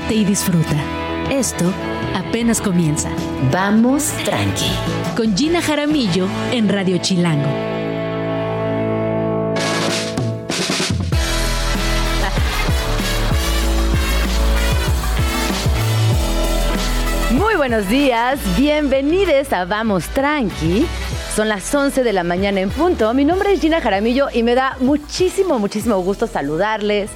[0.00, 0.76] relájate y disfruta.
[1.30, 1.72] Esto
[2.14, 3.10] apenas comienza.
[3.52, 4.70] Vamos tranqui.
[5.16, 7.48] Con Gina Jaramillo en Radio Chilango.
[17.32, 20.86] Muy buenos días, bienvenidos a Vamos Tranqui.
[21.34, 23.14] Son las 11 de la mañana en punto.
[23.14, 27.10] Mi nombre es Gina Jaramillo y me da muchísimo, muchísimo gusto saludarles.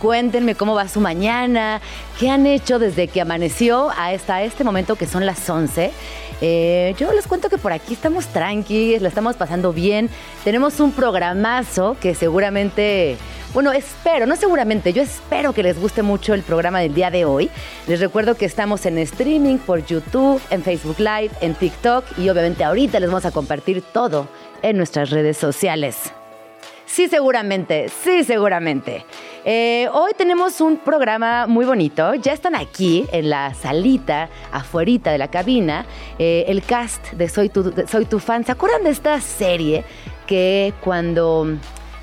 [0.00, 1.80] Cuéntenme cómo va su mañana,
[2.18, 5.90] qué han hecho desde que amaneció hasta este momento que son las 11.
[6.40, 10.08] Eh, yo les cuento que por aquí estamos tranquilos, la estamos pasando bien.
[10.44, 13.16] Tenemos un programazo que seguramente,
[13.52, 17.24] bueno, espero, no seguramente, yo espero que les guste mucho el programa del día de
[17.24, 17.50] hoy.
[17.88, 22.62] Les recuerdo que estamos en streaming por YouTube, en Facebook Live, en TikTok y obviamente
[22.62, 24.28] ahorita les vamos a compartir todo
[24.62, 26.12] en nuestras redes sociales.
[26.88, 29.04] Sí, seguramente, sí, seguramente.
[29.44, 32.14] Eh, hoy tenemos un programa muy bonito.
[32.14, 35.84] Ya están aquí en la salita, afuerita de la cabina,
[36.18, 38.44] eh, el cast de Soy tu, Soy tu fan.
[38.44, 39.84] ¿Se acuerdan de esta serie
[40.26, 41.58] que cuando,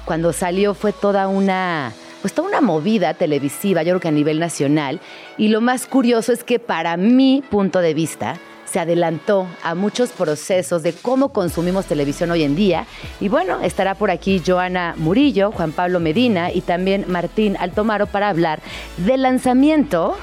[0.05, 4.39] cuando salió fue toda una pues toda una movida televisiva, yo creo que a nivel
[4.39, 4.99] nacional.
[5.37, 8.39] Y lo más curioso es que para mi punto de vista,
[8.75, 12.87] se adelantó a muchos procesos de cómo consumimos televisión hoy en día.
[13.21, 18.27] Y bueno, estará por aquí Joana Murillo, Juan Pablo Medina y también Martín Altomaro para
[18.27, 18.59] hablar
[18.97, 20.17] del lanzamiento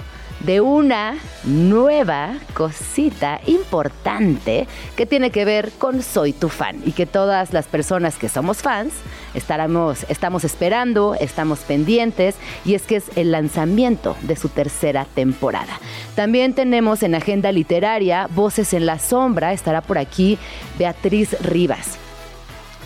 [0.44, 7.06] de una nueva cosita importante que tiene que ver con Soy tu fan y que
[7.06, 8.92] todas las personas que somos fans
[9.34, 15.78] estaremos, estamos esperando, estamos pendientes y es que es el lanzamiento de su tercera temporada.
[16.14, 20.38] También tenemos en agenda literaria Voces en la Sombra, estará por aquí
[20.78, 21.98] Beatriz Rivas.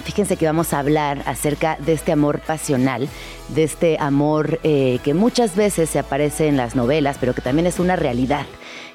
[0.07, 3.09] Fíjense que vamos a hablar acerca de este amor pasional,
[3.49, 7.67] de este amor eh, que muchas veces se aparece en las novelas, pero que también
[7.67, 8.47] es una realidad.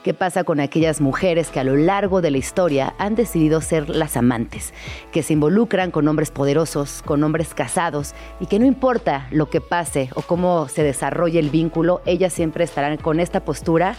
[0.03, 3.89] ¿Qué pasa con aquellas mujeres que a lo largo de la historia han decidido ser
[3.89, 4.73] las amantes,
[5.11, 9.59] que se involucran con hombres poderosos, con hombres casados y que no importa lo que
[9.59, 13.95] pase o cómo se desarrolle el vínculo, ellas siempre estarán con esta postura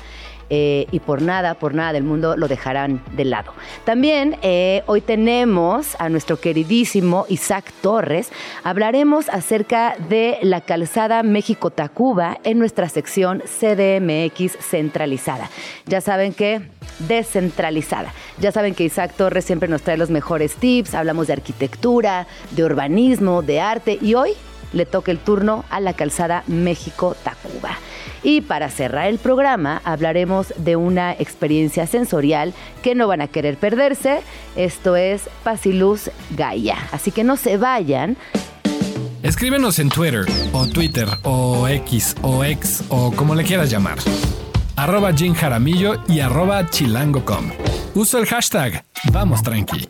[0.50, 3.52] eh, y por nada, por nada del mundo lo dejarán de lado.
[3.84, 8.30] También eh, hoy tenemos a nuestro queridísimo Isaac Torres.
[8.64, 15.50] Hablaremos acerca de la calzada México-Tacuba en nuestra sección CDMX centralizada.
[15.86, 16.60] Ya saben que
[17.00, 18.12] descentralizada.
[18.38, 22.64] Ya saben que Isaac Torres siempre nos trae los mejores tips, hablamos de arquitectura, de
[22.64, 24.32] urbanismo, de arte y hoy
[24.72, 27.78] le toca el turno a la calzada México-Tacuba.
[28.22, 33.56] Y para cerrar el programa hablaremos de una experiencia sensorial que no van a querer
[33.56, 34.20] perderse.
[34.56, 36.76] Esto es Pasiluz Gaia.
[36.92, 38.16] Así que no se vayan.
[39.22, 43.98] Escríbenos en Twitter o Twitter o X o X o como le quieras llamar.
[44.76, 47.50] Arroba Jim Jaramillo y arroba chilango.com.
[47.94, 49.88] Uso el hashtag Vamos Tranqui.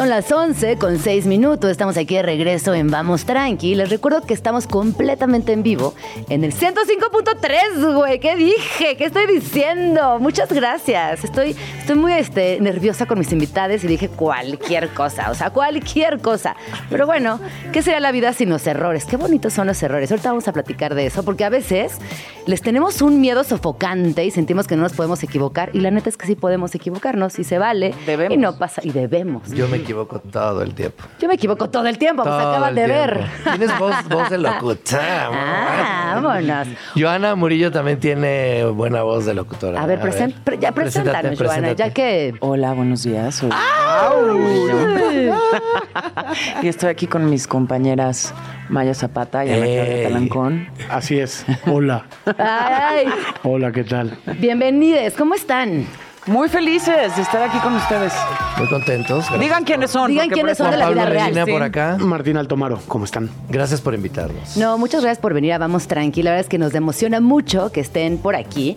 [0.00, 1.70] Son las 11 con 6 minutos.
[1.70, 3.74] Estamos aquí de regreso en Vamos Tranqui.
[3.74, 5.94] Les recuerdo que estamos completamente en vivo
[6.30, 8.18] en el 105.3, güey.
[8.18, 8.96] ¿Qué dije?
[8.96, 10.18] ¿Qué estoy diciendo?
[10.18, 11.22] Muchas gracias.
[11.22, 15.30] Estoy, estoy muy este, nerviosa con mis invitados y dije cualquier cosa.
[15.30, 16.56] O sea, cualquier cosa.
[16.88, 17.38] Pero bueno,
[17.70, 19.04] ¿qué sería la vida sin los errores?
[19.04, 20.10] Qué bonitos son los errores.
[20.10, 21.98] Ahorita vamos a platicar de eso porque a veces
[22.46, 25.68] les tenemos un miedo sofocante y sentimos que no nos podemos equivocar.
[25.74, 27.94] Y la neta es que sí podemos equivocarnos y se vale.
[28.06, 28.34] Debemos.
[28.34, 28.80] Y no pasa.
[28.82, 29.50] Y debemos.
[29.50, 31.04] Yo me equivoco todo el tiempo.
[31.20, 33.14] Yo me equivoco todo el tiempo, pues Todo acaban el de tiempo.
[33.44, 33.56] ver.
[33.58, 35.28] Tienes voz, voz de locutora.
[35.32, 36.68] Ah, vámonos.
[36.96, 39.82] Joana Murillo también tiene buena voz de locutora.
[39.82, 42.34] A ver, present- pre- ya Preséntate, preséntanos, Joana, ya que...
[42.40, 43.34] Hola, buenos días.
[43.34, 43.50] Soy
[46.62, 48.32] y estoy aquí con mis compañeras
[48.68, 50.02] Maya Zapata y Ana.
[50.08, 50.68] Talancón.
[50.88, 51.44] Así es.
[51.66, 52.06] Hola.
[52.38, 53.06] Ay,
[53.42, 54.16] Hola, ¿qué tal?
[54.38, 55.86] bienvenidos, ¿cómo están?
[56.26, 58.12] Muy felices de estar aquí con ustedes.
[58.58, 59.18] Muy contentos.
[59.20, 59.40] Gracias.
[59.40, 60.10] Digan quiénes son.
[60.10, 61.24] Digan quiénes son de la vida Pablo real.
[61.28, 61.50] Medina Sí.
[61.52, 61.96] por acá.
[61.98, 63.30] Martín Altomaro, ¿cómo están?
[63.48, 64.56] Gracias por invitarnos.
[64.56, 66.22] No, muchas gracias por venir a Vamos Tranqui.
[66.22, 68.76] La verdad es que nos emociona mucho que estén por aquí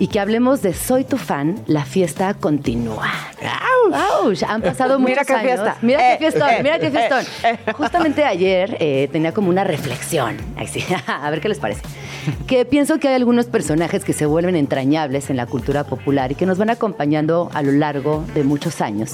[0.00, 3.06] y que hablemos de Soy tu fan, la fiesta continúa.
[3.92, 4.42] ¡Auch!
[4.48, 5.44] Han pasado muchos Mira qué años.
[5.46, 5.76] fiesta.
[5.82, 7.24] Mira qué Eh, fiestón, eh, mira qué eh, fiestón.
[7.44, 7.72] eh.
[7.72, 10.36] Justamente ayer eh, tenía como una reflexión.
[11.06, 11.82] A ver qué les parece.
[12.46, 16.34] Que pienso que hay algunos personajes que se vuelven entrañables en la cultura popular y
[16.34, 19.12] que nos van acompañando a lo largo de muchos años.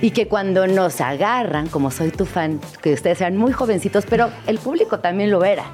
[0.00, 4.28] Y que cuando nos agarran, como soy tu fan, que ustedes sean muy jovencitos, pero
[4.46, 5.64] el público también lo era.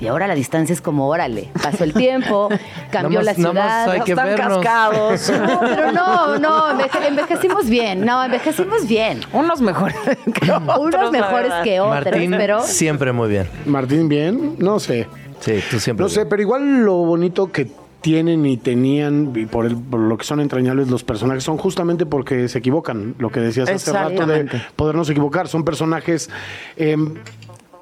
[0.00, 2.48] Y ahora la distancia es como, órale, pasó el tiempo,
[2.90, 3.90] cambió la ciudad.
[3.90, 4.58] hay que están vernos.
[4.58, 5.30] cascados.
[5.40, 8.04] No, pero no, no, enveje- envejecimos bien.
[8.04, 9.20] No, envejecimos bien.
[9.32, 9.96] Unos mejores
[10.34, 11.04] que otros.
[11.04, 11.62] La mejores verdad.
[11.64, 13.48] que otros, Martín, pero siempre muy bien.
[13.66, 15.06] Martín, bien, no sé.
[15.40, 16.04] Sí, tú siempre.
[16.04, 17.70] No sé, pero igual lo bonito que
[18.00, 22.06] tienen y tenían, y por, el- por lo que son entrañables los personajes, son justamente
[22.06, 23.14] porque se equivocan.
[23.18, 24.62] Lo que decías hace rato de Exactamente.
[24.76, 25.48] podernos equivocar.
[25.48, 26.30] Son personajes
[26.76, 27.14] em,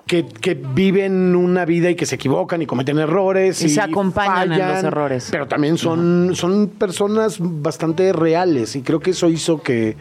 [0.08, 3.62] que, que viven una vida y que se equivocan y cometen errores.
[3.62, 5.28] Y se acompañan en los errores.
[5.30, 9.96] Pero también son, son personas bastante reales y creo que eso hizo que,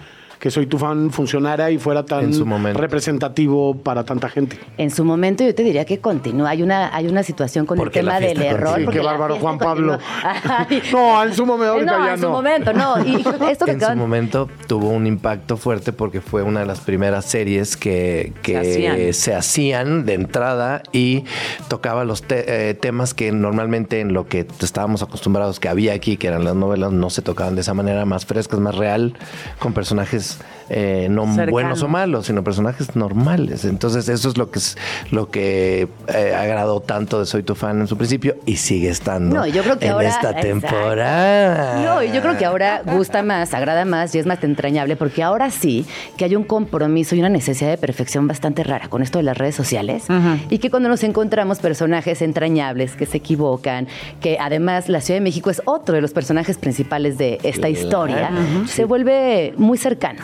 [0.47, 2.79] que Soy tu fan funcionara y fuera tan En su momento.
[2.79, 4.57] representativo para tanta gente.
[4.77, 6.51] en su momento yo te diría que continúa.
[6.51, 8.77] Hay una, hay una situación con Porque el tema del error.
[8.77, 9.99] Sí, porque qué bárbaro, Juan Pablo.
[10.91, 12.31] No, en su momento, no, ya en su no.
[12.31, 13.05] momento, no.
[13.05, 13.15] Y
[13.51, 17.25] esto que en su momento tuvo un impacto fuerte porque fue una de las primeras
[17.25, 19.13] series que, que Se hacían.
[19.13, 21.25] se hacían de entrada y
[21.67, 26.17] tocaba los te- eh, temas que normalmente en lo que estábamos acostumbrados que había aquí,
[26.17, 29.13] que eran las novelas, no se tocaban de esa manera más frescas, más real,
[29.59, 30.36] con personajes
[30.69, 33.63] eh, no buenos o malos, sino personajes normales.
[33.65, 34.77] Entonces eso es lo que es
[35.11, 39.35] lo que eh, agradó tanto de Soy tu fan en su principio y sigue estando
[39.35, 40.47] No, yo creo que en ahora- esta exacto.
[40.47, 41.81] temporada.
[41.85, 45.23] No, y yo creo que ahora gusta más, agrada más y es más entrañable porque
[45.23, 45.85] ahora sí
[46.17, 49.37] que hay un compromiso y una necesidad de perfección bastante rara con esto de las
[49.37, 50.05] redes sociales
[50.49, 53.87] y que cuando nos encontramos personajes entrañables que se equivocan,
[54.21, 58.31] que además la Ciudad de México es otro de los personajes principales de esta historia,
[58.67, 60.16] se vuelve muy cercano.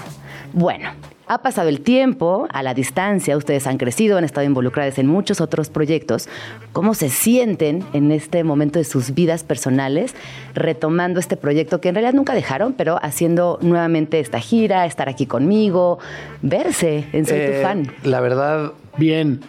[0.53, 0.89] Bueno.
[1.25, 5.39] Ha pasado el tiempo, a la distancia, ustedes han crecido, han estado involucrados en muchos
[5.39, 6.27] otros proyectos.
[6.73, 10.13] ¿Cómo se sienten en este momento de sus vidas personales
[10.53, 15.25] retomando este proyecto que en realidad nunca dejaron, pero haciendo nuevamente esta gira, estar aquí
[15.25, 15.97] conmigo,
[16.41, 17.87] verse en Soy Eh, tu fan?
[18.03, 19.39] La verdad, Bien.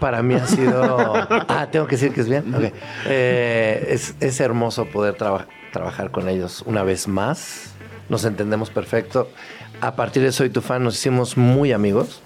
[0.00, 1.14] para mí ha sido.
[1.48, 2.44] ah, tengo que decir que es bien.
[3.06, 7.70] Eh, es, es hermoso poder traba- trabajar con ellos una vez más.
[8.10, 9.30] Nos entendemos perfecto.
[9.84, 12.22] A partir de Soy tu fan nos hicimos muy amigos.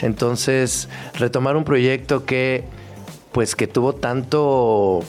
[0.00, 2.64] Entonces, retomar un proyecto que,
[3.30, 5.02] pues, que tuvo tanto.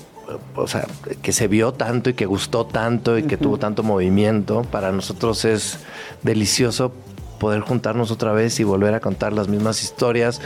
[0.55, 0.87] O sea,
[1.21, 5.45] que se vio tanto y que gustó tanto y que tuvo tanto movimiento, para nosotros
[5.45, 5.79] es
[6.21, 6.91] delicioso
[7.39, 10.41] poder juntarnos otra vez y volver a contar las mismas historias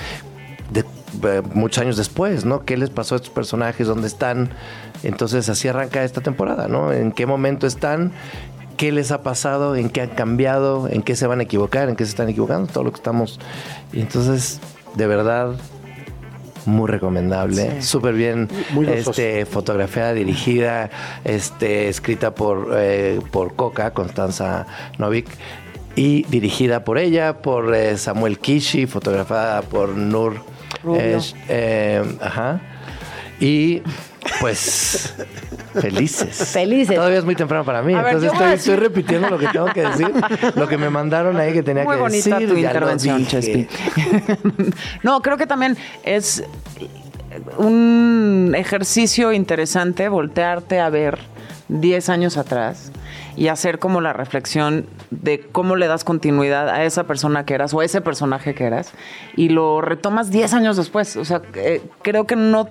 [0.70, 0.82] de,
[1.24, 2.66] eh, muchos años después, ¿no?
[2.66, 3.88] ¿Qué les pasó a estos personajes?
[3.88, 4.50] ¿Dónde están?
[5.02, 6.92] Entonces así arranca esta temporada, ¿no?
[6.92, 8.12] ¿En qué momento están?
[8.80, 9.76] ¿Qué les ha pasado?
[9.76, 10.88] ¿En qué han cambiado?
[10.88, 11.90] ¿En qué se van a equivocar?
[11.90, 12.72] ¿En qué se están equivocando?
[12.72, 13.38] Todo lo que estamos...
[13.92, 14.62] Y entonces,
[14.96, 15.58] de verdad,
[16.66, 20.92] muy recomendable, súper bien, Muy este, fotografiada, dirigida,
[21.26, 24.66] este, escrita por, eh, por Coca, Constanza
[24.98, 25.28] Novik,
[25.98, 30.36] y dirigida por ella, por eh, Samuel Kishi, fotografiada por Nur.
[31.50, 32.62] eh, ajá.
[33.42, 33.82] Y
[34.40, 35.14] pues
[35.74, 36.50] felices.
[36.52, 36.96] Felices.
[36.96, 40.12] Todavía es muy temprano para mí, A entonces estoy, repitiendo lo que tengo que decir,
[40.56, 42.50] lo que me mandaron ahí que tenía Muy que bonita decir.
[42.50, 43.26] tu ya intervención.
[43.26, 43.68] Chespi.
[45.04, 46.44] no, creo que también es
[47.58, 51.20] un ejercicio interesante voltearte a ver
[51.70, 52.92] 10 años atrás
[53.36, 57.74] y hacer como la reflexión de cómo le das continuidad a esa persona que eras
[57.74, 58.92] o a ese personaje que eras
[59.36, 61.16] y lo retomas 10 años después.
[61.16, 62.70] O sea, eh, creo que no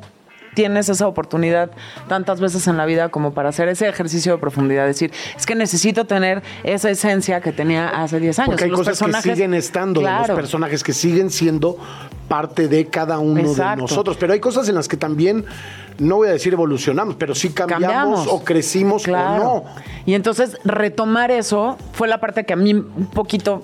[0.54, 1.70] tienes esa oportunidad
[2.08, 5.54] tantas veces en la vida como para hacer ese ejercicio de profundidad, decir, es que
[5.54, 8.50] necesito tener esa esencia que tenía hace 10 años.
[8.50, 10.28] Porque hay Los cosas que siguen estando, Claro.
[10.28, 11.76] los personajes que siguen siendo
[12.28, 13.76] parte de cada uno Exacto.
[13.76, 14.16] de nosotros.
[14.18, 15.44] Pero hay cosas en las que también,
[15.98, 19.42] no voy a decir evolucionamos, pero sí cambiamos, o crecimos Claro.
[19.42, 19.64] o no.
[20.06, 23.62] Y entonces retomar eso fue la parte que a mí un poquito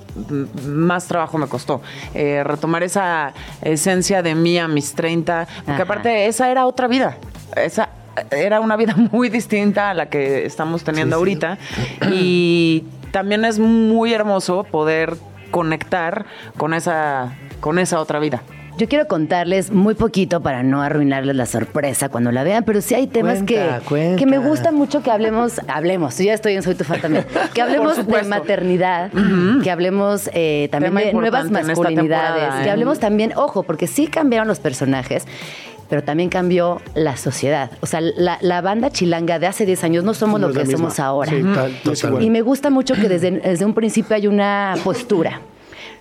[0.67, 1.81] más trabajo me costó.
[2.15, 5.83] Eh, retomar esa esencia de mí a mis 30, porque Ajá.
[5.83, 7.19] aparte esa era otra vida.
[7.57, 7.91] Esa
[8.31, 11.59] era una vida muy distinta a la que estamos teniendo ahorita.
[12.11, 15.17] Y también es muy hermoso poder
[15.51, 18.43] conectar con esa, con esa otra vida.
[18.77, 22.97] Yo quiero contarles muy poquito para no arruinarles la sorpresa cuando la vean, pero sí
[22.97, 24.17] hay temas Cuenta, que, cuenta.
[24.17, 27.25] que me gusta mucho que hablemos, hablemos, yo ya estoy en Soy tu fan también,
[27.55, 29.13] que hablemos de maternidad,
[29.63, 32.71] que hablemos eh, también Tema de nuevas masculinidades, que ¿eh?
[32.73, 35.25] hablemos también, ojo, porque sí cambiaron los personajes,
[35.89, 37.71] pero también cambió la sociedad.
[37.81, 40.67] O sea, la, la banda chilanga de hace 10 años no somos No lo que
[40.67, 41.31] somos ahora.
[41.31, 42.23] Sí, tal-.
[42.23, 45.41] Y me gusta mucho que desde, desde un principio hay una postura.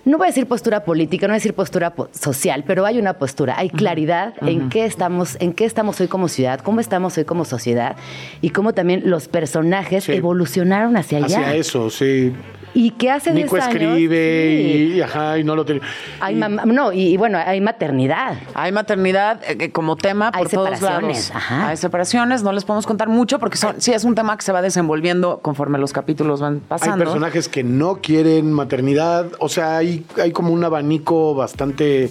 [0.04, 2.98] No voy a decir postura política, no voy a decir postura po- social, pero hay
[2.98, 7.16] una postura, hay claridad en qué estamos, en qué estamos hoy como ciudad, cómo estamos
[7.16, 7.96] hoy como sociedad
[8.42, 10.12] y cómo también los personajes Sí.
[10.12, 11.38] evolucionaron hacia allá.
[11.40, 12.34] Hacia eso, sí.
[12.76, 13.76] Y que hace Nico 10 años...
[13.82, 14.58] escribe
[14.90, 15.80] sí, y, ajá, y no lo tiene.
[16.20, 18.34] hay mam- no, y, y bueno, hay maternidad.
[18.54, 21.30] Hay maternidad eh, que como tema Hay por todos separaciones, lados.
[21.44, 21.68] ajá.
[21.68, 24.50] Hay separaciones, no les podemos contar mucho porque son, sí es un tema que se
[24.50, 27.04] va desenvolviendo conforme los capítulos van Hay pasando.
[27.04, 29.26] personajes que no quieren maternidad.
[29.38, 32.10] O sea, hay, hay como un abanico bastante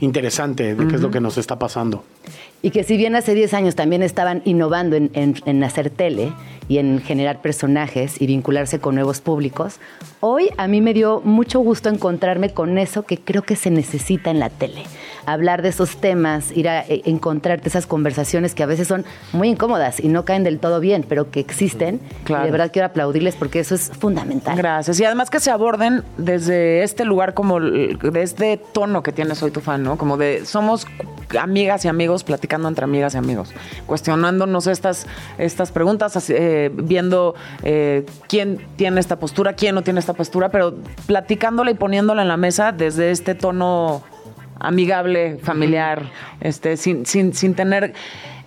[0.00, 2.04] interesante de qué es lo que nos está pasando.
[2.62, 6.32] Y que si bien hace 10 años también estaban innovando en, en- en hacer tele
[6.68, 9.80] y en generar personajes y vincularse con nuevos públicos,
[10.20, 14.30] hoy a mí me dio mucho gusto encontrarme con eso que creo que se necesita
[14.30, 14.84] en la tele.
[15.32, 19.48] Hablar de esos temas, ir a eh, encontrarte esas conversaciones que a veces son muy
[19.48, 22.00] incómodas y no caen del todo bien, pero que existen.
[22.24, 22.44] Claro.
[22.44, 24.56] Y de verdad quiero aplaudirles porque eso es fundamental.
[24.56, 24.98] Gracias.
[25.00, 29.50] Y además que se aborden desde este lugar como de este tono que tiene Soy
[29.50, 29.98] tu fan, ¿no?
[29.98, 30.86] Como de somos
[31.38, 33.52] amigas y amigos platicando entre amigas y amigos,
[33.86, 35.06] cuestionándonos estas,
[35.36, 40.74] estas preguntas, eh, viendo eh, quién tiene esta postura, quién no tiene esta postura, pero
[41.06, 44.02] platicándola y poniéndola en la mesa desde este tono
[44.60, 46.02] amigable, familiar,
[46.40, 47.92] este, sin, sin, sin tener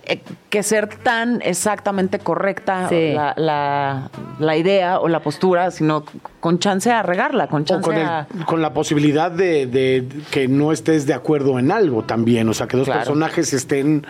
[0.04, 3.12] eh, que ser tan exactamente correcta Sí.
[3.14, 6.04] la, la- la idea o la postura, sino
[6.40, 8.26] con chance a regarla, con O chance con, el- a...
[8.46, 12.48] con la posibilidad de, de que no estés de acuerdo en algo también.
[12.48, 13.00] O sea, que dos Claro.
[13.00, 14.04] personajes estén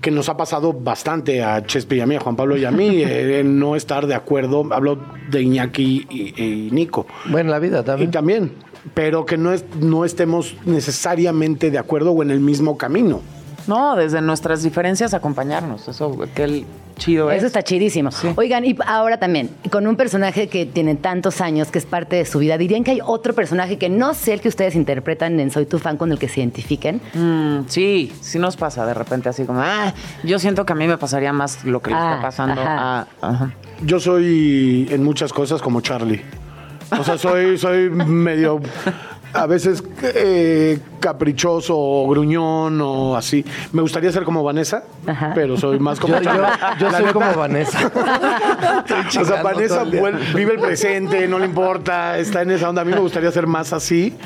[0.00, 2.70] que nos ha pasado bastante a Chespe y a mí, a Juan Pablo y a
[2.70, 4.66] mí, eh, no estar de acuerdo.
[4.72, 7.04] Hablo de Iñaki y, y Nico.
[7.26, 8.52] Bueno, la vida Y también.
[8.94, 13.20] Pero que no, es, no estemos necesariamente de acuerdo o en el mismo camino.
[13.66, 16.64] No, desde nuestras diferencias acompañarnos, eso, qué el
[16.96, 17.36] chido es.
[17.38, 18.08] Eso está chidísimo.
[18.36, 22.24] Oigan, y ahora también, con un personaje que tiene tantos años, que es parte de
[22.24, 25.50] su vida, ¿dirían que hay otro personaje que no sé el que ustedes interpretan en
[25.50, 27.02] Soy tu fan con el que se identifiquen?
[27.12, 29.92] Mm, sí, sí nos pasa de repente así como, ah,
[30.24, 33.00] yo siento que a mí me pasaría más lo que le Ah, está pasando ajá.
[33.20, 33.28] a...
[33.28, 33.54] ajá.
[33.84, 36.22] Yo soy en muchas cosas como Charlie.
[36.98, 38.60] O sea, soy, soy medio
[39.34, 43.44] a veces eh, caprichoso o gruñón o así.
[43.72, 45.32] Me gustaría ser como Vanessa, Ajá.
[45.34, 46.48] pero soy más como Yo, yo, Charlie.
[46.80, 47.92] yo La soy neta, como Vanessa.
[49.20, 49.90] O sea, Vanessa el
[50.34, 52.82] vive el presente, no le importa, está en esa onda.
[52.82, 54.16] A mí me gustaría ser más así,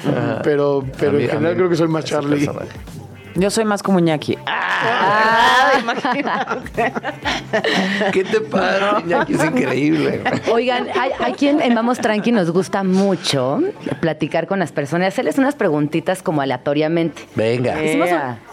[0.45, 2.49] pero, pero mí- en general mí creo que soy más Charlie.
[3.35, 4.39] Yo soy más como Iñaki.
[4.47, 6.93] Ah, imagínate.
[8.13, 9.01] ¿Qué te pasa?
[9.01, 10.23] Iñaki es increíble.
[10.51, 13.61] Oigan, hay, hay quien en Vamos Tranqui nos gusta mucho
[14.01, 17.27] platicar con las personas, hacerles unas preguntitas como aleatoriamente.
[17.35, 17.83] Venga.
[17.83, 18.53] Hicimos un-.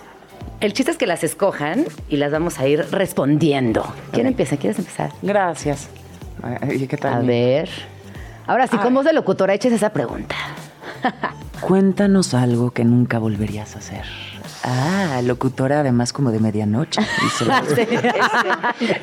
[0.61, 3.85] El chiste es que las escojan y las vamos a ir respondiendo.
[4.11, 4.57] ¿Quién empieza?
[4.57, 5.11] ¿Quieres empezar?
[5.21, 5.89] Gracias.
[6.43, 7.13] Ay, ¿Qué tal?
[7.13, 7.69] A ver.
[8.45, 10.35] Ahora sí, con voz de locutora, eches esa pregunta.
[11.61, 14.03] Cuéntanos algo que nunca volverías a hacer.
[14.63, 17.01] Ah, locutora además como de medianoche.
[17.21, 17.63] dice la-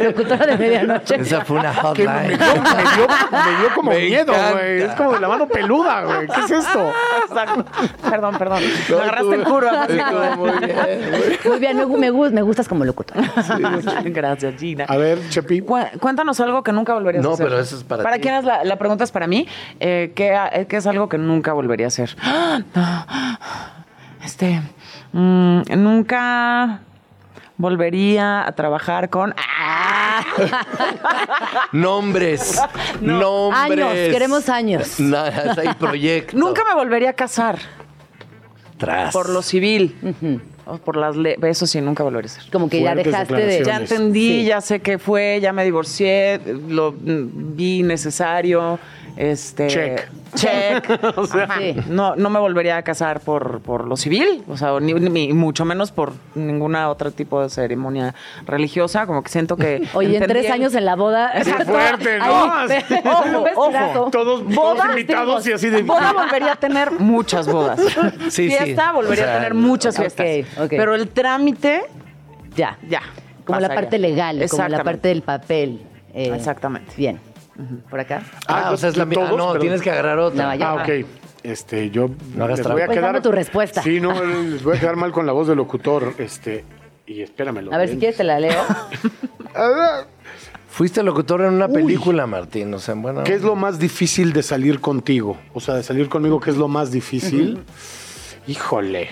[0.04, 1.16] Locutora de medianoche.
[1.16, 2.28] Esa fue una me, hotline.
[2.28, 4.82] dio, me dio- me dio como Me miedo, güey.
[4.82, 6.26] Es como de la mano peluda, güey.
[6.28, 6.92] ¿Qué es esto?
[7.28, 7.64] Exacto.
[8.10, 8.62] Perdón, perdón.
[8.90, 9.86] Me agarraste en curva.
[10.36, 11.38] Muy bien.
[11.44, 13.22] Muy bien, me, me, gu- me gustas como locutora.
[14.04, 14.84] Gracias, Gina.
[14.88, 15.62] A ver, Chepi.
[15.62, 17.46] Cu- Cuéntanos algo que nunca volverías No, a hacer.
[17.46, 18.22] pero eso es para ¿Para ti.
[18.22, 19.04] quién es la, la pregunta?
[19.04, 19.48] Es para mí.
[19.80, 22.14] Eh, ¿qué, qué es algo que nunca volvería a hacer?
[22.22, 23.38] ¡Ah!
[24.25, 24.60] Este.
[25.16, 26.80] Mm, nunca
[27.56, 29.35] volvería a trabajar con.
[29.37, 30.23] ¡Ah!
[31.73, 32.61] Nombres.
[33.00, 33.85] Nombres.
[33.85, 35.00] Años, queremos años.
[35.00, 36.35] Nada, hay proyectos.
[36.35, 37.58] Nunca me volvería a casar
[38.78, 39.12] Tras.
[39.12, 39.96] por lo civil.
[40.66, 41.38] O por las leyes.
[41.42, 42.50] Eso sí, nunca volvería a hacer.
[42.50, 43.64] Como que ya dejaste de...
[43.64, 44.44] Ya entendí, Sí.
[44.46, 48.78] ya sé qué fue, ya me divorcié, lo vi necesario.
[49.16, 50.08] Este, Check.
[50.35, 50.90] Check.
[51.35, 51.58] Ajá.
[51.58, 51.75] Sí.
[51.88, 55.64] No, no me volvería a casar por, por lo civil, o sea, ni, ni mucho
[55.64, 58.14] menos por ninguna otro tipo de ceremonia
[58.46, 59.06] religiosa.
[59.06, 59.88] Como que siento que.
[59.94, 61.32] Oye, en tres años en la boda...
[61.32, 62.52] Qué fuerte, ¿no?
[62.52, 62.68] Ahí,
[63.04, 64.11] Ojo, ojo.
[64.11, 65.82] Todos, todos Bodas, invitados y así de.
[65.82, 67.80] Boda volvería a tener muchas bodas.
[68.28, 68.50] Sí, sí.
[68.50, 70.58] Fiesta volvería O sea, a tener muchas ok, fiestas.
[70.64, 70.68] ok.
[70.70, 71.82] Pero el trámite,
[72.54, 72.76] Ya.
[72.88, 73.00] ya.
[73.44, 75.80] Como la parte legal, como la parte del papel.
[76.12, 76.92] eh, Exactamente.
[76.96, 77.18] Bien.
[77.88, 78.22] ¿Por acá?
[78.46, 79.25] Ah, o sea, es la misma.
[79.25, 79.38] ¿Todos?
[79.38, 79.60] no, Perdón.
[79.60, 80.46] tienes que agarrar otra.
[80.46, 80.70] No, ya.
[80.70, 81.06] Ah, ok.
[81.42, 82.86] Este, yo No hagas les voy a trampa.
[82.86, 83.82] Pues quedar dame tu respuesta.
[83.82, 86.14] Sí, no, les voy a quedar mal con la voz del locutor.
[86.18, 86.64] Este,
[87.06, 87.72] y espéramelo.
[87.72, 88.60] A ver, si quieres te la leo.
[90.68, 92.75] Fuiste locutor en una película, Martín.
[92.75, 93.25] O sea, bueno.
[93.25, 95.38] ¿Qué es lo más difícil de salir contigo?
[95.54, 97.62] O sea, de salir conmigo, ¿qué es lo más difícil?
[98.49, 99.09] Híjole,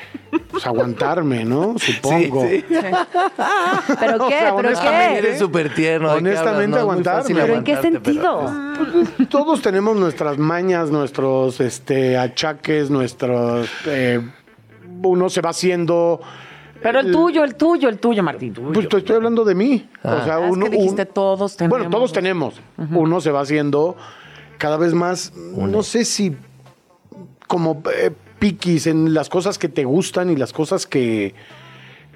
[0.50, 1.74] pues aguantarme, ¿no?
[1.78, 2.46] Sí, Supongo.
[2.46, 2.64] sí.
[2.68, 2.86] ¿Pero
[4.24, 4.38] O qué?
[4.38, 5.18] sea, ¿Pero Honestamente, qué?
[5.18, 6.12] eres súper tierno.
[6.12, 7.34] Honestamente, No, es aguantarme.
[7.34, 8.52] ¿Pero en qué pero- sentido?
[9.28, 13.68] Todos tenemos nuestras mañas, nuestros este, achaques, nuestros...
[13.86, 14.20] eh,
[15.02, 16.20] uno se va haciendo...
[16.82, 18.52] Pero el tuyo, el tuyo, el tuyo, Martín.
[18.74, 19.88] Pues te estoy hablando de mí.
[20.02, 21.78] O sea, Ah, es uno, que dijiste un- todos tenemos.
[21.78, 22.60] Bueno, todos tenemos.
[22.90, 23.96] Uno se va haciendo
[24.58, 26.36] cada vez más, no sé si
[27.48, 28.10] como eh,
[28.44, 31.32] piquis en las cosas que te gustan y las cosas que,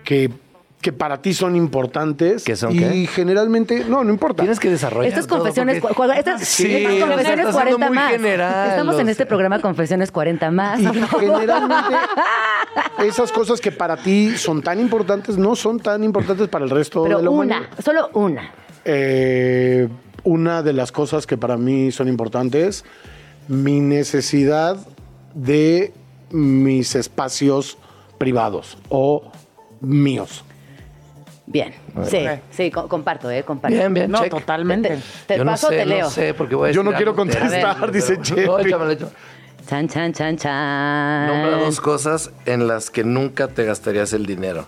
[0.04, 0.30] que,
[0.82, 2.44] que para ti son importantes.
[2.44, 3.06] ¿Qué son y qué?
[3.06, 4.42] generalmente, no, no importa.
[4.42, 5.08] Tienes que desarrollar.
[5.08, 8.10] Estas todo, confesiones, porque- cu- cu- estas, Sí, estas está confesiones siendo 40 muy más.
[8.12, 10.80] general, Estamos en este programa Confesiones 40 más.
[10.80, 11.96] Y generalmente
[13.06, 17.04] esas cosas que para ti son tan importantes no son tan importantes para el resto
[17.04, 17.60] de la Pero humanidad.
[17.72, 18.50] una, solo una.
[18.84, 19.88] Eh,
[20.24, 22.84] una de las cosas que para mí son importantes,
[23.48, 24.76] mi necesidad
[25.34, 25.94] de
[26.30, 27.78] mis espacios
[28.18, 29.30] privados o
[29.80, 30.44] míos.
[31.46, 31.72] Bien,
[32.04, 33.42] sí, sí, co- comparto, ¿eh?
[33.42, 33.74] Comparto.
[33.74, 34.30] Bien, bien, No, check.
[34.30, 34.98] totalmente.
[35.26, 36.04] Te Yo no paso, sé, te leo.
[36.04, 39.10] No sé, porque voy a Yo no quiero algo contestar, dice No, échamelo, échamelo.
[39.66, 41.26] Chan, chan, chan, chan.
[41.26, 44.66] Nombra dos cosas en las que nunca te gastarías el dinero.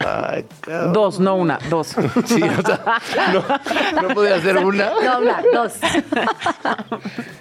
[0.00, 0.92] Ay, cabrón.
[0.92, 1.88] Dos, no una, dos.
[2.26, 3.00] Sí, o sea,
[3.32, 4.90] no, no podía hacer una.
[5.02, 5.74] No, una, dos.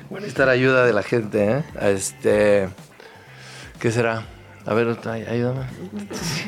[0.10, 1.64] Voy a necesitar ayuda de la gente, ¿eh?
[1.82, 2.70] Este.
[3.80, 4.24] ¿Qué será?
[4.70, 5.62] A ver, ay, ayúdame.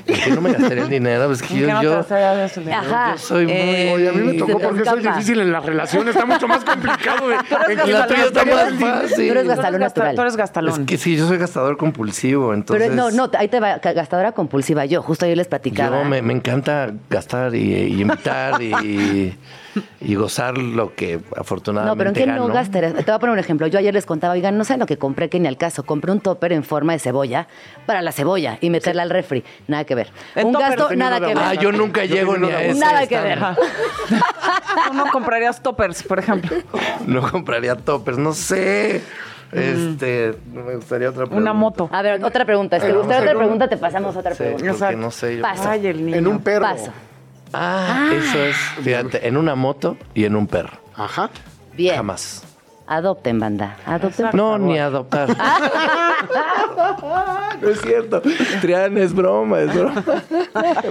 [0.06, 1.26] ¿En qué no me gastaría el dinero?
[1.26, 2.82] Pues que ¿En yo, qué no te yo, gastarías el dinero?
[2.82, 3.12] Ajá.
[3.14, 3.54] yo soy muy.
[3.56, 6.64] Eh, Oye, a mí me tocó porque soy difícil en las relaciones, está mucho más
[6.64, 7.28] complicado.
[7.30, 7.36] De,
[7.84, 8.80] en La tuya está más fácil.
[8.80, 10.16] Tú eres Tú eres gastalón gasta- natural.
[10.16, 10.86] Tú eres Es gastalón.
[10.86, 12.90] que sí, yo soy gastador compulsivo, entonces.
[12.90, 16.04] Pero no, no, ahí te va, gastadora compulsiva yo, justo ayer les platicaba.
[16.04, 19.36] Yo me, me encanta gastar y, y invitar y,
[20.00, 22.48] y gozar lo que afortunadamente No, pero ¿en qué gano.
[22.48, 22.94] no gastarías?
[22.94, 23.66] Te voy a poner un ejemplo.
[23.66, 25.82] Yo ayer les contaba, oigan, no sé lo que compré, que ni al caso.
[25.84, 27.48] Compré un topper en forma de cebolla
[27.88, 29.44] para la cebolla y meterla al refri.
[29.68, 30.10] Nada que ver.
[30.36, 31.38] Un gasto, nada que ver.
[31.40, 33.40] Ah, yo nunca Yo llego ni a una ese Nada que ver.
[34.88, 36.58] Tú no comprarías toppers, por ejemplo.
[37.06, 39.02] No compraría toppers, no sé.
[39.52, 41.42] Este, no me gustaría otra pregunta.
[41.42, 41.90] Una moto.
[41.92, 42.78] A ver, otra pregunta.
[42.80, 44.70] Si te Vamos gusta a otra pregunta, te pasamos otra Sí, pregunta.
[44.70, 44.98] Exacto.
[44.98, 45.36] no sé.
[45.38, 45.70] yo- Paso.
[45.70, 46.18] Ay, el niño.
[46.18, 46.62] En un perro.
[46.62, 46.92] Paso.
[47.54, 48.56] Ah, eso es.
[48.82, 50.78] Fíjate, en una moto y en un perro.
[50.96, 51.30] Ajá.
[51.74, 51.96] Bien.
[51.98, 52.44] Jamás.
[52.96, 53.78] Adopten, banda.
[53.86, 54.26] Adopten.
[54.26, 54.60] por No, favor.
[54.60, 55.30] ni adoptar.
[57.62, 58.22] no es cierto.
[58.62, 60.04] Trián, es broma, es broma.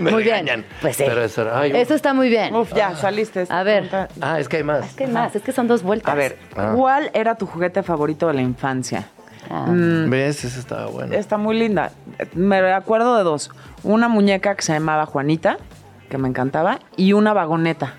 [0.01, 0.65] Me Muy bien.
[0.81, 1.05] Pues sí.
[1.07, 2.55] Pero eso, ay, Eso está muy bien.
[2.55, 3.45] Uf, ya, saliste.
[3.51, 3.89] A ver.
[3.91, 4.09] Pregunta.
[4.23, 4.87] Ah, es que hay más.
[4.87, 6.11] Es que más, es que son dos vueltas.
[6.11, 6.73] A ver, Ah.
[6.75, 9.05] ¿cuál era tu juguete favorito de la infancia?
[9.51, 9.67] Ah.
[9.69, 10.43] ¿Ves?
[10.45, 11.13] Eso estaba bueno.
[11.15, 11.91] Está muy linda.
[12.35, 13.51] Me acuerdo de dos.
[13.83, 15.59] Una muñeca que se llamaba Juanita,
[16.09, 17.93] que me encantaba, y una vagoneta.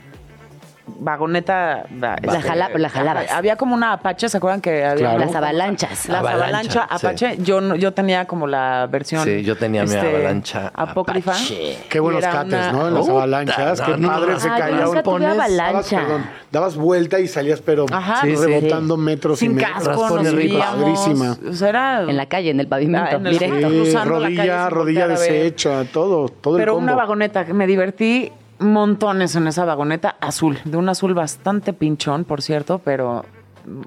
[0.99, 1.85] Vagoneta.
[1.99, 3.31] La, jala- la jalabas.
[3.31, 5.09] Había como una Apache, ¿se acuerdan que había?
[5.09, 5.19] Claro.
[5.19, 6.09] Las avalanchas.
[6.09, 6.43] Las Avalancha,
[6.83, 7.05] avalancha, sí.
[7.07, 7.37] Apache.
[7.43, 9.21] Yo, no- yo tenía como la versión.
[9.21, 11.31] este, Sí, yo tenía mi avalancha Apócrifa.
[11.31, 11.77] Apache.
[11.89, 12.87] Qué buenos cates, una- ¿no?
[12.87, 13.79] En las avalanchas.
[13.79, 14.39] no, Qué no, padre no.
[14.39, 14.85] se yo caía.
[14.85, 15.99] nunca tuve Dabas- avalancha.
[15.99, 18.21] perdón, dabas vuelta y salías, pero Ajá.
[18.21, 18.45] Sí, sí.
[18.45, 19.73] rebotando metros Sin y metros.
[19.73, 20.65] casco, Raspones nos ricos.
[20.65, 20.99] subíamos.
[20.99, 21.37] Padrísima.
[21.49, 22.01] O sea, era...
[22.01, 23.69] En la calle, en el pavimento, Ah, en el- directo.
[23.69, 26.83] Sí, cruzando la calle rodilla, sin rodilla deshecha, todo, todo Pero el combo.
[26.83, 32.23] una vagoneta, que me divertí montones en esa vagoneta azul, de un azul bastante pinchón,
[32.23, 33.25] por cierto, pero...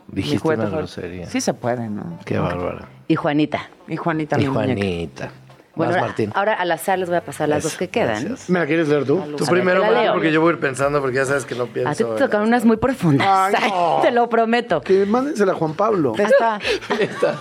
[0.09, 1.27] Dijiste una grosería.
[1.27, 2.19] Sí se puede, ¿no?
[2.25, 2.87] Qué bárbaro.
[3.09, 3.69] Y Juanita.
[3.89, 5.31] Y Juanita, Y mi muñeca.
[5.77, 6.31] Bueno, ahora, Martín.
[6.35, 8.21] ahora al azar les voy a pasar las Eso, dos que quedan.
[8.25, 8.49] gracias.
[8.49, 9.17] ¿Me la quieres leer tú?
[9.37, 10.13] Tú ver, primero, leo.
[10.13, 11.91] porque yo voy a ir pensando, porque ya sabes que no pienso.
[11.91, 13.27] A ti te tocaron unas muy profundas.
[13.29, 13.99] Ay, no.
[14.03, 14.81] Te lo prometo.
[14.81, 16.13] Que mándensela a Juan Pablo.
[16.17, 16.61] Está.
[16.99, 17.39] Esta.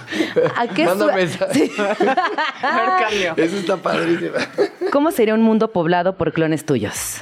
[0.58, 1.54] ¿A qué Mándame esa.
[1.54, 1.72] Sí.
[3.38, 4.38] Esa está padrísima.
[4.92, 7.22] ¿Cómo sería un mundo poblado por clones tuyos?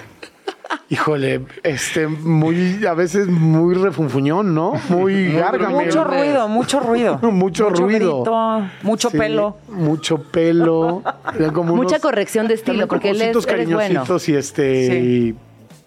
[0.89, 4.73] Híjole, este, muy, a veces muy refunfuñón, ¿no?
[4.89, 5.85] Muy gárgame.
[5.85, 7.17] Mucho ruido, mucho ruido.
[7.31, 8.17] Mucho ruido.
[8.23, 9.57] grito, mucho Sí, pelo.
[9.69, 11.01] Mucho pelo.
[11.53, 14.03] Como Mucha unos- corrección de estilo, porque él es, bueno.
[14.27, 14.93] y este, Sí.
[14.93, 15.35] y,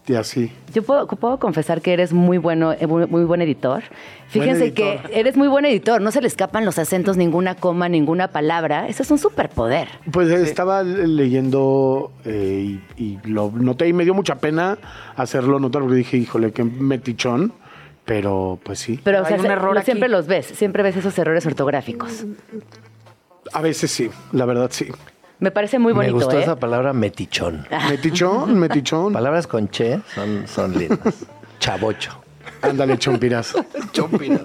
[0.06, 0.52] y así.
[0.74, 3.82] Yo puedo, puedo confesar que eres muy bueno, eh, muy, muy buen editor.
[4.28, 5.02] Fíjense editor.
[5.08, 6.00] que eres muy buen editor.
[6.02, 8.86] No se le escapan los acentos, ninguna coma, ninguna palabra.
[8.88, 9.88] Eso es un superpoder.
[10.12, 14.78] Pues estaba leyendo eh, y, y lo noté y me dio mucha pena
[15.16, 17.52] hacerlo notar porque dije, híjole, qué metichón.
[18.04, 19.86] Pero pues sí, Pero o Hay sea, un se- error lo- aquí.
[19.86, 22.26] siempre los ves, siempre ves esos errores ortográficos.
[23.54, 24.88] a veces sí, la verdad sí.
[25.40, 26.42] Me parece muy bonito, Me gustó ¿eh?
[26.42, 27.66] esa palabra metichón.
[27.90, 29.12] Metichón, metichón.
[29.12, 31.14] Palabras con che son, son lindas.
[31.58, 32.20] Chavocho.
[32.62, 33.54] Ándale, chompiras.
[33.92, 34.40] Chompinas.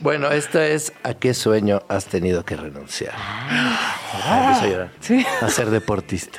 [0.00, 3.12] Bueno, esto es ¿A qué sueño has tenido que renunciar?
[4.24, 4.90] Ay, empiezo a llorar.
[5.00, 5.26] Sí.
[5.42, 6.38] A ser deportista.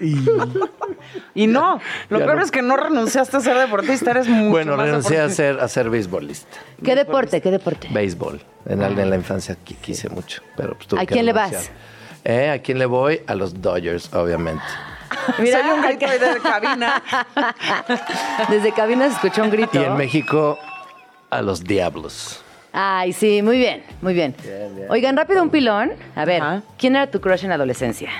[0.00, 0.16] Y
[1.34, 1.78] Y no,
[2.10, 2.44] lo Ya peor no.
[2.44, 5.68] es que no renunciaste a ser deportista, eres mucho Bueno, más renuncié a ser, a
[5.68, 6.56] ser beisbolista.
[6.82, 7.40] ¿Qué deporte?
[7.40, 7.88] ¿Qué deporte?
[7.90, 8.40] Béisbol.
[8.66, 11.32] En la, en la infancia qui- quise mucho, pero pues tuve ¿A que quién le
[11.32, 11.70] vas?
[12.24, 13.20] Eh, ¿A quién le voy?
[13.26, 14.62] A los Dodgers, obviamente.
[15.38, 17.02] Mira, Soy un grito ahí de cabina.
[18.48, 19.80] Desde cabina se escuchó un grito.
[19.80, 20.58] Y en México,
[21.30, 22.42] a los Diablos.
[22.72, 24.34] Ay, sí, muy bien, muy bien.
[24.88, 25.92] Oigan, rápido un pilón.
[26.16, 26.62] A ver, Ajá.
[26.78, 28.10] ¿quién era tu crush en la adolescencia?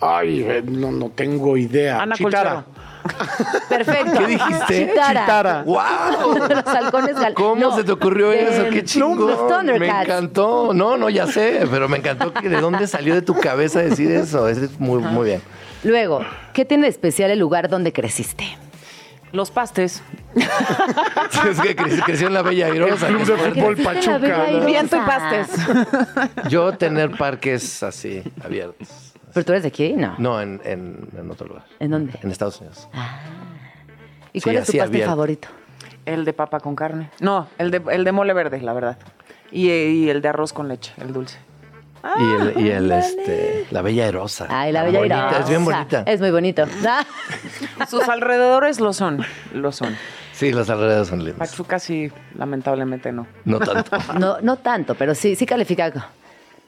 [0.00, 2.00] Ay, eh, no, no tengo idea.
[2.00, 2.64] Ana Chitara.
[3.68, 4.18] Perfecto.
[4.18, 4.88] ¿Qué dijiste?
[4.88, 5.20] Chitara.
[5.20, 5.62] Chitara.
[5.64, 6.36] ¡Wow!
[6.48, 8.70] los halcones gal- ¿Cómo No, se te ocurrió de- eso?
[8.70, 9.18] ¡Qué chingón!
[9.26, 9.40] Los
[9.78, 10.72] Me encantó.
[10.74, 14.10] No, no, ya sé, pero me encantó que de dónde salió de tu cabeza decir
[14.10, 14.48] eso.
[14.48, 15.42] Es muy, muy bien.
[15.82, 18.44] Luego, ¿qué tiene de especial el lugar donde creciste?
[19.32, 20.00] Los pastes.
[20.36, 23.08] Es que cre- creció en la Bella Airosa.
[23.08, 24.46] Club qué de fútbol Pachuca.
[24.64, 25.48] Viento y pastes.
[26.48, 29.13] Yo tener parques así, abiertos.
[29.34, 29.92] ¿Pero tú eres de aquí?
[29.94, 30.14] No.
[30.18, 31.64] No, en, en, en otro lugar.
[31.80, 32.18] ¿En dónde?
[32.22, 32.88] En Estados Unidos.
[34.32, 35.10] ¿Y Sí, cuál es tu pastel abierto.
[35.10, 35.48] favorito?
[36.06, 37.10] El de papa con carne.
[37.20, 38.98] No, el de, el de mole verde, la verdad.
[39.50, 41.38] Y, y el de arroz con leche, el dulce.
[42.18, 44.46] y el, y el este, la Bella Airosa.
[44.50, 45.40] Ay, la Bella bonita, Airosa.
[45.42, 46.02] Es bien bonita.
[46.06, 46.64] Es muy bonito.
[46.86, 47.04] Ah,
[47.88, 49.96] Sus alrededores lo son, lo son.
[50.32, 51.38] Sí, los alrededores son lindos.
[51.48, 53.26] Pachuca sí, lamentablemente no.
[53.44, 53.96] No tanto.
[54.18, 56.10] No, no tanto, pero sí, sí califica.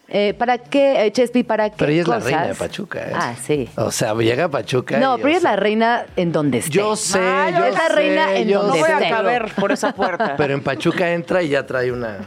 [0.08, 3.00] Eh, ¿Para qué, eh, Chespi, para qué Pero ella es la reina de Pachuca.
[3.00, 3.12] ¿eh?
[3.12, 3.68] Ah, sí.
[3.76, 4.98] O sea, llega a Pachuca.
[4.98, 6.70] No, y, pero ella es la reina en donde esté.
[6.70, 9.72] Yo sé, Ay, yo es la sé, reina en yo No voy a caber por
[9.72, 10.34] esa puerta.
[10.36, 12.18] Pero en Pachuca entra y ya trae una.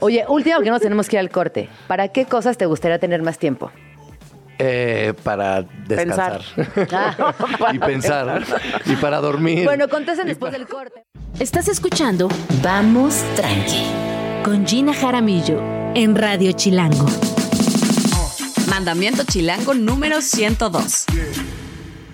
[0.00, 1.68] Oye, último que nos tenemos que ir al corte.
[1.86, 3.70] ¿Para qué cosas te gustaría tener más tiempo?
[4.58, 6.40] eh, para descansar.
[6.92, 7.34] Ah.
[7.72, 8.42] y pensar.
[8.86, 9.64] y para dormir.
[9.64, 11.04] Bueno, contesten después del corte.
[11.38, 12.28] Estás escuchando
[12.62, 13.84] Vamos Tranqui
[14.46, 15.60] con Gina Jaramillo
[15.96, 17.04] en Radio Chilango.
[18.68, 21.06] Mandamiento chilango número 102.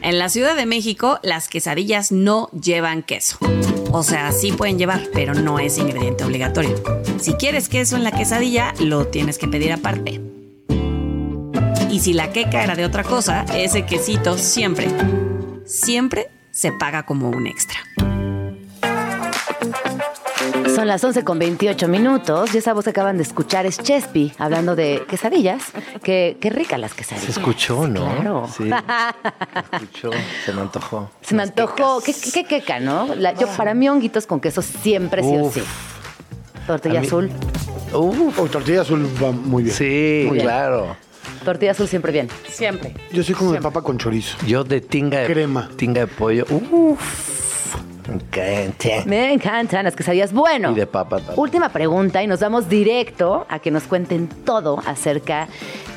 [0.00, 3.36] En la Ciudad de México, las quesadillas no llevan queso.
[3.90, 6.82] O sea, sí pueden llevar, pero no es ingrediente obligatorio.
[7.20, 10.22] Si quieres queso en la quesadilla, lo tienes que pedir aparte.
[11.90, 14.88] Y si la queca era de otra cosa, ese quesito siempre,
[15.66, 17.80] siempre se paga como un extra.
[20.74, 24.32] Son las 11 con 28 minutos y esa voz que acaban de escuchar es Chespi
[24.38, 25.62] hablando de quesadillas.
[26.02, 27.26] Qué, qué ricas las quesadillas.
[27.34, 28.06] Se escuchó, ¿no?
[28.14, 28.48] Claro.
[28.56, 28.64] Sí.
[29.70, 30.10] Se escuchó.
[30.44, 31.10] Se me antojó.
[31.20, 32.00] Se me antojó.
[32.00, 33.14] ¿Qué, qué, qué queca, no?
[33.14, 35.62] La- yo, para mí, honguitos con queso siempre sí o sí.
[36.66, 37.30] Tortilla mí- azul.
[37.92, 38.38] Uf.
[38.38, 39.76] O tortilla azul va muy bien.
[39.76, 40.46] Sí, Muy bien.
[40.46, 40.96] claro.
[41.44, 42.28] Tortilla azul siempre bien.
[42.48, 42.94] Siempre.
[43.12, 44.36] Yo soy como de papa con chorizo.
[44.46, 45.68] Yo de tinga de Crema.
[45.76, 46.46] Tinga de pollo.
[46.50, 47.41] Uf.
[48.08, 48.88] Me encanta.
[49.06, 50.32] Me encantan las quesadillas.
[50.32, 50.72] Bueno.
[50.72, 51.38] Y de papa también.
[51.38, 55.48] Última pregunta y nos vamos directo a que nos cuenten todo acerca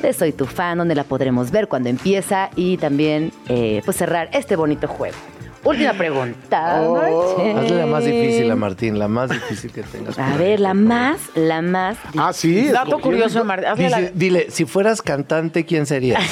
[0.02, 4.28] de Soy tu fan, donde la podremos ver cuando empieza y también eh, pues cerrar
[4.32, 5.16] este bonito juego.
[5.64, 6.80] Última pregunta.
[6.88, 7.58] Martín.
[7.58, 10.16] Hazle la más difícil a Martín, la más difícil que tengas.
[10.16, 11.98] A ver, ahí, la más, la más.
[12.16, 12.68] Ah, sí.
[12.68, 16.22] Dato curioso, Mar- hazle la- Dice- dile, si fueras cantante, ¿quién serías?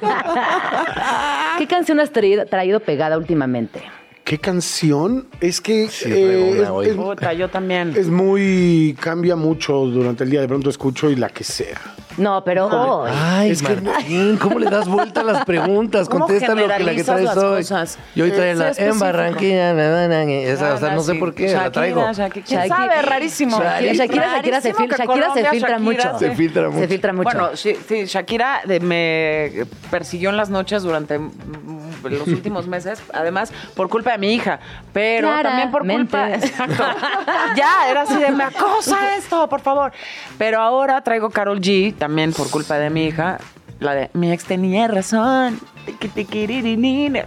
[1.58, 3.82] ¿Qué canción has traído, traído pegada últimamente?
[4.24, 5.26] ¿Qué canción?
[5.40, 6.86] Es que Sí, una es- hoy.
[6.88, 7.92] es, Puta, yo también.
[7.94, 8.96] es muy...
[8.98, 10.40] Cambia mucho durante el día.
[10.40, 11.78] De pronto escucho y la que sea.
[12.16, 13.10] No, pero hoy.
[13.12, 16.08] Ay, Es que- Martín, ¿cómo le das vuelta a las preguntas?
[16.08, 17.56] ¿Cómo Contesta lo que la que traes las hoy.
[17.58, 17.98] cosas?
[18.14, 18.98] Y hoy trae Eh, la en.
[19.00, 22.00] Barranquilla, na, na, na, esa, o sea, no sé por qué, la Shakira, traigo.
[22.12, 22.46] Shakira.
[22.46, 22.76] ¿Quién Shakira.
[22.76, 23.02] sabe?
[23.02, 23.58] Rarísimo.
[23.58, 26.18] Shakira, Shakira, Shakira se, Rarísimo fil- Shakira se Colombia, filtra Shakira mucho.
[26.20, 26.78] Se filtra mucho.
[26.80, 27.24] Se filtra mucho.
[27.24, 33.52] Bueno, sí, sí, Shakira de- me persiguió en las noches durante los últimos meses, además
[33.74, 34.58] por culpa de mi hija,
[34.92, 36.82] pero también por culpa, exacto.
[37.56, 39.92] ya era así de me acosa esto, por favor.
[40.38, 43.38] Pero ahora traigo Carol G también por culpa de mi hija,
[43.80, 45.60] la de mi ex tenía razón.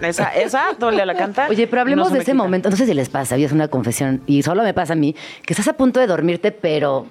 [0.02, 1.48] Esa, esa, doble la canta.
[1.50, 2.44] Oye, pero hablemos no de me ese quita.
[2.44, 2.70] momento.
[2.72, 5.54] No sé si les pasa, es una confesión, y solo me pasa a mí, que
[5.54, 7.08] estás a punto de dormirte, pero.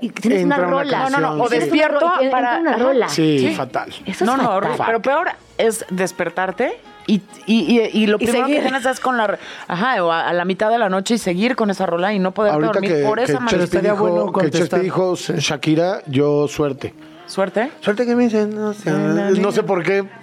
[0.00, 1.08] y tienes una rola.
[1.10, 3.08] No, no, no, o una despierto para- una rola.
[3.08, 3.54] Sí, Sí.
[3.54, 3.92] fatal.
[4.04, 4.56] Eso no, es no, fatal.
[4.56, 4.84] horrible.
[4.86, 8.56] Pero peor es despertarte y, y, y, y lo Y primero seguir.
[8.56, 9.38] que tienes es con la...
[9.68, 12.18] Ajá, o a, a la mitad de la noche y seguir con esa rola y
[12.18, 13.64] no poder Ahorita dormir que, por que esa manera.
[13.64, 14.80] Estaría dijo, bueno que Chespi contestar.
[14.80, 16.94] dijo Shakira, yo suerte.
[17.26, 17.72] Suerte.
[17.80, 20.04] Suerte que me dicen, no sé, no sé por qué.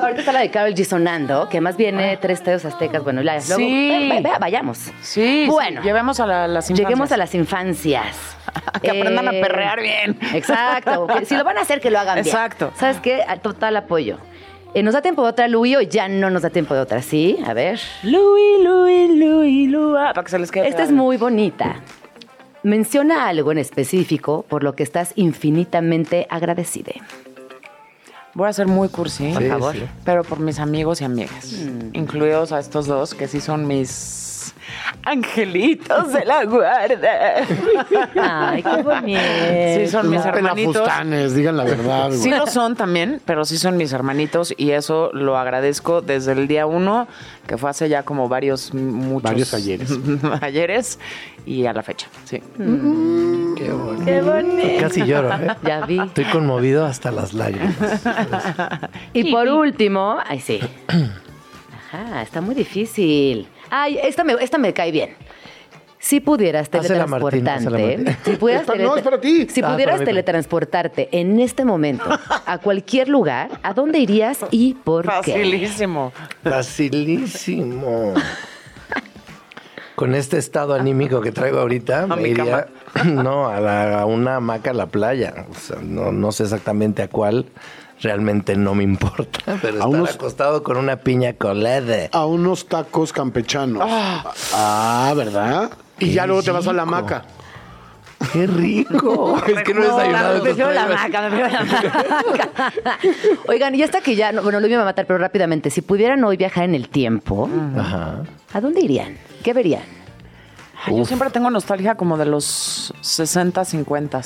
[0.00, 3.02] Ahorita está la de Carol G sonando, que más viene tres teos aztecas.
[3.02, 3.90] Bueno, luego, Sí.
[3.92, 4.78] eh, ve- ve- vayamos.
[5.00, 5.80] Sí, Bueno.
[5.80, 6.86] sí, llevemos a la- las infancias.
[6.88, 8.14] Lleguemos a las infancias.
[8.82, 10.18] Que aprendan a Eh, perrear bien.
[10.34, 11.06] Exacto.
[11.06, 12.26] que si lo van a hacer, que lo hagan bien.
[12.26, 12.72] Exacto.
[12.78, 13.24] ¿Sabes qué?
[13.42, 14.18] Total apoyo.
[14.76, 17.00] Eh, ¿Nos da tiempo de otra, Louis, o ya no nos da tiempo de otra?
[17.00, 17.80] Sí, a ver.
[18.02, 20.12] Louis, Louis, Louis, Louis.
[20.12, 20.68] Para que se les quede.
[20.68, 21.80] Esta es muy bonita.
[22.62, 26.92] Menciona algo en específico por lo que estás infinitamente agradecida.
[28.34, 29.32] Voy a ser muy cursi.
[29.32, 29.74] Por favor.
[29.74, 29.82] sí.
[30.04, 31.54] Pero por mis amigos y amigas.
[31.94, 34.25] Incluidos a estos dos, que sí son mis
[35.04, 37.36] angelitos de la guarda.
[38.20, 39.20] Ay, qué bonito.
[39.76, 40.88] Sí, son mis hermanitos.
[41.34, 42.08] digan la verdad.
[42.08, 42.18] güey.
[42.18, 46.48] Sí lo son también, pero sí son mis hermanitos y eso lo agradezco desde el
[46.48, 47.08] día uno,
[47.46, 49.22] que fue hace ya como varios, muchos...
[49.22, 49.90] Varios ayeres.
[50.40, 50.98] ayeres
[51.44, 52.40] y a la fecha, sí.
[52.56, 54.04] Qué bonito.
[54.04, 54.80] Qué bonito.
[54.80, 55.56] Casi lloro, ¿eh?
[55.64, 56.00] Ya vi.
[56.00, 57.74] Estoy conmovido hasta las lágrimas.
[59.12, 60.60] Y por último, ay sí.
[61.92, 63.48] Ajá, está muy difícil.
[63.70, 65.10] Ay, esta me, esta me cae bien.
[65.98, 68.16] Si pudieras teletransportarte, Martín.
[68.24, 69.48] si pudieras, no, es para ti.
[69.48, 70.04] si Ah, pudieras para mí.
[70.04, 72.04] teletransportarte en este momento
[72.46, 75.32] a cualquier lugar, ¿a dónde irías y por qué?
[75.32, 76.12] Facilísimo.
[76.44, 78.14] Facilísimo.
[79.96, 82.66] Con este estado anímico que traigo ahorita, me mi iría
[83.06, 85.46] no, a, la- a una hamaca a la playa.
[85.50, 87.46] O sea, no, no sé exactamente a cuál.
[88.00, 92.08] Realmente no me importa, pero estar unos- acostado con una piña colada.
[92.12, 93.82] A unos tacos campechanos.
[93.88, 95.70] Ah, ¿verdad?
[95.98, 97.24] Y ya luego te vas a la hamaca.
[98.32, 99.36] ¡Qué rico!
[99.46, 100.34] es que no he desayunado.
[100.34, 102.70] me prefiero la entonces maca, me prefiero la maca.
[103.48, 106.22] Oigan, y esta que ya, no, bueno, lo iba a matar, pero rápidamente, si pudieran
[106.24, 108.22] hoy viajar en el tiempo, Ajá.
[108.52, 109.16] ¿a dónde irían?
[109.42, 109.82] ¿Qué verían?
[110.84, 114.20] Ay, yo siempre tengo nostalgia como de los 60, 50.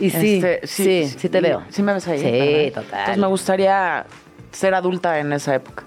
[0.00, 1.62] Y sí, Este, sí, sí, te veo.
[1.70, 2.18] Sí me ves ahí.
[2.18, 2.82] Sí, ¿verdad?
[2.82, 2.98] total.
[3.00, 4.06] Entonces me gustaría
[4.52, 5.84] ser adulta en esa época.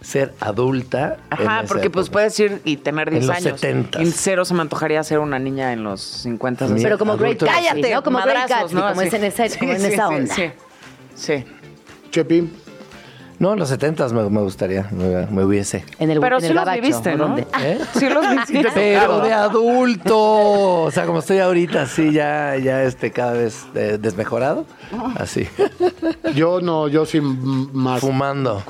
[0.00, 1.18] Ser adulta.
[1.30, 2.12] en Ajá, esa porque pues época.
[2.12, 3.62] puedes ir y tener En 10 los años.
[3.62, 4.00] 70s.
[4.00, 6.68] Y cero se me antojaría ser una niña en los 50.
[6.68, 8.02] Mira, Pero como Great Cállate, ¿no?
[8.02, 8.88] Como Great ¿no?
[8.88, 10.34] como es en esa, como en Sí, esa sí, onda.
[10.34, 10.50] Sí,
[11.14, 11.44] sí.
[12.10, 12.50] Chepi.
[13.40, 15.82] No, en los 70 me, me gustaría, me, me hubiese.
[15.98, 17.24] En el, Pero en sí el los gabacho, viviste, ¿o ¿no?
[17.24, 17.46] dónde?
[17.58, 17.78] ¿Eh?
[17.98, 18.66] Sí los viviste.
[18.74, 20.82] Pero de adulto.
[20.82, 24.66] O sea, como estoy ahorita, así ya, ya este, cada vez eh, desmejorado.
[25.16, 25.48] Así.
[26.34, 28.00] Yo no, yo sí más.
[28.00, 28.62] Fumando.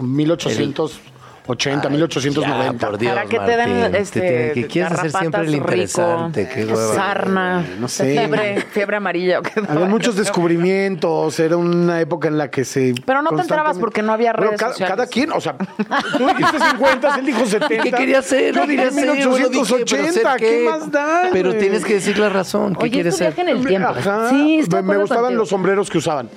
[1.46, 2.72] 1880, 1890.
[2.72, 6.42] Ya, por Dios, Para que te den, este, que quieres hacer siempre el interesante.
[6.44, 6.94] rico, Qué hueva.
[6.94, 8.12] Sarna, No sé.
[8.12, 9.40] fiebre, fiebre amarilla.
[9.40, 9.52] ¿o qué?
[9.68, 12.94] Había muchos descubrimientos, era una época en la que se...
[13.04, 14.96] Pero no te enterabas porque no había Bueno, redes cada, sociales.
[14.96, 17.82] cada quien, o sea, tú dijiste 50, él dijo 70.
[17.84, 18.54] ¿Qué quería hacer?
[18.54, 20.64] Yo hacer, bueno, pero 1880, ¿hacer ¿qué?
[20.68, 21.28] más da?
[21.32, 22.74] Pero tienes que decir la razón.
[22.74, 23.88] ¿Qué Oye, quieres viaje en el tiempo.
[23.88, 24.28] Ajá.
[24.30, 25.40] Sí, me, me gustaban contigo.
[25.40, 26.28] los sombreros que usaban.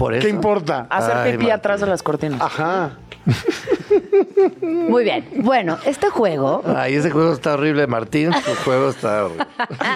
[0.00, 0.22] Por eso.
[0.24, 0.86] ¿Qué importa?
[0.88, 1.52] Hacer Ay, pipí Martín.
[1.52, 2.40] atrás de las cortinas.
[2.40, 2.92] Ajá.
[4.62, 5.28] Muy bien.
[5.36, 8.30] Bueno, este juego, Ay, ese juego está horrible, Martín.
[8.30, 9.44] Tu juego está horrible.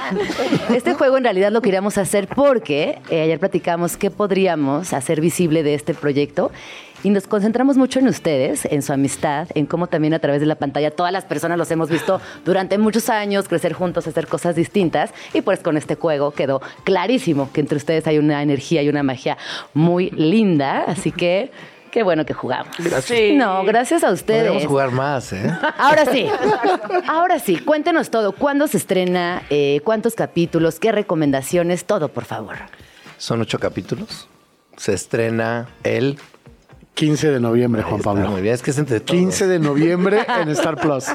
[0.76, 5.62] este juego en realidad lo queríamos hacer porque eh, ayer platicamos qué podríamos hacer visible
[5.62, 6.52] de este proyecto
[7.04, 10.46] y nos concentramos mucho en ustedes, en su amistad, en cómo también a través de
[10.46, 14.56] la pantalla todas las personas los hemos visto durante muchos años crecer juntos, hacer cosas
[14.56, 18.88] distintas y pues con este juego quedó clarísimo que entre ustedes hay una energía y
[18.88, 19.36] una magia
[19.74, 21.52] muy linda, así que
[21.90, 22.74] qué bueno que jugamos.
[23.04, 23.34] Sí.
[23.36, 24.48] No, gracias a ustedes.
[24.48, 25.52] Podemos jugar más, ¿eh?
[25.76, 26.26] Ahora sí,
[27.06, 28.32] ahora sí, cuéntenos todo.
[28.32, 29.42] ¿Cuándo se estrena?
[29.50, 30.80] Eh, ¿Cuántos capítulos?
[30.80, 31.84] ¿Qué recomendaciones?
[31.84, 32.56] Todo, por favor.
[33.18, 34.26] Son ocho capítulos.
[34.78, 36.18] Se estrena el...
[36.94, 38.30] 15 de noviembre, Juan está, Pablo.
[38.30, 39.18] Muy bien, es que es entre todos.
[39.18, 41.06] 15 de noviembre en Star Plus.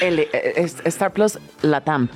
[0.00, 2.08] El, eh, es- Star Plus Latam.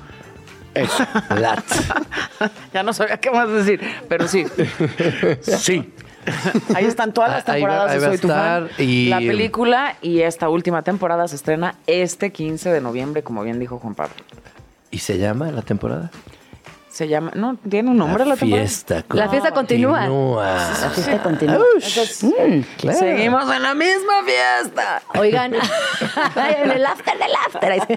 [0.75, 1.05] Eso.
[1.39, 1.65] Lat.
[2.75, 4.45] Ya no sabía qué más decir, pero sí.
[5.43, 5.91] Sí.
[6.75, 8.65] Ahí están todas las Ahí va- temporadas ahí de va a Soy tu fan.
[8.67, 13.43] estar y- La película y esta última temporada se estrena este 15 de noviembre, como
[13.43, 14.15] bien dijo Juan Pablo.
[14.91, 16.11] ¿Y se llama la temporada?
[16.97, 18.63] Se llama, no, tiene un nombre la, temporada.
[18.67, 19.05] fiesta.
[19.11, 20.07] La fiesta continúa.
[20.09, 21.59] La fiesta continúa.
[21.59, 22.61] Mm.
[22.79, 22.99] Claro.
[22.99, 25.03] Seguimos en la misma fiesta.
[25.19, 25.53] Oigan,
[26.37, 27.73] en el after del after.
[27.73, 27.95] Ahí sí.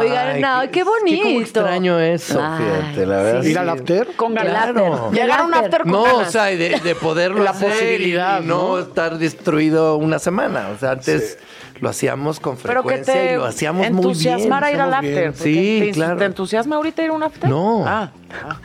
[0.00, 1.22] Oigan, Ay, no, qué, bonito.
[1.22, 3.42] Qué como extraño eso, Ay, fíjate, la verdad.
[3.42, 3.50] sí.
[3.50, 4.06] ¿Ir al after?
[4.16, 4.56] Con El ganas.
[4.56, 4.74] after.
[4.74, 5.08] Claro.
[5.10, 6.28] El Llegar a un after con No, ganas.
[6.28, 8.78] o sea, y de, de poderlo La hacer posibilidad, y no, ¿no?
[8.80, 10.70] estar destruido una semana.
[10.74, 11.38] O sea, antes
[11.84, 14.08] lo hacíamos con Pero que frecuencia te y lo hacíamos muy bien.
[14.08, 15.34] entusiasmara ir al after.
[15.36, 16.16] Sí, te, claro.
[16.16, 17.48] ¿Te entusiasma ahorita ir a un after?
[17.48, 17.84] No.
[17.86, 18.10] Ah.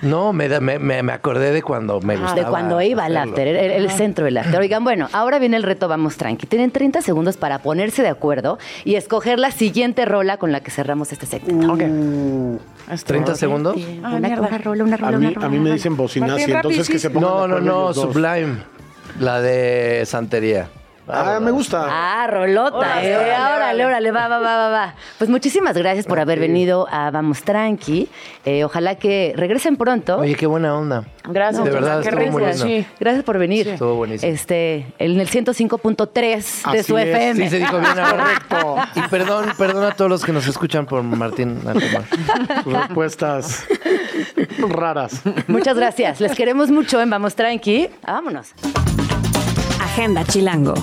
[0.01, 2.39] No, me, me, me- me acordé de cuando me gustaba.
[2.41, 4.59] De cuando iba al after, el, el centro del after.
[4.59, 6.47] Oigan, bueno, ahora viene el reto Vamos Tranqui.
[6.47, 10.71] Tienen 30 segundos para ponerse de acuerdo y escoger la siguiente rola con la que
[10.71, 11.73] cerramos este segmento.
[11.73, 11.81] Ok.
[11.81, 12.57] Uh,
[12.89, 13.75] ¿30 segundos?
[14.03, 15.45] Ah, una, una rola, una rola, A mí, una rola.
[15.45, 17.93] a mí me dicen y entonces que se pongan No, no, no.
[17.93, 18.57] Sublime.
[19.19, 20.69] La de Santería.
[21.11, 21.85] Ah, me gusta.
[21.89, 22.77] Ah, rolota.
[22.77, 23.35] Órale, eh.
[23.55, 24.95] órale, órale, va, va, va, va, va.
[25.17, 28.09] Pues muchísimas gracias por haber venido a Vamos Tranqui.
[28.45, 30.17] Eh, ojalá que regresen pronto.
[30.17, 31.03] Oye, qué buena onda.
[31.23, 31.63] Gracias.
[31.63, 32.85] De verdad, Qué estuvo muy sí.
[32.99, 33.67] Gracias por venir.
[33.67, 34.31] Estuvo buenísimo.
[34.31, 36.33] Este, en el 105.3 de
[36.79, 37.07] Así su es.
[37.07, 37.43] FM.
[37.43, 38.39] Sí, se dijo bien ahora.
[38.49, 38.75] Correcto.
[38.95, 42.03] Y perdón, perdón a todos los que nos escuchan por Martín Alcomar.
[42.65, 43.65] Respuestas
[44.67, 45.21] raras.
[45.47, 46.19] Muchas gracias.
[46.19, 47.89] Les queremos mucho en Vamos Tranqui.
[48.05, 48.53] Vámonos.
[49.99, 50.75] Agenda Chilango.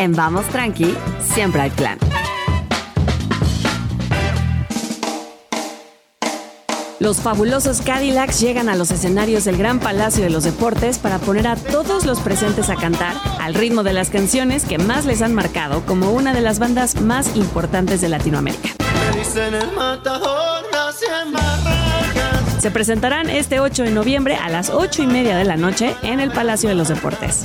[0.00, 2.00] En Vamos Tranqui, siempre hay plan.
[6.98, 11.46] Los fabulosos Cadillacs llegan a los escenarios del Gran Palacio de los Deportes para poner
[11.46, 15.32] a todos los presentes a cantar al ritmo de las canciones que más les han
[15.32, 18.70] marcado como una de las bandas más importantes de Latinoamérica.
[22.60, 26.20] Se presentarán este 8 de noviembre a las 8 y media de la noche en
[26.20, 27.40] el Palacio de los Deportes.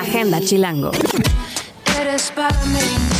[0.00, 0.90] Agenda Chilango.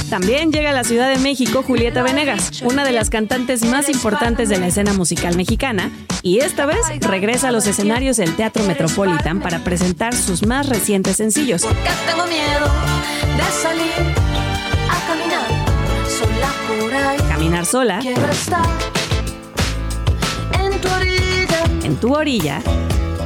[0.09, 4.49] También llega a la Ciudad de México Julieta Venegas, una de las cantantes más importantes
[4.49, 5.91] de la escena musical mexicana,
[6.23, 11.17] y esta vez regresa a los escenarios del Teatro Metropolitan para presentar sus más recientes
[11.17, 11.61] sencillos.
[11.61, 12.67] Porque tengo miedo
[13.37, 14.18] de salir
[16.19, 17.19] sola por ahí.
[17.29, 18.67] Caminar sola, Quiero estar
[20.53, 21.29] en tu orilla
[21.85, 22.61] en tu orilla,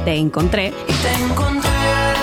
[0.05, 1.69] te encontré, y te encontré.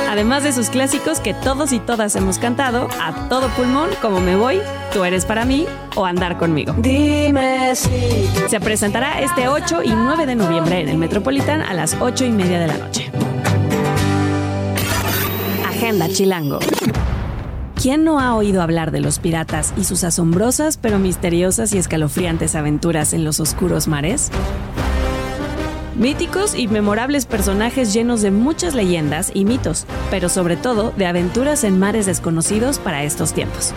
[0.08, 4.36] además de sus clásicos que todos y todas hemos cantado a todo pulmón como Me
[4.36, 4.60] Voy,
[4.92, 6.74] Tú Eres Para Mí o Andar Conmigo.
[6.78, 11.96] Dime si Se presentará este 8 y 9 de noviembre en el Metropolitan a las
[12.00, 13.10] 8 y media de la noche.
[15.68, 16.58] Agenda Chilango.
[17.80, 22.54] ¿Quién no ha oído hablar de los piratas y sus asombrosas pero misteriosas y escalofriantes
[22.54, 24.30] aventuras en los oscuros mares?
[25.96, 31.64] Míticos y memorables personajes llenos de muchas leyendas y mitos, pero sobre todo de aventuras
[31.64, 33.72] en mares desconocidos para estos tiempos.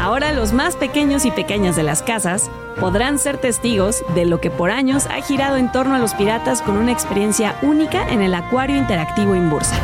[0.00, 4.50] Ahora los más pequeños y pequeñas de las casas podrán ser testigos de lo que
[4.50, 8.34] por años ha girado en torno a los piratas con una experiencia única en el
[8.34, 9.76] Acuario Interactivo Imbursa.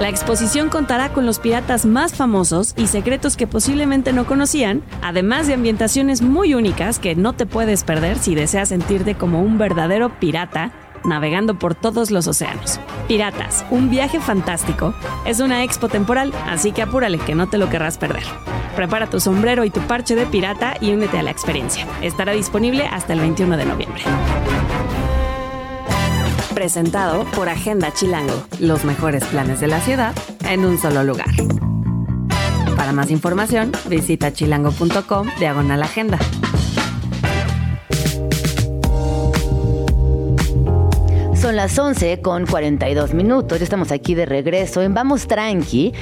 [0.00, 5.46] La exposición contará con los piratas más famosos y secretos que posiblemente no conocían, además
[5.46, 10.08] de ambientaciones muy únicas que no te puedes perder si deseas sentirte como un verdadero
[10.18, 10.72] pirata
[11.04, 12.80] navegando por todos los océanos.
[13.08, 14.94] Piratas, un viaje fantástico,
[15.26, 18.24] es una expo temporal, así que apúrale que no te lo querrás perder.
[18.76, 21.86] Prepara tu sombrero y tu parche de pirata y únete a la experiencia.
[22.00, 24.02] Estará disponible hasta el 21 de noviembre.
[26.60, 30.14] Presentado por Agenda Chilango, los mejores planes de la ciudad
[30.46, 31.30] en un solo lugar.
[32.76, 36.18] Para más información, visita chilango.com diagonal agenda.
[41.34, 43.58] Son las 11 con 42 minutos.
[43.58, 45.94] Ya estamos aquí de regreso en Vamos Tranqui.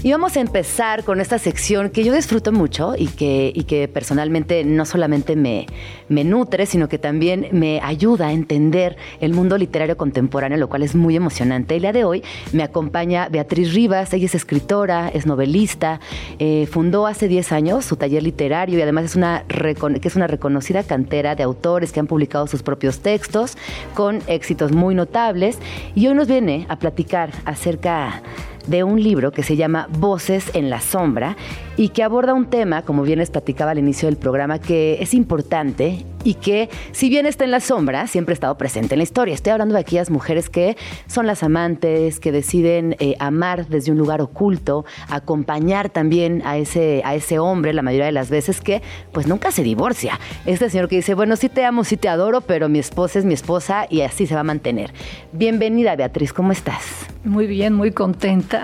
[0.00, 3.88] Y vamos a empezar con esta sección que yo disfruto mucho y que, y que
[3.88, 5.66] personalmente no solamente me,
[6.08, 10.84] me nutre, sino que también me ayuda a entender el mundo literario contemporáneo, lo cual
[10.84, 11.74] es muy emocionante.
[11.74, 15.98] El día de hoy me acompaña Beatriz Rivas, ella es escritora, es novelista,
[16.38, 20.28] eh, fundó hace 10 años su taller literario y además es una, que es una
[20.28, 23.58] reconocida cantera de autores que han publicado sus propios textos
[23.94, 25.58] con éxitos muy notables.
[25.96, 28.22] Y hoy nos viene a platicar acerca
[28.68, 31.36] de un libro que se llama Voces en la Sombra
[31.76, 35.14] y que aborda un tema, como bien les platicaba al inicio del programa, que es
[35.14, 39.04] importante y que, si bien está en la sombra, siempre ha estado presente en la
[39.04, 39.32] historia.
[39.32, 40.76] Estoy hablando de aquellas mujeres que
[41.06, 47.00] son las amantes, que deciden eh, amar desde un lugar oculto, acompañar también a ese,
[47.04, 50.18] a ese hombre, la mayoría de las veces, que pues nunca se divorcia.
[50.44, 53.24] Este señor que dice, bueno, sí te amo, sí te adoro, pero mi esposa es
[53.24, 54.92] mi esposa y así se va a mantener.
[55.32, 57.06] Bienvenida, Beatriz, ¿cómo estás?
[57.24, 58.57] Muy bien, muy contenta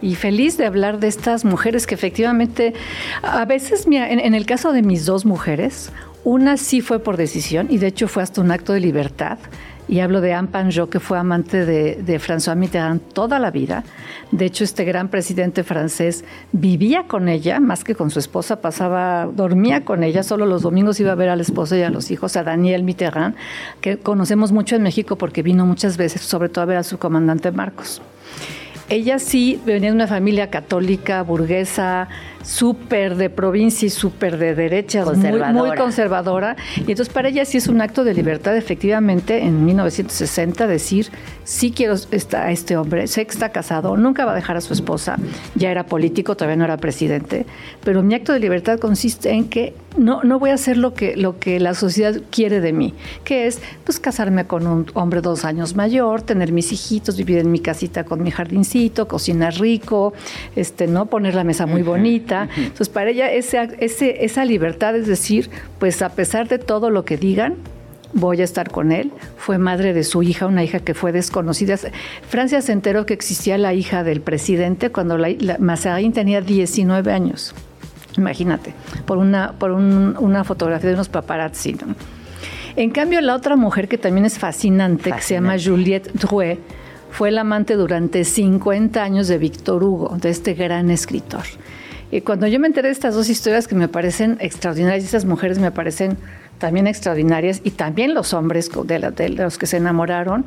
[0.00, 2.74] y feliz de hablar de estas mujeres que efectivamente,
[3.22, 5.90] a veces, en, en el caso de mis dos mujeres,
[6.24, 9.38] una sí fue por decisión y de hecho fue hasta un acto de libertad.
[9.90, 13.84] Y hablo de Anne Panjot, que fue amante de, de François Mitterrand toda la vida.
[14.30, 19.24] De hecho, este gran presidente francés vivía con ella, más que con su esposa, pasaba,
[19.24, 22.10] dormía con ella, solo los domingos iba a ver a la esposa y a los
[22.10, 23.34] hijos, a Daniel Mitterrand,
[23.80, 26.98] que conocemos mucho en México porque vino muchas veces, sobre todo a ver a su
[26.98, 28.02] comandante Marcos.
[28.90, 32.08] Ella sí venía de una familia católica, burguesa,
[32.48, 36.56] súper de provincia y súper de derechas, muy, muy Conservadora.
[36.76, 41.10] Y entonces para ella sí es un acto de libertad, efectivamente, en 1960 decir,
[41.44, 41.94] sí quiero
[42.32, 45.16] a este hombre, sé que está casado, nunca va a dejar a su esposa,
[45.56, 47.44] ya era político, todavía no era presidente,
[47.84, 51.16] pero mi acto de libertad consiste en que no, no voy a hacer lo que,
[51.16, 55.44] lo que la sociedad quiere de mí, que es pues casarme con un hombre dos
[55.44, 60.14] años mayor, tener mis hijitos, vivir en mi casita con mi jardincito, cocinar rico,
[60.56, 61.06] este, ¿no?
[61.06, 62.37] poner la mesa muy bonita.
[62.56, 67.04] Entonces, para ella ese, ese, esa libertad es decir, pues a pesar de todo lo
[67.04, 67.54] que digan,
[68.12, 69.10] voy a estar con él.
[69.36, 71.76] Fue madre de su hija, una hija que fue desconocida.
[72.28, 77.12] Francia se enteró que existía la hija del presidente cuando la, la- Mazarin tenía 19
[77.12, 77.54] años.
[78.16, 78.72] Imagínate,
[79.06, 81.74] por una, por un- una fotografía de unos paparazzi.
[81.74, 81.94] ¿no?
[82.76, 86.58] En cambio, la otra mujer que también es fascinante, que se llama Juliette Drouet,
[87.10, 91.42] fue la amante durante 50 años de Víctor Hugo, de este gran escritor.
[92.10, 95.58] Y cuando yo me enteré de estas dos historias que me parecen extraordinarias, estas mujeres
[95.58, 96.16] me parecen
[96.58, 100.44] también extraordinarias, y también los hombres co- de, la- de los que se enamoraron,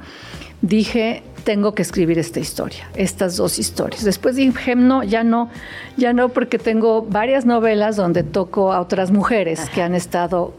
[0.61, 4.03] dije, tengo que escribir esta historia, estas dos historias.
[4.03, 5.49] Después dije, no, ya no,
[5.97, 10.53] ya no, porque tengo varias novelas donde toco a otras mujeres que han estado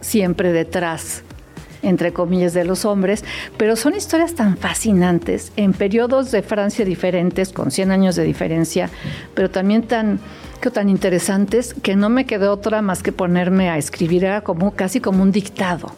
[0.00, 1.22] siempre detrás
[1.80, 3.24] entre comillas, de los hombres,
[3.56, 8.90] pero son historias tan fascinantes en periodos de Francia diferentes, con 100 años de diferencia,
[9.32, 10.18] pero también tan
[10.58, 15.00] que tan interesantes que no me quedó otra más que ponerme a escribir, como casi
[15.00, 15.92] como un dictado.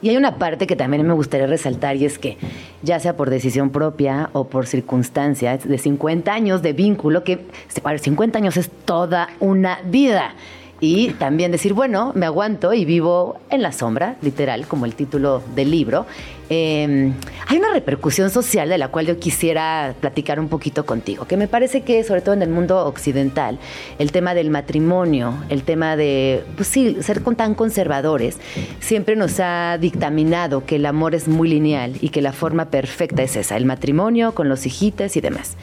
[0.00, 2.36] Y hay una parte que también me gustaría resaltar y es que,
[2.82, 8.38] ya sea por decisión propia o por circunstancias, de 50 años de vínculo, que 50
[8.38, 10.34] años es toda una vida.
[10.80, 15.42] Y también decir, bueno, me aguanto y vivo en la sombra, literal, como el título
[15.56, 16.06] del libro.
[16.50, 17.12] Eh,
[17.46, 21.48] hay una repercusión social de la cual yo quisiera platicar un poquito contigo, que me
[21.48, 23.58] parece que, sobre todo en el mundo occidental,
[23.98, 28.38] el tema del matrimonio, el tema de, pues sí, ser tan conservadores,
[28.80, 33.22] siempre nos ha dictaminado que el amor es muy lineal y que la forma perfecta
[33.22, 35.56] es esa, el matrimonio con los hijites y demás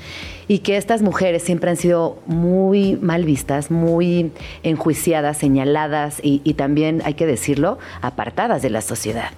[0.47, 4.31] y que estas mujeres siempre han sido muy mal vistas, muy
[4.63, 9.31] enjuiciadas, señaladas y, también, hay que decirlo, apartadas de la sociedad.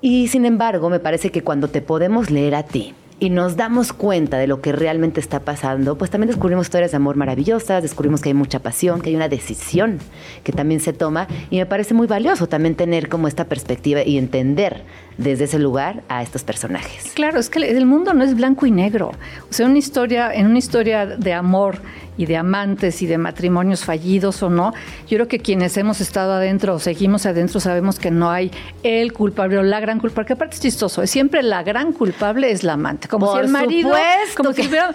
[0.00, 3.92] Y sin embargo, me parece que cuando te podemos leer a ti, y nos damos
[3.92, 8.20] cuenta de lo que realmente está pasando, pues también descubrimos historias de amor maravillosas, descubrimos
[8.20, 9.98] que hay mucha pasión, que hay una decisión
[10.44, 11.26] que también se toma.
[11.50, 14.84] Y me parece muy valioso también tener como esta perspectiva y entender
[15.18, 17.12] desde ese lugar a estos personajes.
[17.14, 19.10] Claro, es que el mundo no es blanco y negro.
[19.50, 21.78] O sea, una historia, en una historia de amor
[22.16, 24.72] y de amantes y de matrimonios fallidos o no,
[25.08, 28.50] yo creo que quienes hemos estado adentro o seguimos adentro sabemos que no hay
[28.82, 32.50] el culpable o la gran culpable, que aparte es chistoso, es siempre la gran culpable
[32.50, 33.94] es la amante, como Por si el marido,
[34.36, 34.92] como que- si hubiera-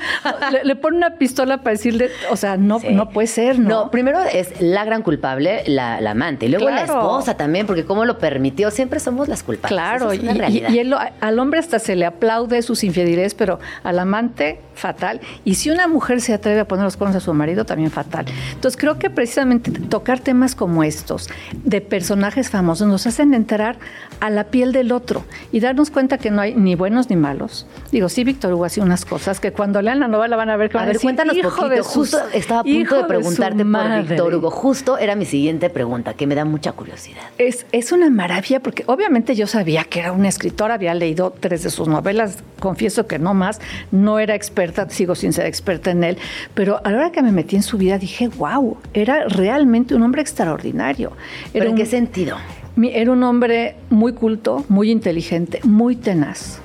[0.52, 2.90] le, le pone una pistola para decirle, o sea, no, Sí.
[2.92, 3.70] no puede ser, ¿no?
[3.70, 7.86] No, primero es la gran culpable, la, la amante, y luego la esposa también, porque
[7.86, 9.70] cómo lo permitió, siempre somos las culpables.
[9.74, 10.70] Claro, Y, realidad.
[10.70, 14.60] y- y él lo- al hombre hasta se le aplaude sus infidelidades, pero al amante,
[14.76, 15.22] fatal.
[15.46, 18.26] Y si una mujer se atreve a poner los cuernos a su marido, también fatal.
[18.54, 21.30] Entonces creo que precisamente tocar temas como estos,
[21.64, 23.78] de personajes famosos, nos hacen entrar
[24.20, 27.66] a la piel del otro y darnos cuenta que no hay ni buenos ni malos.
[27.92, 30.70] Digo, sí, Víctor Hugo hacía unas cosas que cuando lean la novela van a ver
[30.70, 31.70] que A van ver, ver, cuéntanos "Hijo poquito.
[31.70, 34.02] de sus- Justo estaba a punto de preguntarte por madre".
[34.04, 34.50] Víctor Hugo.
[34.52, 37.22] Justo era mi siguiente pregunta, que me da mucha curiosidad.
[37.38, 41.64] Es, es una maravilla porque obviamente yo sabía que era una escritora, había leído tres
[41.64, 43.60] de sus novelas, confieso que no más,
[43.92, 46.18] no era experta, sigo sin ser experta en él,
[46.54, 50.04] pero a la hora que me metí en su vida dije, wow, era realmente un
[50.04, 51.12] hombre extraordinario.
[51.52, 52.38] ¿Pero Era en qué un- sentido?
[52.76, 56.60] Era un hombre muy culto, muy inteligente, muy tenaz,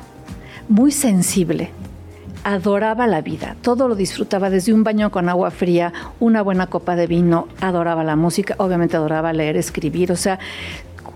[0.68, 1.70] muy sensible.
[2.44, 6.96] Adoraba la vida, todo lo disfrutaba, desde un baño con agua fría, una buena copa
[6.96, 10.38] de vino, adoraba la música, obviamente adoraba leer, escribir, o sea,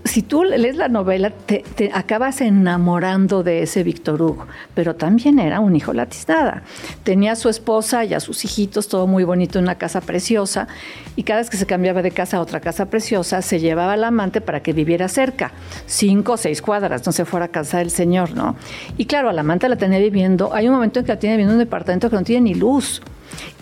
[0.05, 5.59] si tú lees la novela, te, acabas enamorando de ese Víctor Hugo, pero también era
[5.59, 6.63] un hijo latiznada.
[7.03, 10.67] Tenía a su esposa y a sus hijitos, todo muy bonito, una casa preciosa,
[11.15, 14.03] y cada vez que se cambiaba de casa a otra casa preciosa, se llevaba al
[14.03, 15.51] amante para que viviera cerca,
[15.85, 18.55] cinco o seis cuadras, no se fuera a casa del señor, ¿no?
[18.97, 21.53] Y claro, al amante la tenía viviendo, hay un momento en que la tiene viviendo
[21.53, 23.01] en un departamento que no tiene ni luz.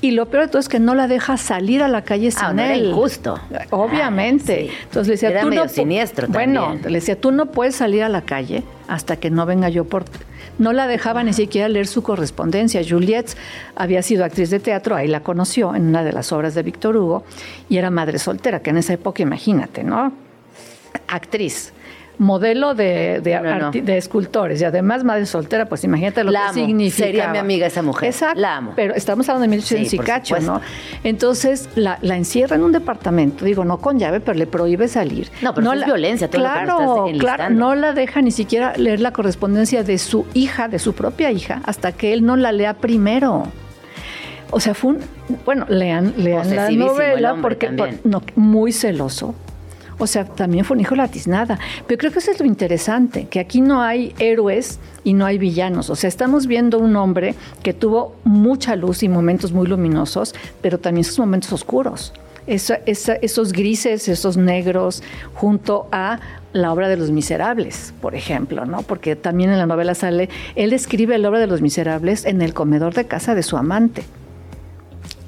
[0.01, 2.43] Y lo peor de todo es que no la deja salir a la calle sin
[2.43, 2.85] Ah, no era él.
[2.87, 3.39] injusto.
[3.69, 4.67] Obviamente.
[4.69, 4.77] Ah, sí.
[4.83, 6.91] Entonces le decía, Era tú medio no siniestro Bueno, también.
[6.93, 10.05] le decía, tú no puedes salir a la calle hasta que no venga yo por...
[10.57, 12.81] No la dejaba ni siquiera leer su correspondencia.
[12.87, 13.35] Juliette
[13.75, 16.97] había sido actriz de teatro, ahí la conoció en una de las obras de Víctor
[16.97, 17.23] Hugo,
[17.69, 20.11] y era madre soltera, que en esa época, imagínate, ¿no?
[21.07, 21.73] Actriz.
[22.21, 23.93] Modelo de, de, No, no.
[23.93, 26.53] escultores y además madre soltera, pues imagínate lo La que amo.
[26.67, 27.05] significa.
[27.07, 28.09] Sería mi amiga esa mujer.
[28.09, 28.39] Exacto.
[28.39, 28.73] La amo.
[28.75, 30.61] Pero estamos hablando de 1800 Sí, ¿no?
[31.03, 35.29] Entonces la, la encierra en un departamento, digo, no con llave, pero le prohíbe salir.
[35.41, 38.29] No, pero eso es violencia, todo lo que claro, estás claro, no la deja ni
[38.31, 42.35] siquiera leer la correspondencia de su hija, de su propia hija, hasta que él no
[42.35, 43.45] la lea primero.
[44.51, 44.99] O sea, fue un,
[45.45, 49.33] bueno, lean, lean la novela porque por- no, muy celoso.
[50.01, 51.59] O sea, también fue un hijo latiznada.
[51.87, 55.37] Pero creo que eso es lo interesante, que aquí no hay héroes y no hay
[55.37, 55.89] villanos.
[55.89, 60.79] O sea, estamos viendo un hombre que tuvo mucha luz y momentos muy luminosos, pero
[60.79, 62.13] también sus momentos oscuros.
[62.47, 65.03] Esa- esa- esos grises, esos negros,
[65.35, 66.19] junto a
[66.53, 68.81] la obra de los miserables, por ejemplo, ¿no?
[68.81, 72.55] Porque también en la novela sale, él escribe la obra de los miserables en el
[72.55, 74.03] comedor de casa de su amante.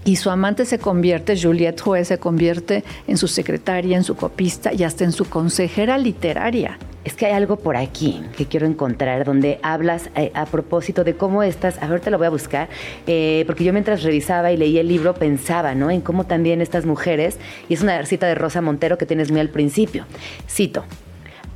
[0.06, 4.74] Y su amante se convierte, Juliette Joé se convierte en su secretaria, en su copista
[4.74, 6.78] y hasta en su consejera literaria.
[7.06, 11.16] Es que hay algo por aquí que quiero encontrar donde hablas eh, a propósito de
[11.16, 12.70] cómo estas, a ver, te lo voy a buscar,
[13.08, 15.90] eh, porque yo mientras revisaba y leía el libro pensaba, ¿no?
[15.90, 17.38] En cómo también estas mujeres,
[17.68, 20.06] y es una cita de Rosa Montero que tienes muy al principio,
[20.50, 20.86] cito.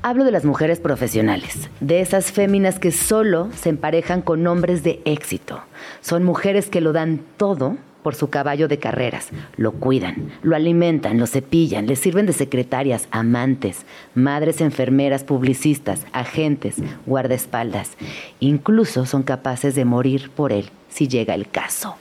[0.03, 5.01] Hablo de las mujeres profesionales, de esas féminas que solo se emparejan con hombres de
[5.05, 5.61] éxito.
[6.01, 9.29] Son mujeres que lo dan todo por su caballo de carreras.
[9.57, 13.85] Lo cuidan, lo alimentan, lo cepillan, le sirven de secretarias, amantes,
[14.15, 16.75] madres enfermeras, publicistas, agentes,
[17.05, 17.91] guardaespaldas.
[18.39, 21.95] Incluso son capaces de morir por él si llega el caso.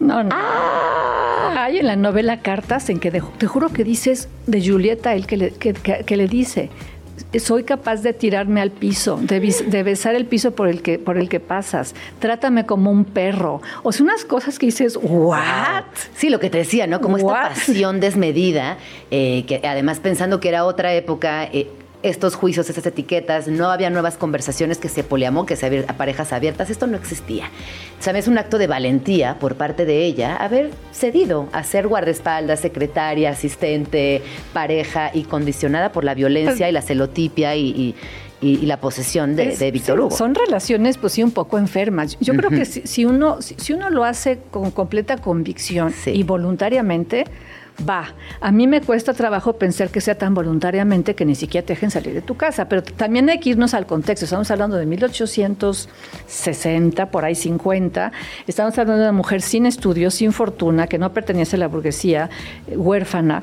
[0.00, 0.34] No, no.
[0.34, 5.26] Hay en la novela cartas en que de- te juro que dices de Julieta, él
[5.26, 6.70] que le, que- que- que le dice,
[7.38, 11.28] soy capaz de tirarme al piso, de, besar el piso por el, que, por el
[11.28, 13.62] que pasas, trátame como un perro.
[13.82, 15.84] O sea, unas cosas que dices, ¿what?
[16.14, 17.00] Sí, lo que te decía, ¿no?
[17.00, 18.78] Como esta pasión desmedida,
[19.10, 21.68] eh, que además pensando que era otra época, eh,
[22.02, 25.96] estos juicios, esas etiquetas, no había nuevas conversaciones que se poliamó, que se abier- a
[25.96, 27.50] parejas abiertas, esto no existía.
[28.00, 28.26] ¿Sabes?
[28.28, 34.22] Un acto de valentía por parte de ella haber cedido a ser guardaespaldas, secretaria, asistente,
[34.52, 37.94] pareja y condicionada por la violencia y la celotipia y, y-
[38.40, 40.10] y- y la posesión de, Es- de Víctor Hugo.
[40.16, 42.18] Son relaciones, pues sí, un poco enfermas.
[42.20, 46.10] Yo creo que si, si uno, si, si uno lo hace con completa convicción Sí.
[46.10, 47.24] y voluntariamente,
[47.88, 48.14] va.
[48.40, 51.90] A mí me cuesta trabajo pensar que sea tan voluntariamente que ni siquiera te dejen
[51.90, 54.24] salir de tu casa, pero también hay que irnos al contexto.
[54.24, 58.12] Estamos hablando de 1860, por ahí 50.
[58.46, 62.30] Estamos hablando de una mujer sin estudios, sin fortuna, que no pertenece a la burguesía,
[62.68, 63.42] eh, huérfana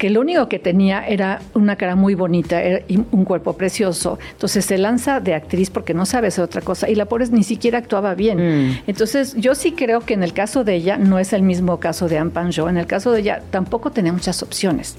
[0.00, 4.18] que lo único que tenía era una cara muy bonita y un cuerpo precioso.
[4.32, 7.42] Entonces se lanza de actriz porque no sabe hacer otra cosa y la pobre ni
[7.44, 8.80] siquiera actuaba bien.
[8.86, 12.08] Entonces yo sí creo que en el caso de ella no es el mismo caso
[12.08, 12.70] de Anne Panjo.
[12.70, 14.96] En el caso de ella tampoco tenía muchas opciones.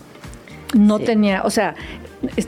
[0.76, 1.06] No Sí.
[1.06, 1.74] tenía, o sea,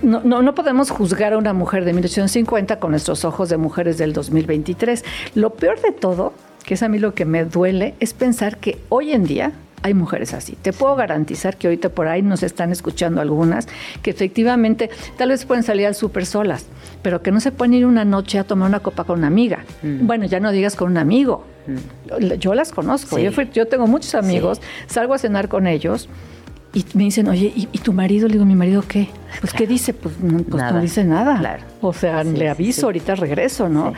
[0.04, 3.98] no, no, no podemos juzgar a una mujer de 1850 con nuestros ojos de mujeres
[3.98, 5.04] del 2023.
[5.34, 6.34] Lo peor de todo,
[6.64, 9.54] que es a mí lo que me duele, es pensar que hoy en día
[9.84, 10.58] hay mujeres así.
[10.62, 13.68] Te puedo garantizar que ahorita por ahí nos están escuchando algunas
[14.02, 16.66] que efectivamente tal vez pueden salir al súper solas,
[17.02, 19.66] pero que no se pueden ir una noche a tomar una copa con una amiga.
[19.84, 21.46] Bueno, ya no digas con un amigo.
[22.40, 23.18] Yo las conozco.
[23.18, 23.24] Sí.
[23.24, 26.10] Yo, fui- yo tengo muchos amigos, salgo a cenar con ellos
[26.74, 28.28] y me dicen, oye, ¿y, y tu marido?
[28.28, 29.08] Le digo, ¿mi marido qué?
[29.42, 29.94] Pues, ¿qué dice?
[29.94, 31.38] Pues, no, pues, no dice nada.
[31.40, 31.64] Claro.
[31.82, 33.94] O sea, Sí, le aviso, ahorita regreso, ¿no?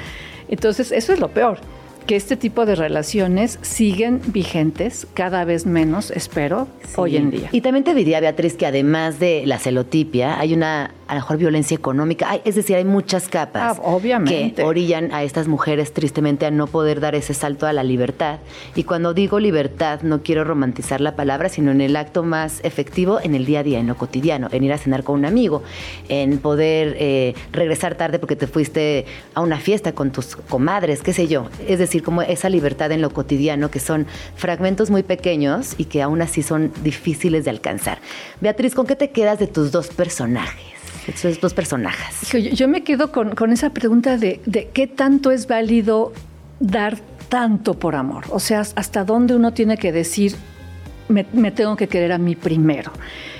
[0.47, 1.57] Entonces, eso es lo peor.
[2.05, 7.49] Que este tipo de relaciones siguen vigentes, cada vez menos, espero, hoy en día.
[7.51, 11.37] Y también te diría, Beatriz, que además de la celotipia, hay una, a lo mejor,
[11.37, 12.39] violencia económica.
[12.45, 14.53] Es decir, hay muchas capas Ah, obviamente.
[14.55, 18.39] que orillan a estas mujeres tristemente a no poder dar ese salto a la libertad.
[18.75, 23.19] Y cuando digo libertad, no quiero romantizar la palabra, sino en el acto más efectivo,
[23.21, 25.63] en el día a día, en lo cotidiano, en ir a cenar con un amigo,
[26.09, 31.13] en poder eh, regresar tarde porque te fuiste a una fiesta con tus comadres, qué
[31.13, 31.47] sé yo.
[31.67, 36.01] Es decir, como esa libertad en lo cotidiano, que son fragmentos muy pequeños y que
[36.01, 37.99] aún así son difíciles de alcanzar.
[38.41, 40.74] Beatriz, ¿con qué te quedas de tus dos personajes?
[41.13, 42.29] Tus dos personajes.
[42.31, 46.13] Yo, yo me quedo con, con esa pregunta de, de qué tanto es válido
[46.59, 46.97] dar
[47.29, 48.25] tanto por amor.
[48.29, 50.35] O sea, hasta dónde uno tiene que decir,
[51.07, 52.91] me, me tengo que querer a mí primero.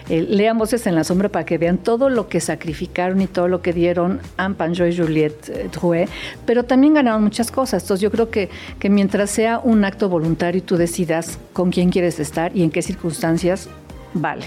[0.10, 3.48] Eh, lean Voces en la Sombra para que vean todo lo que sacrificaron y todo
[3.48, 6.08] lo que dieron Anne Panjo y Juliette eh, Drouet,
[6.46, 7.84] pero también ganaron muchas cosas.
[7.84, 8.50] Entonces yo creo que,
[8.80, 12.70] que mientras sea un acto voluntario y tú decidas con quién quieres estar y en
[12.70, 13.68] qué circunstancias,
[14.14, 14.46] vale.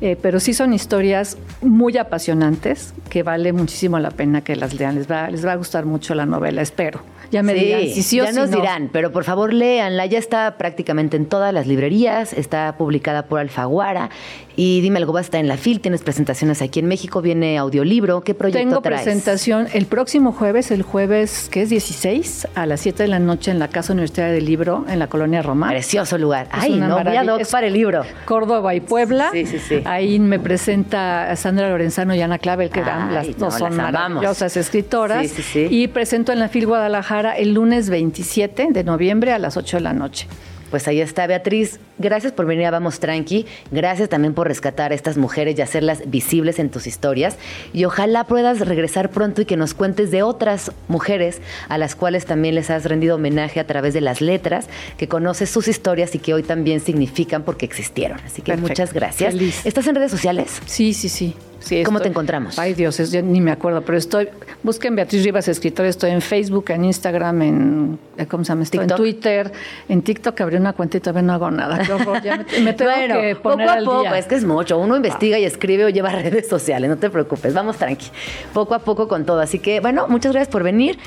[0.00, 4.96] Eh, pero sí son historias muy apasionantes que vale muchísimo la pena que las lean.
[4.96, 7.00] Les va, les va a gustar mucho la novela, espero.
[7.30, 8.56] Ya me Sí, dirán si sí o ya nos no.
[8.56, 10.06] dirán, pero por favor léanla.
[10.06, 14.10] Ya está prácticamente en todas las librerías, está publicada por Alfaguara.
[14.56, 17.58] Y dime algo, vas a estar en la FIL, tienes presentaciones aquí en México, viene
[17.58, 18.20] audiolibro.
[18.20, 19.02] ¿Qué proyecto Tengo traes?
[19.02, 23.50] presentación el próximo jueves, el jueves que es 16, a las 7 de la noche
[23.50, 25.68] en la Casa Universitaria del Libro, en la colonia Roma.
[25.70, 26.46] Precioso lugar.
[26.56, 28.02] Es Ay, no, voy a doc para el libro.
[28.26, 29.30] Córdoba y Puebla.
[29.32, 29.82] Sí, sí, sí.
[29.84, 33.76] Ahí me presenta Sandra Lorenzano y Ana Clavel, que eran Ay, las no, dos son
[33.76, 35.22] las maravillosas escritoras.
[35.28, 35.66] Sí, sí, sí.
[35.70, 39.82] Y presento en la FIL Guadalajara el lunes 27 de noviembre a las 8 de
[39.82, 40.26] la noche.
[40.70, 41.78] Pues ahí está, Beatriz.
[41.98, 43.46] Gracias por venir a Vamos Tranqui.
[43.70, 47.36] Gracias también por rescatar a estas mujeres y hacerlas visibles en tus historias.
[47.72, 52.26] Y ojalá puedas regresar pronto y que nos cuentes de otras mujeres a las cuales
[52.26, 56.18] también les has rendido homenaje a través de las letras, que conoces sus historias y
[56.18, 58.18] que hoy también significan porque existieron.
[58.26, 58.68] Así que Perfecto.
[58.68, 59.32] muchas gracias.
[59.32, 59.64] Feliz.
[59.64, 60.60] ¿Estás en redes sociales?
[60.66, 61.36] Sí, sí, sí.
[61.64, 62.58] Sí ¿Cómo estoy- te encontramos?
[62.58, 64.28] Ay, Dios, es- yo ni me acuerdo, pero estoy.
[64.62, 65.88] Busquen Beatriz Rivas Escritora.
[65.88, 67.98] Estoy en Facebook, en Instagram, en.
[68.16, 68.78] eh, ¿Cómo se llama esto?
[68.78, 68.90] TikTok.
[68.90, 69.52] En Twitter.
[69.88, 71.78] En TikTok abrí una cuenta y todavía no hago nada.
[71.84, 72.22] Qué horror.
[72.22, 74.18] Ya me, me tengo Bueno, que poco poner a al poco, día.
[74.18, 74.78] es que es mucho.
[74.78, 78.06] Uno investiga y escribe o lleva redes sociales, no te preocupes, vamos tranqui.
[78.52, 79.40] Poco a poco con todo.
[79.40, 80.98] Así que, bueno, muchas gracias por venir.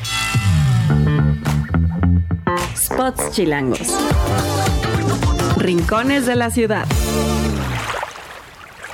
[2.76, 3.80] Spots chilangos.
[5.58, 6.86] Rincones de la ciudad.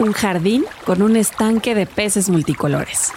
[0.03, 3.13] Un jardín con un estanque de peces multicolores.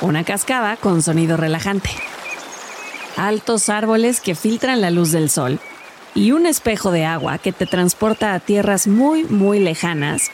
[0.00, 1.90] Una cascada con sonido relajante.
[3.16, 5.60] Altos árboles que filtran la luz del sol.
[6.16, 10.32] y un espejo de agua que te transporta a tierras muy, muy lejanas.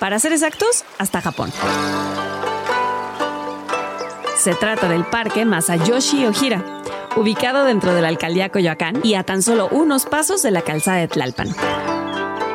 [0.00, 1.52] Para ser exactos, hasta Japón.
[4.36, 6.64] Se trata del parque Masayoshi Ojira,
[7.14, 10.96] ubicado dentro de la alcaldía Coyoacán y a tan solo unos pasos de la calzada
[10.96, 11.54] de Tlalpan.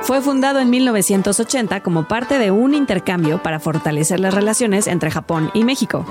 [0.07, 5.51] Fue fundado en 1980 como parte de un intercambio para fortalecer las relaciones entre Japón
[5.53, 6.05] y México.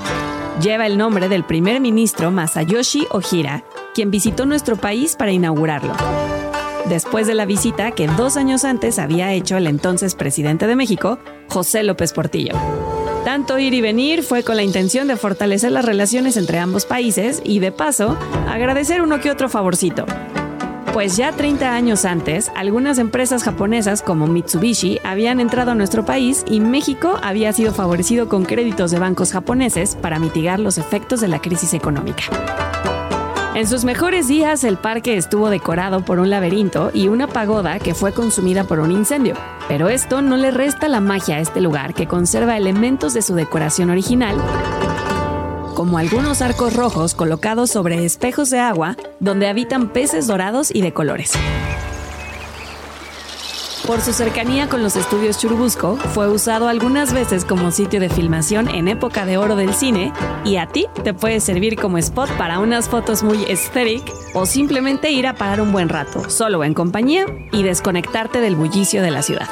[0.61, 5.95] Lleva el nombre del primer ministro Masayoshi Ojira, quien visitó nuestro país para inaugurarlo.
[6.91, 11.19] Después de la visita que dos años antes había hecho el entonces presidente de México,
[11.49, 12.53] José López Portillo.
[13.25, 17.41] Tanto ir y venir fue con la intención de fortalecer las relaciones entre ambos países
[17.47, 20.05] y de paso agradecer uno que otro favorcito.
[20.97, 26.43] Pues ya 30 años antes, algunas empresas japonesas como Mitsubishi habían entrado a nuestro país
[26.49, 31.29] y México había sido favorecido con créditos de bancos japoneses para mitigar los efectos de
[31.29, 32.23] la crisis económica.
[33.55, 37.93] En sus mejores días, el parque estuvo decorado por un laberinto y una pagoda que
[37.93, 39.35] fue consumida por un incendio.
[39.69, 43.35] Pero esto no le resta la magia a este lugar que conserva elementos de su
[43.35, 44.37] decoración original,
[45.77, 50.93] como algunos arcos rojos colocados sobre espejos de agua donde habitan peces dorados y de
[50.93, 51.35] colores.
[53.87, 58.69] Por su cercanía con los estudios Churubusco, fue usado algunas veces como sitio de filmación
[58.69, 60.13] en época de oro del cine
[60.45, 64.03] y a ti te puede servir como spot para unas fotos muy aesthetic
[64.35, 69.03] o simplemente ir a parar un buen rato, solo en compañía y desconectarte del bullicio
[69.03, 69.47] de la ciudad.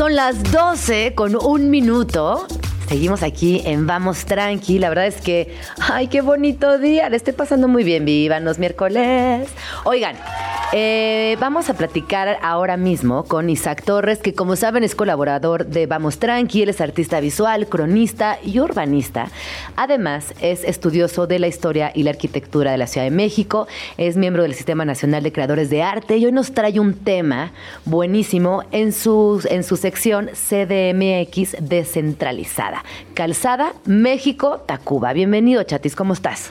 [0.00, 2.46] Son las 12 con un minuto.
[2.90, 4.80] Seguimos aquí en Vamos Tranqui.
[4.80, 7.08] La verdad es que, ay, qué bonito día.
[7.08, 8.04] Le estoy pasando muy bien.
[8.04, 9.48] Vivanos miércoles.
[9.84, 10.16] Oigan,
[10.72, 15.86] eh, vamos a platicar ahora mismo con Isaac Torres, que como saben es colaborador de
[15.86, 16.62] Vamos Tranqui.
[16.62, 19.28] Él es artista visual, cronista y urbanista.
[19.74, 23.68] Además, es estudioso de la historia y la arquitectura de la Ciudad de México.
[23.98, 27.52] Es miembro del Sistema Nacional de Creadores de Arte y hoy nos trae un tema
[27.84, 32.79] buenísimo en su, en su sección CDMX descentralizada.
[33.14, 35.12] Calzada, México, Tacuba.
[35.12, 36.50] Bienvenido, Chatis, ¿cómo estás?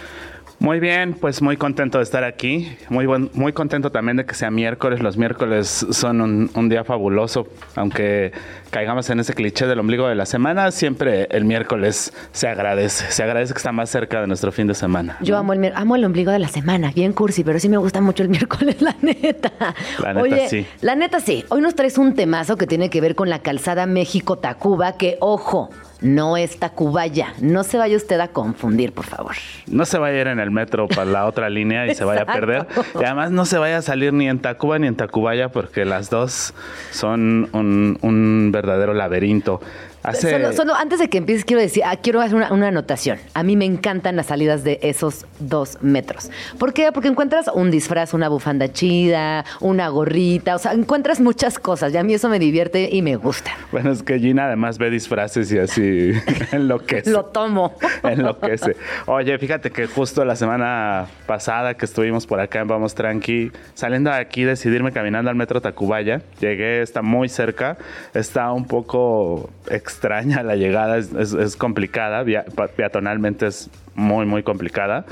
[0.60, 2.76] Muy bien, pues muy contento de estar aquí.
[2.90, 5.00] Muy, buen, muy contento también de que sea miércoles.
[5.00, 7.48] Los miércoles son un, un, día fabuloso.
[7.76, 8.34] Aunque
[8.70, 13.10] caigamos en ese cliché del ombligo de la semana, siempre el miércoles se agradece.
[13.10, 15.16] Se agradece que está más cerca de nuestro fin de semana.
[15.22, 16.92] Yo amo, el, amo el ombligo de la semana.
[16.94, 19.54] Bien cursi, pero sí me gusta mucho el miércoles, la neta.
[20.00, 20.68] La neta Oye, sí.
[20.82, 21.46] La neta sí.
[21.48, 25.70] Hoy nos traes un temazo que tiene que ver con la calzada México-Tacuba, que, ojo,
[26.02, 27.34] no es Tacubaya.
[27.42, 29.36] No se vaya usted a confundir, por favor.
[29.68, 32.24] No se vaya a ir en el metro para la otra línea y se vaya
[32.24, 32.68] a perder.
[33.00, 36.10] Y además no se vaya a salir ni en Tacuba ni en Tacubaya porque las
[36.10, 36.54] dos
[36.92, 39.62] son un, un verdadero laberinto.
[40.04, 40.32] Hace...
[40.32, 43.18] Solo, solo, antes de que empieces, quiero decir, ah, quiero hacer una, una, anotación.
[43.34, 46.30] A mí me encantan las salidas de esos dos metros.
[46.58, 46.92] ¿Por qué?
[46.92, 51.98] Porque encuentras un disfraz, una bufanda chida, una gorrita, o sea, encuentras muchas cosas y
[51.98, 53.52] a mí eso me divierte y me gusta.
[53.72, 56.12] Bueno, es que Gina además ve disfraces y así
[56.52, 57.12] enloquece.
[57.12, 57.76] Lo tomo.
[58.04, 58.76] enloquece.
[59.06, 64.10] Oye, fíjate que justo la semana pasada que estuvimos por acá en Vamos Tranqui, saliendo
[64.10, 67.78] de aquí, decidirme caminando al metro Tacubaya, llegué, está muy cerca,
[68.14, 69.50] está un poco
[69.90, 75.06] extraña la llegada, es, es, es complicada, via, peatonalmente es muy, muy complicada.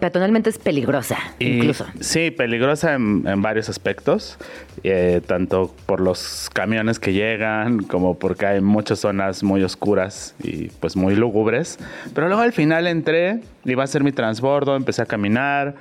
[0.00, 1.84] Peatonalmente es peligrosa, y, incluso.
[2.00, 4.38] Sí, peligrosa en, en varios aspectos,
[4.82, 10.68] eh, tanto por los camiones que llegan, como porque hay muchas zonas muy oscuras y
[10.80, 11.78] pues muy lúgubres.
[12.14, 15.74] Pero luego al final entré, iba a hacer mi transbordo, empecé a caminar,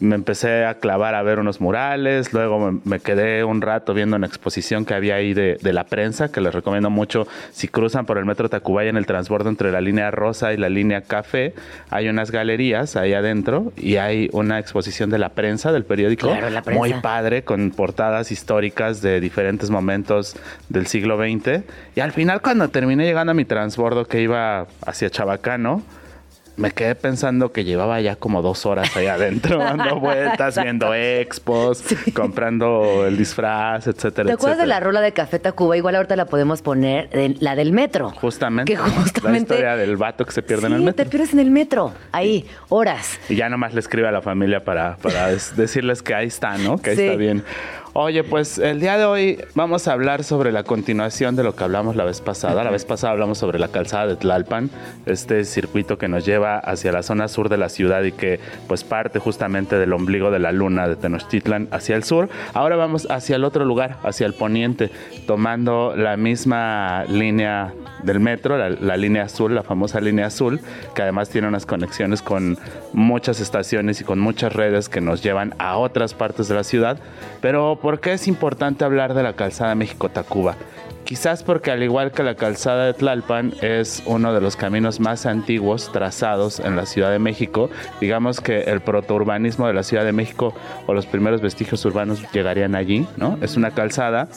[0.00, 4.16] me empecé a clavar a ver unos murales, luego me, me, quedé un rato viendo
[4.16, 8.06] una exposición que había ahí de, de, la prensa, que les recomiendo mucho si cruzan
[8.06, 11.54] por el metro Tacubaya en el transbordo entre la línea rosa y la línea café,
[11.90, 16.50] hay unas galerías ahí adentro y hay una exposición de la prensa, del periódico, claro,
[16.50, 16.78] la prensa.
[16.78, 20.36] muy padre, con portadas históricas de diferentes momentos
[20.68, 21.62] del siglo XX.
[21.94, 25.82] Y al final cuando terminé llegando a mi transbordo que iba hacia Chabacano,
[26.56, 31.78] me quedé pensando que llevaba ya como dos horas ahí adentro, dando vueltas, viendo expos,
[31.78, 32.12] sí.
[32.12, 34.26] comprando el disfraz, etcétera.
[34.26, 34.62] ¿Te acuerdas etcétera.
[34.62, 35.76] de la rola de Café Tacuba?
[35.76, 38.10] Igual ahorita la podemos poner, de, la del metro.
[38.10, 38.72] Justamente.
[38.72, 39.30] Que justamente.
[39.30, 41.04] La historia del vato que se pierde sí, en el metro.
[41.04, 43.18] te pierdes en el metro, ahí, horas.
[43.28, 46.78] Y ya nomás le escribe a la familia para, para decirles que ahí está, ¿no?
[46.78, 47.02] Que ahí sí.
[47.02, 47.44] está bien.
[47.94, 51.62] Oye, pues el día de hoy vamos a hablar sobre la continuación de lo que
[51.62, 52.64] hablamos la vez pasada.
[52.64, 54.70] La vez pasada hablamos sobre la calzada de Tlalpan,
[55.04, 58.82] este circuito que nos lleva hacia la zona sur de la ciudad y que pues
[58.82, 62.30] parte justamente del ombligo de la luna de Tenochtitlan hacia el sur.
[62.54, 64.90] Ahora vamos hacia el otro lugar, hacia el poniente,
[65.26, 67.74] tomando la misma línea
[68.04, 70.60] del metro, la, la línea azul, la famosa línea azul,
[70.94, 72.56] que además tiene unas conexiones con
[72.94, 76.98] muchas estaciones y con muchas redes que nos llevan a otras partes de la ciudad.
[77.42, 80.56] Pero ¿por qué es importante hablar de la calzada México-Tacuba?
[81.04, 85.26] Quizás porque al igual que la calzada de Tlalpan es uno de los caminos más
[85.26, 87.70] antiguos trazados en la Ciudad de México,
[88.00, 90.54] digamos que el protourbanismo de la Ciudad de México
[90.86, 93.36] o los primeros vestigios urbanos llegarían allí, ¿no?
[93.42, 94.28] Es una calzada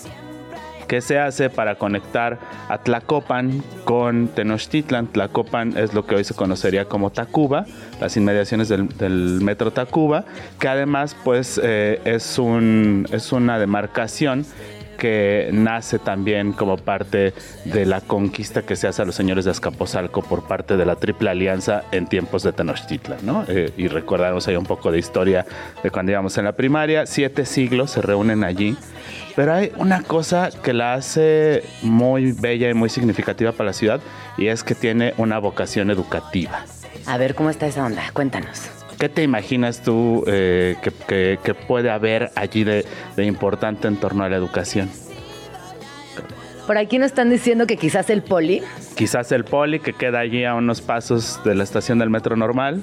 [0.87, 5.07] que se hace para conectar a Tlacopan con Tenochtitlan.
[5.07, 7.65] Tlacopan es lo que hoy se conocería como Tacuba,
[7.99, 10.25] las inmediaciones del, metro Tacuba,
[10.59, 14.45] que además pues eh, es, un, es una demarcación
[14.95, 17.33] que nace también como parte
[17.65, 20.95] de la conquista que se hace a los señores de Azcapotzalco por parte de la
[20.95, 23.45] Triple Alianza en tiempos de Tenochtitlan, ¿no?
[23.47, 25.45] Eh, y recordamos ahí un poco de historia
[25.83, 28.75] de cuando íbamos en la primaria, siete siglos se reúnen allí,
[29.35, 34.01] pero hay una cosa que la hace muy bella y muy significativa para la ciudad
[34.37, 36.65] y es que tiene una vocación educativa.
[37.05, 38.03] A ver, ¿cómo está esa onda?
[38.13, 38.74] Cuéntanos.
[38.99, 42.85] ¿Qué te imaginas tú eh, que, que- que puede haber allí de,
[43.15, 44.89] de importante en torno a la educación?
[46.65, 48.63] Por aquí nos están diciendo que quizás el poli.
[48.95, 52.81] Quizás el poli que queda allí a unos pasos de la estación del metro normal.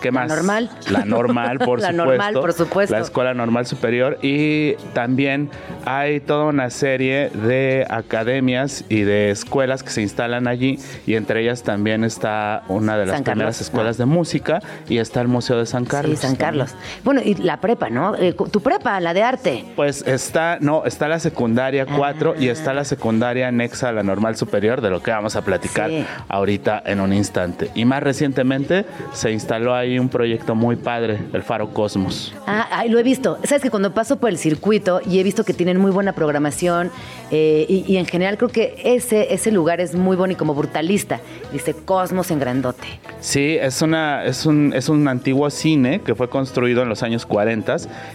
[0.00, 0.28] ¿Qué La más?
[0.28, 0.70] normal.
[0.90, 2.04] La normal, por La supuesto.
[2.06, 2.94] normal, por supuesto.
[2.94, 4.18] La Escuela Normal Superior.
[4.22, 5.50] Y también
[5.84, 10.78] hay toda una serie de academias y de escuelas que se instalan allí.
[11.06, 14.60] Y entre ellas también está una de las San primeras Carlos, escuelas de música.
[14.88, 16.18] Y está el Museo de San Carlos.
[16.18, 16.74] Sí, San Carlos.
[17.04, 18.16] Bueno, y la prepa, ¿no?
[18.16, 19.64] Eh, tu prepa, la de arte.
[19.76, 24.36] Pues está, no, está la secundaria 4 y está la secundaria anexa a la normal
[24.36, 26.04] superior, de lo que vamos a platicar Sí.
[26.28, 27.70] ahorita en un instante.
[27.74, 32.34] Y más recientemente se instaló ahí un proyecto muy padre, el Faro Cosmos.
[32.46, 33.38] Ah, ay, lo he visto.
[33.44, 36.90] Sabes que cuando paso por el circuito y he visto que tienen muy buena programación
[37.30, 40.54] eh, y, y en general creo que ese, ese lugar es muy bonito y como
[40.54, 41.20] brutalista.
[41.52, 42.86] Dice Cosmos en grandote.
[43.20, 47.26] Sí, es, una, es, un, es un antiguo cine que fue construido en los años
[47.26, 47.60] 40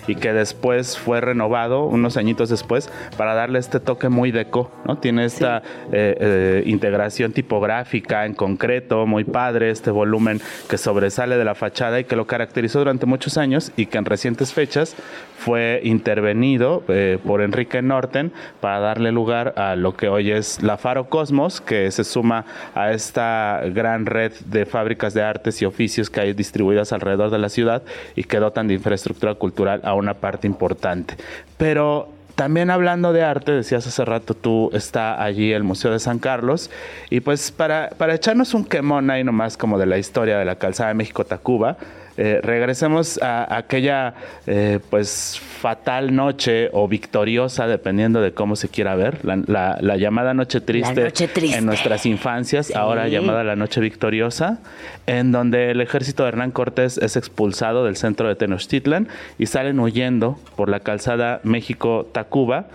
[0.08, 4.98] y que después fue renovado unos añitos después para darle este toque muy deco, ¿no?
[4.98, 5.62] Tiene esta
[5.92, 12.04] eh, eh, integración tipográfica en concreto, muy padre, este volumen que sobresale de la y
[12.04, 14.96] que lo caracterizó durante muchos años y que en recientes fechas
[15.38, 20.78] fue intervenido eh, por Enrique Norten para darle lugar a lo que hoy es la
[20.78, 26.10] Faro Cosmos, que se suma a esta gran red de fábricas de artes y oficios
[26.10, 27.84] que hay distribuidas alrededor de la ciudad
[28.16, 31.16] y que dotan de infraestructura cultural a una parte importante.
[31.58, 36.20] Pero también hablando de arte, decías hace rato tú, está allí el Museo de San
[36.20, 36.70] Carlos.
[37.10, 40.58] Y pues para, para echarnos un quemón ahí nomás como de la historia de la
[40.58, 41.78] calzada de México-Tacuba,
[42.18, 44.14] eh, regresemos a aquella
[44.48, 49.98] eh, pues fatal noche o victoriosa, dependiendo de cómo se quiera ver, la, la- la
[49.98, 51.58] llamada noche triste, noche triste.
[51.58, 54.60] en nuestras infancias, ahora llamada la noche victoriosa,
[55.08, 59.08] en donde el ejército de Hernán Cortés es expulsado del centro de Tenochtitlan
[59.40, 62.68] y salen huyendo por la calzada México-Tacuba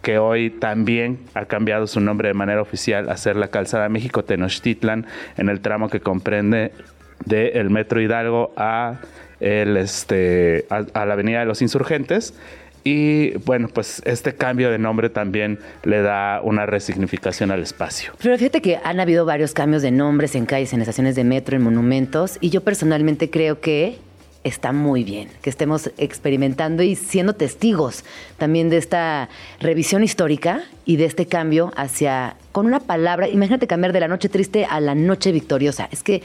[0.00, 4.24] que hoy también ha cambiado su nombre de manera oficial a ser la calzada México
[4.24, 5.04] Tenochtitlan
[5.36, 6.72] en el tramo que comprende
[7.26, 8.96] del Metro Hidalgo a
[9.42, 12.34] el este a, a la Avenida de los Insurgentes
[12.84, 18.12] y bueno, pues este cambio de nombre también le da una resignificación al espacio.
[18.20, 21.56] Pero fíjate que han habido varios cambios de nombres en calles, en estaciones de metro,
[21.56, 23.98] en monumentos, y yo personalmente creo que
[24.44, 28.04] está muy bien que estemos experimentando y siendo testigos
[28.38, 29.28] también de esta
[29.60, 34.28] revisión histórica y de este cambio hacia, con una palabra, imagínate cambiar de la noche
[34.28, 35.88] triste a la noche victoriosa.
[35.92, 36.22] Es que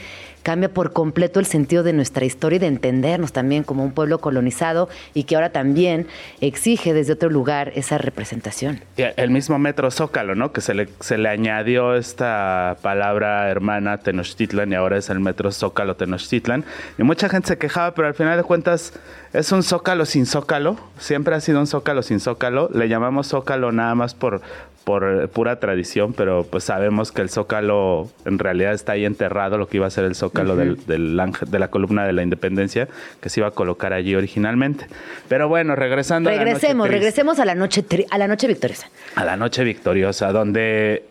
[0.48, 4.20] cambia por completo el sentido de nuestra historia y de entendernos también como un pueblo
[4.20, 6.08] colonizado y que ahora también
[6.40, 8.80] exige desde otro lugar esa representación.
[8.96, 10.54] El mismo Metro Zócalo, ¿no?
[10.54, 15.52] Que se le, se le añadió esta palabra hermana Tenochtitlan y ahora es el Metro
[15.52, 16.64] Zócalo Tenochtitlan.
[16.98, 18.94] Y mucha gente se quejaba, pero al final de cuentas
[19.34, 20.78] es un Zócalo sin Zócalo.
[20.98, 22.70] Siempre ha sido un Zócalo sin Zócalo.
[22.74, 24.42] Le llamamos Zócalo nada más por,
[24.88, 29.58] por eh, pura tradición, pero pues sabemos que el Zócalo en realidad está ahí enterrado,
[29.58, 32.24] lo que iba a ser el Zócalo del, del ángel- de la columna de la
[32.24, 32.88] independencia,
[33.20, 34.88] que se iba a colocar allí originalmente.
[35.28, 38.88] Pero bueno, regresando a la noche Regresemos, regresemos a la noche a la noche victoriosa.
[39.16, 41.04] A la noche victoriosa, donde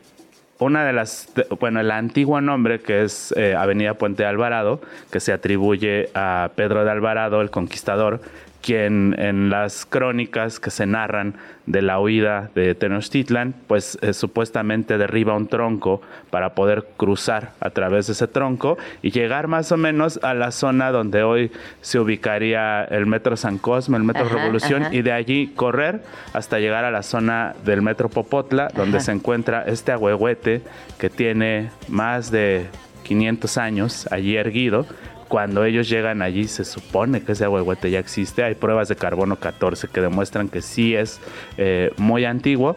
[0.59, 1.29] una de las,
[1.61, 4.81] bueno, el antiguo nombre que es eh, Avenida Puente de Alvarado,
[5.13, 8.23] que se atribuye a Pedro de Alvarado, el conquistador,
[8.67, 11.35] quien en las crónicas que se narran
[11.67, 17.71] de la huida de Tenochtitlan, pues eh, supuestamente derriba un tronco para poder cruzar a
[17.71, 22.01] través de ese tronco y llegar más o menos a la zona donde hoy se
[22.01, 24.95] ubicaría el Metro San Cosme, el Metro Ajá, Revolución, ajá.
[24.95, 26.03] y de allí correr
[26.33, 29.07] hasta llegar a la zona del Metro Popotla, donde Ajá.
[29.07, 30.63] se encuentra este ahuehuete
[30.99, 32.67] que tiene más de
[33.05, 34.87] 500 años allí erguido.
[35.29, 38.43] Cuando ellos llegan allí se supone que ese ahuehuete ya existe.
[38.45, 41.21] Hay pruebas de carbono 14 que demuestran que sí es
[41.59, 42.77] eh, muy antiguo.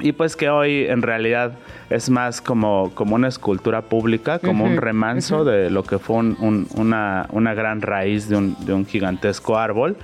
[0.00, 1.52] Y pues que hoy en realidad
[1.88, 6.36] es más como, como una escultura pública, como un remanso de lo que fue un-
[6.40, 9.96] un- una, una gran raíz de un, de un gigantesco árbol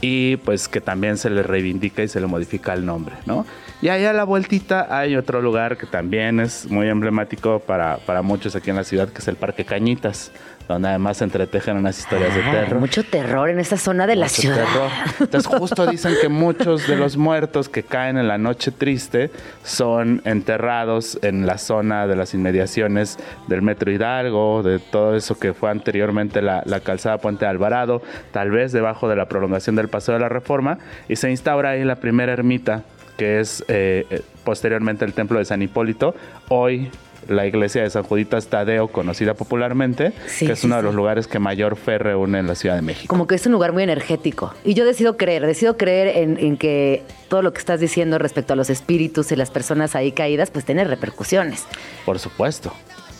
[0.00, 3.46] y pues que también se le reivindica y se le modifica el nombre, ¿no?
[3.80, 8.22] Y allá a la vueltita hay otro lugar que también es muy emblemático para, para
[8.22, 10.32] muchos aquí en la ciudad, que es el Parque Cañitas,
[10.68, 12.80] donde además se entretejen unas historias de terror.
[12.80, 14.56] mucho terror en esta zona de la Mucho ciudad.
[14.64, 14.90] terror.
[15.20, 19.30] Entonces justo dicen que muchos de los muertos que caen en la noche triste
[19.62, 25.54] son enterrados en la zona de las inmediaciones del Metro Hidalgo, de todo eso que
[25.54, 28.02] fue anteriormente la, la calzada Puente de Alvarado,
[28.32, 31.84] tal vez debajo de la prolongación del Paseo de la Reforma, y se instaura ahí
[31.84, 32.82] la primera ermita,
[33.16, 36.14] que es eh, eh, posteriormente el Templo de San Hipólito,
[36.48, 36.90] hoy
[37.28, 40.94] la iglesia de San Juditas Tadeo, conocida popularmente, Sí, que es sí, uno de los
[40.94, 43.08] lugares que mayor fe reúne en la Ciudad de México.
[43.08, 44.54] Como que es un lugar muy energético.
[44.64, 48.52] Y yo decido creer, decido creer en, en que todo lo que estás diciendo respecto
[48.52, 51.64] a los espíritus y las personas ahí caídas, pues tiene repercusiones.
[52.04, 52.72] Por supuesto.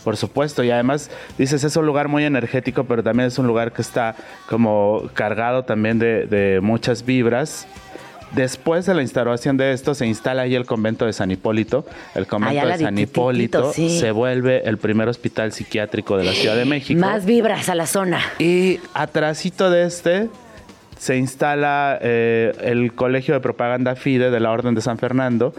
[0.03, 3.73] Por supuesto, y además dices es un lugar muy energético, pero también es un lugar
[3.73, 4.15] que está
[4.47, 7.67] como cargado también de, de muchas vibras.
[8.35, 11.85] Después de la instauración de esto, se instala ahí el convento de San Hipólito.
[12.13, 13.99] El convento de San Hipólito sí.
[13.99, 16.99] se vuelve el primer hospital psiquiátrico de la Ciudad de México.
[16.99, 18.19] Más vibras a la zona.
[18.39, 20.29] Y atrásito de este
[20.97, 25.53] se instala eh, el Colegio de Propaganda FIDE de la Orden de San Fernando,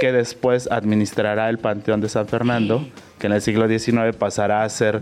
[0.00, 2.86] que después administrará el Panteón de San Fernando,
[3.24, 5.00] que en el siglo XIX pasará a ser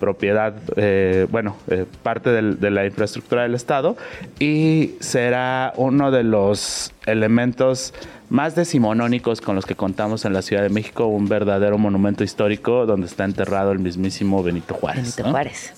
[0.00, 3.96] propiedad, eh, bueno, eh, parte del- de la infraestructura del Estado
[4.40, 7.94] y será uno de los elementos
[8.28, 12.86] más decimonónicos con los que contamos en la Ciudad de México, un verdadero monumento histórico
[12.86, 15.02] donde está enterrado el mismísimo Benito Juárez.
[15.04, 15.30] Benito ¿no?
[15.30, 15.72] Juárez.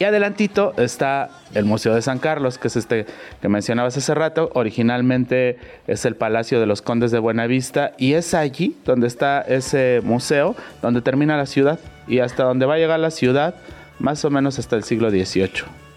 [0.00, 3.04] Y adelantito está el Museo de San Carlos, que es este
[3.42, 4.50] que mencionabas hace rato.
[4.54, 10.00] Originalmente es el Palacio de los Condes de Buenavista y es allí donde está ese
[10.02, 11.78] museo, donde termina la ciudad
[12.08, 13.56] y hasta donde va a llegar la ciudad,
[13.98, 15.89] más o menos hasta el siglo XVIII.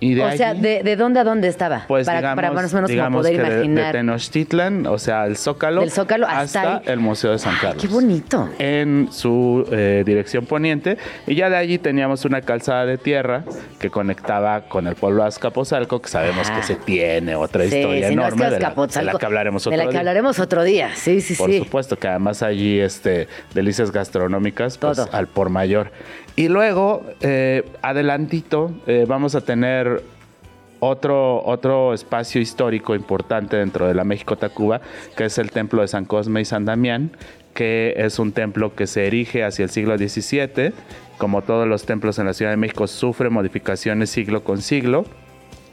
[0.00, 1.84] Y de o sea, ¿de, de dónde a dónde estaba?
[1.88, 3.92] pues para, digamos, para más o menos como digamos poder que de- de, imaginar.
[3.92, 8.48] Tenochtitlan, o sea, el Zócalo, Del Zócalo hasta el Museo de San Carlos Qué bonito.
[8.60, 13.42] en su eh, dirección poniente y ya de allí teníamos una calzada de tierra
[13.80, 16.56] que conectaba con el pueblo de Azcapotzalco que sabemos Ah.
[16.56, 19.26] que se tiene otra Sí, historia sí, no, es enorme que de, la, de que
[19.26, 19.98] hablaremos De otro la que día.
[19.98, 20.90] hablaremos otro día.
[20.94, 21.58] Sí, sí, Por sí.
[21.58, 25.90] supuesto que además allí este delicias gastronómicas pues, al por mayor.
[26.38, 30.04] Y luego eh, adelantito eh, vamos a tener
[30.78, 34.80] otro, otro espacio histórico importante dentro de la México Tacuba,
[35.16, 37.10] que es el templo de San Cosme y San Damián,
[37.54, 40.74] que es un templo que se erige hacia el siglo XVII.
[41.16, 45.06] Como todos los templos en la Ciudad de México, sufre modificaciones siglo con siglo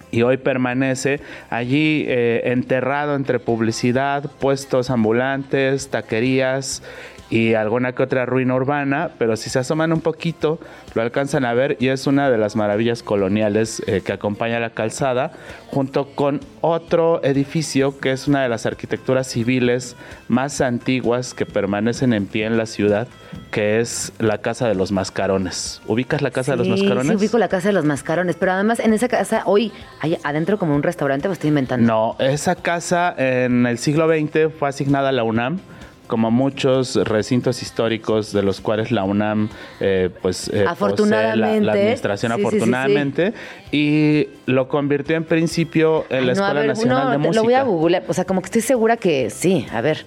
[0.09, 1.19] y hoy permanece
[1.51, 6.81] allí eh, enterrado entre publicidad, puestos ambulantes, taquerías
[7.29, 10.59] y alguna que otra ruina urbana, pero si se asoman un poquito
[10.93, 14.69] lo alcanzan a ver y es una de las maravillas coloniales eh, que acompaña la
[14.69, 15.31] calzada,
[15.67, 19.95] junto con otro edificio que es una de las arquitecturas civiles
[20.27, 23.07] más antiguas que permanecen en pie en la ciudad,
[23.51, 25.81] que es la Casa de los Mascarones.
[25.87, 27.07] ¿Ubicas la Casa de los Sí, Mascarones?
[27.07, 30.57] Sí, ubico la casa de los mascarones, pero además en esa casa hoy hay adentro
[30.57, 31.85] como un restaurante, o estoy inventando.
[31.85, 35.59] No, esa casa en el siglo XX fue asignada a la UNAM.
[36.07, 39.49] Como muchos recintos históricos de los cuales la UNAM
[39.79, 41.65] eh, pues, eh, posee la- Afortunadamente.
[41.65, 42.55] la, administración Sí, sí, sí, sí.
[42.57, 43.33] afortunadamente
[43.71, 47.35] y lo convirtió en principio en la no, Escuela ver, Nacional de Música.
[47.35, 50.05] Lo voy a googlear, o sea, como que estoy segura que sí, a ver.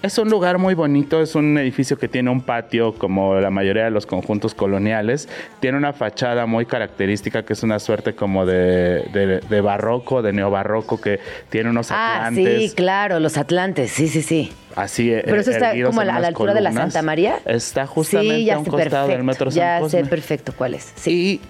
[0.00, 3.82] Es un lugar muy bonito, es un edificio que tiene un patio como la mayoría
[3.84, 5.28] de los conjuntos coloniales.
[5.58, 10.32] Tiene una fachada muy característica que es una suerte como de, de- de barroco, de
[10.32, 11.18] neobarroco, que
[11.50, 12.70] tiene unos Ah, atlantes.
[12.70, 14.52] sí, claro, los Atlantes, sí, sí, sí.
[14.76, 16.72] Así, eh, Pero eso está como a la, altura de la.
[16.72, 17.40] Santa María.
[17.44, 20.02] Está justamente sí, ya a un costado perfecto, del metro San Ya Cosme.
[20.04, 20.92] sé perfecto cuál es.
[20.94, 21.10] Sí.
[21.10, 21.40] Y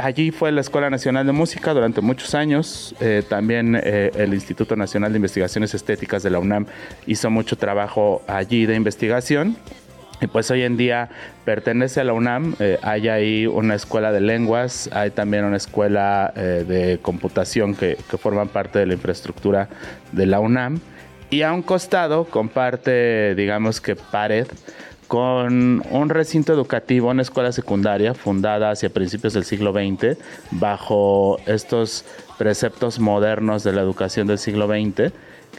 [0.00, 2.94] allí fue la Escuela Nacional de Música durante muchos años.
[3.00, 6.66] Eh, también eh, el Instituto Nacional de Investigaciones Estéticas de la UNAM
[7.06, 9.56] hizo mucho trabajo allí de investigación.
[10.20, 11.08] Y pues hoy en día
[11.46, 16.30] pertenece a la UNAM, eh, hay ahí una escuela de lenguas, hay también una escuela
[16.36, 19.70] de computación que, que forman parte de la infraestructura
[20.12, 20.80] de la UNAM.
[21.30, 24.46] Y a un costado comparte, digamos que pared,
[25.10, 30.16] con un recinto educativo, una escuela secundaria fundada hacia principios del siglo XX,
[30.52, 32.04] bajo estos
[32.38, 35.12] preceptos modernos de la educación del siglo XX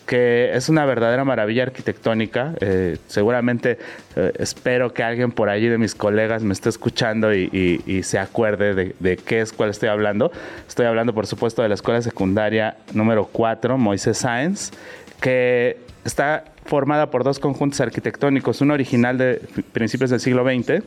[0.06, 2.54] que es una verdadera maravilla arquitectónica.
[2.62, 3.78] Eh, seguramente
[4.16, 8.74] eh, espero que alguien por allí de mis colegas me esté escuchando y, se acuerde
[8.74, 10.32] de, de qué escuela estoy hablando.
[10.66, 14.72] Estoy hablando, por supuesto, de la escuela secundaria número 4, Moisés Sáenz,
[15.20, 19.42] que está formada por dos conjuntos arquitectónicos, uno original de
[19.74, 20.84] principios del siglo XX,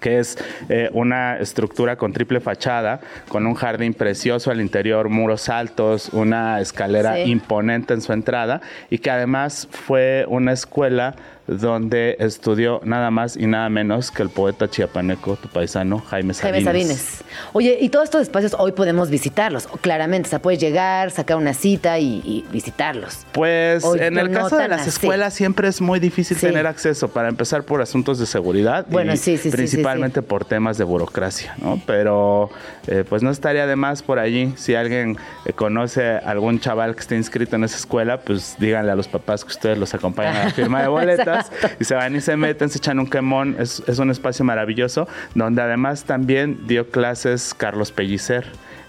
[0.00, 0.36] que es
[0.68, 6.60] eh, una estructura con triple fachada, con un jardín precioso al interior, muros altos, una
[6.60, 7.30] escalera Sí.
[7.30, 11.14] imponente en su entrada y que además fue una escuela
[11.46, 16.64] donde estudió nada más y nada menos que el poeta chiapaneco, tu paisano, Jaime Sabines.
[16.64, 17.24] Jaime Sabines.
[17.52, 20.28] Oye, y todos estos espacios hoy podemos visitarlos, claramente.
[20.28, 23.26] O sea, puedes llegar, sacar una cita y, y visitarlos.
[23.32, 24.90] Pues Hoy en el no caso de las así.
[24.90, 26.46] escuelas siempre es muy difícil Sí.
[26.46, 30.22] tener acceso, para empezar por asuntos de seguridad Bueno, y sí, sí, sí, sí, principalmente
[30.22, 31.80] por temas de burocracia, ¿no?
[31.86, 32.50] Pero
[32.86, 34.52] eh, pues no estaría de más por allí.
[34.56, 38.92] Si alguien eh, conoce a algún chaval que esté inscrito en esa escuela, pues díganle
[38.92, 41.31] a los papás que ustedes los acompañan a la firma de boletas
[41.80, 43.56] y se van y se meten, se echan un quemón.
[43.58, 48.46] Es, es un espacio maravilloso donde además también dio clases Carlos Pellicer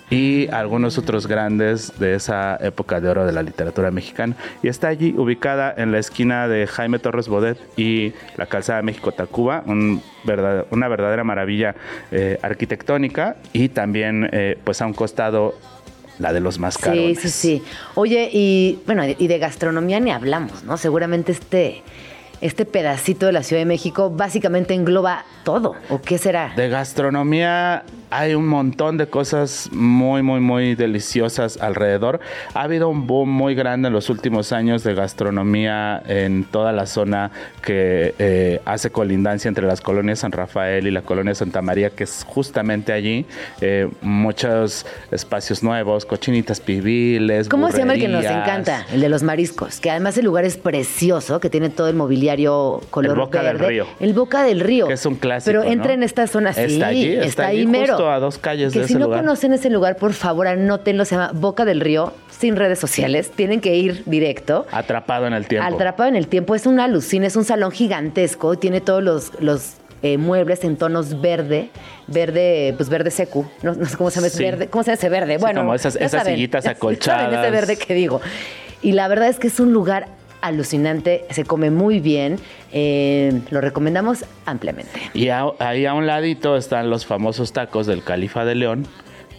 [0.09, 4.35] y algunos otros grandes de esa época de oro de la literatura mexicana.
[4.61, 9.63] Y está allí ubicada en la esquina de Jaime Torres Bodet y la calzada México-Tacuba,
[9.65, 11.73] un verdad- una verdadera maravilla
[12.11, 15.55] eh, arquitectónica y también eh, pues a un costado
[16.19, 17.19] la de los Sí, mascarones.
[17.19, 17.63] sí, sí.
[17.95, 20.77] Oye, y bueno, y de gastronomía ni hablamos, ¿no?
[20.77, 21.81] Seguramente este,
[22.43, 25.75] este pedacito de la Ciudad de México básicamente engloba todo.
[25.89, 26.53] ¿O qué será?
[26.57, 32.19] De gastronomía hay un montón de cosas muy, muy, muy deliciosas alrededor.
[32.53, 36.85] Ha habido un boom muy grande en los últimos años de gastronomía en toda la
[36.85, 37.31] zona
[37.63, 42.03] que eh, hace colindancia entre las colonias San Rafael y la colonia Santa María, que
[42.03, 43.25] es justamente allí.
[43.61, 47.49] Eh, muchos espacios nuevos, cochinitas pibiles.
[47.49, 48.85] ¿Cómo se llama el que nos encanta?
[48.93, 52.32] El de los mariscos, que además el lugar es precioso, que tiene todo el mobiliario
[52.89, 53.59] color El Boca del.
[53.59, 53.87] Río.
[53.99, 54.87] El Boca del Río.
[54.87, 55.69] Que es un clásico, Pero ¿no?
[55.71, 57.93] entra en esta zona, sí, Está allí, está está ahí mero.
[57.95, 59.21] justo a dos calles que de si ese no lugar.
[59.21, 63.61] conocen ese lugar, por favor, anótenlo, se llama Boca del Río, sin redes sociales, tienen
[63.61, 64.65] que ir directo.
[64.71, 65.67] Atrapado en el tiempo.
[65.73, 69.73] Atrapado en el tiempo, es un alucín, es un salón gigantesco, tiene todos los, los
[70.01, 71.69] eh, muebles en tonos verde,
[72.07, 74.43] verde, pues verde secu, no, no sé cómo se llama, Sí.
[74.43, 75.35] verde, ¿cómo se llama ese verde?
[75.35, 77.33] Sí, bueno, como esas- esas saben, sillitas acolchadas.
[77.45, 78.19] ese verde que digo.
[78.81, 80.07] Y la verdad es que es un lugar
[80.43, 82.37] alucinante, se come muy bien,
[82.71, 84.91] eh, lo recomendamos ampliamente.
[85.13, 88.85] Y ahí a un ladito están los famosos tacos del Califa de León,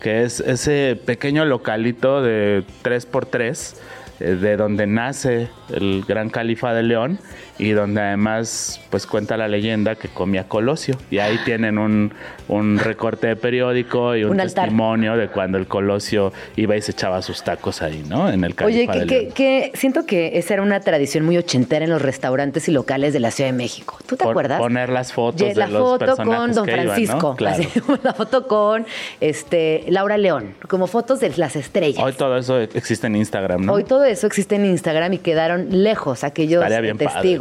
[0.00, 3.76] que es ese pequeño localito de 3x3,
[4.20, 7.18] eh, de donde nace el gran Califa de León
[7.58, 10.96] y donde además pues cuenta la leyenda que comía Colosio.
[11.10, 12.12] Y ahí tienen un,
[12.48, 17.22] un recorte de periódico y un, testimonio de cuando el Colosio iba y se echaba
[17.22, 18.28] sus tacos ahí, ¿no?
[18.30, 21.90] En el Oye, que, que- que siento que esa era una tradición muy ochentera en
[21.90, 23.98] los restaurantes y locales de la Ciudad de México.
[24.06, 24.58] ¿Tú te acuerdas?
[24.58, 26.92] Poner las fotos Ye- de la los foto personajes con Don que iban, ¿no?
[26.92, 27.62] Francisco, Claro.
[27.62, 28.86] así, la foto con
[29.20, 32.02] este Laura León, como fotos de las estrellas.
[32.02, 33.72] Hoy todo eso existe en Instagram, ¿no?
[33.72, 36.92] Hoy todo eso existe en Instagram y quedaron lejos aquellos padre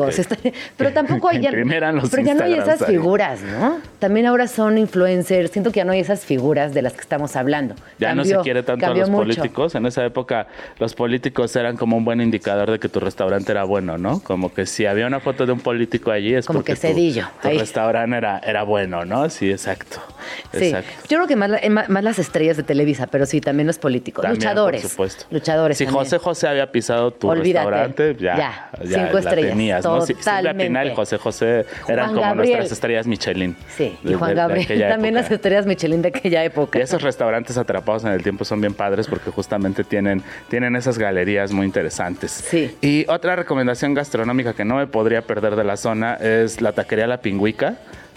[0.77, 3.77] pero tampoco hay ya, pero ya no hay esas figuras, ¿no?
[3.99, 5.51] También ahora son influencers.
[5.51, 7.75] Siento que ya no hay esas figuras de las que estamos hablando.
[7.99, 9.23] Ya no se quiere tanto a los mucho.
[9.23, 9.75] políticos.
[9.75, 10.47] En esa época
[10.79, 14.19] los políticos eran como un buen indicador de que tu restaurante era bueno, ¿no?
[14.21, 17.27] Como que si había una foto de un político allí es Como porque que Cedillo,
[17.41, 19.29] tu, restaurante era, era bueno, ¿no?
[19.29, 19.97] Sí, exacto.
[20.53, 20.89] Sí, Exacto.
[21.09, 23.77] yo creo que más, la- más, más las estrellas de Televisa, pero sí, también los
[23.77, 24.21] políticos.
[24.21, 24.81] También, luchadores.
[24.81, 25.25] Por supuesto.
[25.31, 25.77] Luchadores.
[25.77, 26.03] Si también.
[26.05, 27.69] José José había pisado tu Olvídate.
[27.69, 29.92] restaurante, ya, Ya, ya cinco la estrellas, tenías, ¿no?
[30.01, 30.63] Si- Silvia totalmente.
[30.65, 32.35] Pinal José José eran Juan como Gabriel.
[32.57, 33.55] nuestras estrellas Michelin.
[33.75, 34.63] Sí, y de- Juan de- de Gabriel.
[34.65, 35.23] aquella También época.
[35.23, 36.79] las estrellas Michelin de aquella época.
[36.79, 40.97] Y esos restaurantes atrapados en el tiempo son bien padres porque justamente tienen, tienen esas
[40.97, 42.31] galerías muy interesantes.
[42.31, 42.75] Sí.
[42.81, 47.07] Y otra recomendación gastronómica que no me podría perder de la zona es la taquería
[47.07, 47.75] La Pingüica.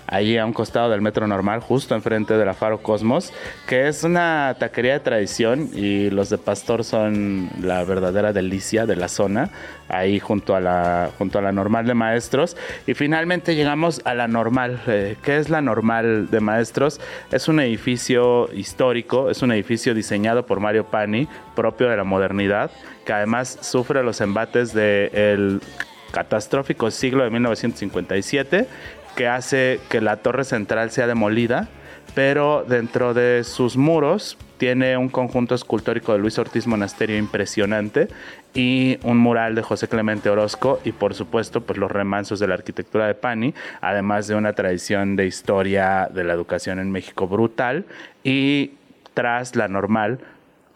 [0.09, 3.33] Allí a un costado del metro normal, justo enfrente de la Faro Cosmos,
[3.67, 8.95] que es una taquería de tradición y los de Pastor son la verdadera delicia de
[8.95, 9.51] la zona,
[9.89, 12.57] ahí junto a la, junto a la normal de maestros.
[12.87, 14.81] Y finalmente llegamos a la normal.
[14.87, 17.01] Eh, ¿Qué es la normal de maestros?
[17.33, 21.27] Es un edificio histórico, es un edificio diseñado por Mario Pani,
[21.57, 22.71] propio de la modernidad,
[23.05, 25.61] que además sufre los embates del
[26.13, 28.67] catastrófico siglo de 1957
[29.17, 31.69] que hace que la torre central sea demolida,
[32.15, 38.09] pero dentro de sus muros tiene un conjunto escultórico de Luis Ortiz Monasterio impresionante
[38.55, 42.55] y un mural de José Clemente Orozco y por supuesto pues los remansos de la
[42.55, 47.85] arquitectura de Pani, además de una tradición de historia de la educación en México brutal
[48.25, 48.73] y
[49.15, 50.21] tras la normal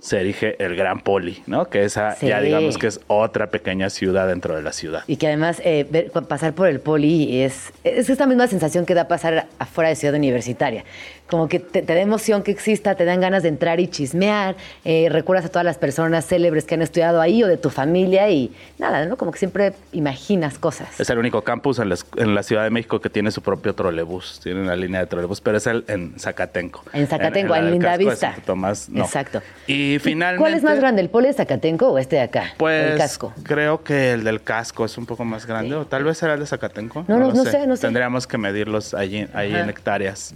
[0.01, 1.67] se erige el Gran Poli, ¿no?
[1.69, 5.03] Que esa ya digamos que es otra pequeña ciudad dentro de la ciudad.
[5.07, 8.95] Y que además eh, ver- pasar por el poli es, es esta misma sensación que
[8.95, 10.85] da pasar afuera de Ciudad Universitaria.
[11.31, 14.57] Como que te, te da emoción que exista, te dan ganas de entrar y chismear,
[14.85, 18.29] eh, recuerdas a todas las personas célebres que han estudiado ahí o de tu familia
[18.31, 19.17] y nada, ¿no?
[19.17, 20.99] Como que siempre imaginas cosas.
[20.99, 23.75] Es el único campus en la, en la Ciudad de México que tiene su propio
[23.75, 26.83] trolebús, tiene una línea de trolebús, pero es el en Zacatenco.
[26.93, 28.29] En Zacatenco, en la del Linda Vista.
[28.29, 29.05] un poquito más- no.
[29.05, 29.41] Exacto.
[29.69, 30.41] Y finalmente...
[30.41, 32.55] ¿Cuál es más grande, el poli de Zacatenco o este de acá?
[32.57, 33.33] Pues el casco.
[33.45, 36.41] creo que el del casco es un poco más grande, o tal vez será el
[36.41, 37.05] de Zacatenco.
[37.07, 37.83] No, no, no sé, no sé.
[37.83, 40.35] Tendríamos que medirlos allí, ahí en hectáreas.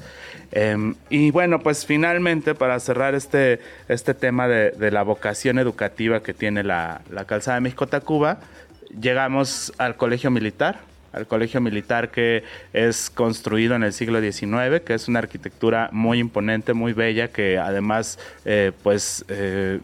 [0.55, 6.33] Em, y bueno, pues finalmente, para cerrar este, este tema de, la vocación educativa que
[6.33, 8.39] tiene la, la calzada de México-Tacuba,
[8.99, 10.79] llegamos al colegio militar.
[11.13, 16.19] Al colegio militar que es construido en el siglo XIX, que es una arquitectura muy
[16.19, 19.81] imponente, muy bella, que además, eh, pues, eh,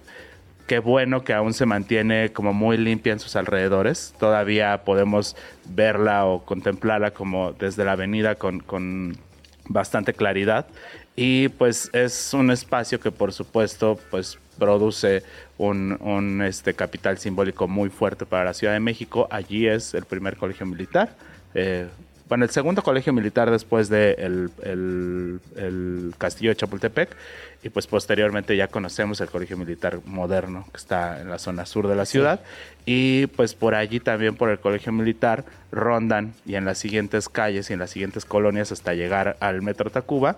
[0.67, 4.15] qué bueno que aún se mantiene como muy limpia en sus alrededores.
[4.21, 5.37] Todavía podemos
[5.69, 9.17] verla o contemplarla como desde la avenida con, con
[9.71, 10.67] bastante claridad.
[11.17, 15.23] Y pues es un espacio que por supuesto pues produce
[15.59, 19.29] un, este, capital simbólico muy fuerte para la Ciudad de México.
[19.31, 21.15] Allí es el primer colegio militar.
[21.55, 21.89] Eh,
[22.31, 27.17] bueno, el segundo colegio militar después del de el, el castillo de Chapultepec
[27.65, 31.89] y pues posteriormente ya conocemos el colegio militar moderno que está en la zona sur
[31.89, 32.41] de la ciudad.
[32.87, 37.69] Y pues por allí también por el colegio militar rondan y en las siguientes calles
[37.69, 40.37] y en las siguientes colonias hasta llegar al metro Tacuba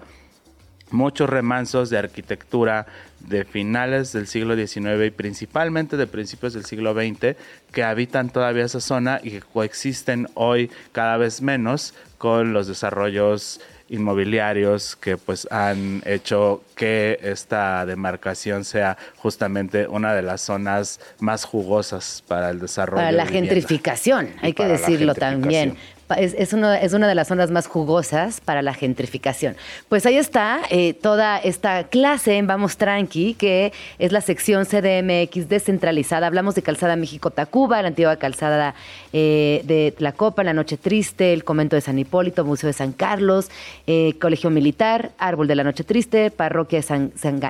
[0.93, 2.86] muchos remansos de arquitectura
[3.20, 7.36] de finales del siglo XIX y principalmente de principios del siglo XX
[7.72, 13.61] que habitan todavía esa zona y que coexisten hoy cada vez menos con los desarrollos
[13.88, 21.45] inmobiliarios que pues han hecho que esta demarcación sea justamente una de las zonas más
[21.45, 23.03] jugosas para el desarrollo.
[23.03, 25.76] Para la de gentrificación, hay que decirlo también.
[26.13, 29.57] Es, es, uno- es una de las zonas más jugosas para la gentrificación.
[29.89, 35.49] Pues ahí está eh, toda esta clase en Vamos Tranqui, que es la sección CDMX
[35.49, 36.27] descentralizada.
[36.27, 38.75] Hablamos de Calzada México-Tacuba, la antigua calzada
[39.13, 42.93] eh, de La Copa, La Noche Triste, el Convento de San Hipólito, Museo de San
[42.93, 43.51] Carlos,
[43.87, 47.41] eh, Colegio Militar, Árbol de la Noche Triste, Parroquia de San, San-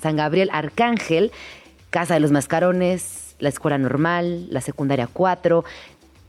[0.00, 1.32] San Gabriel Arcángel,
[1.90, 5.64] Casa de los Mascarones, la Escuela Normal, la Secundaria 4,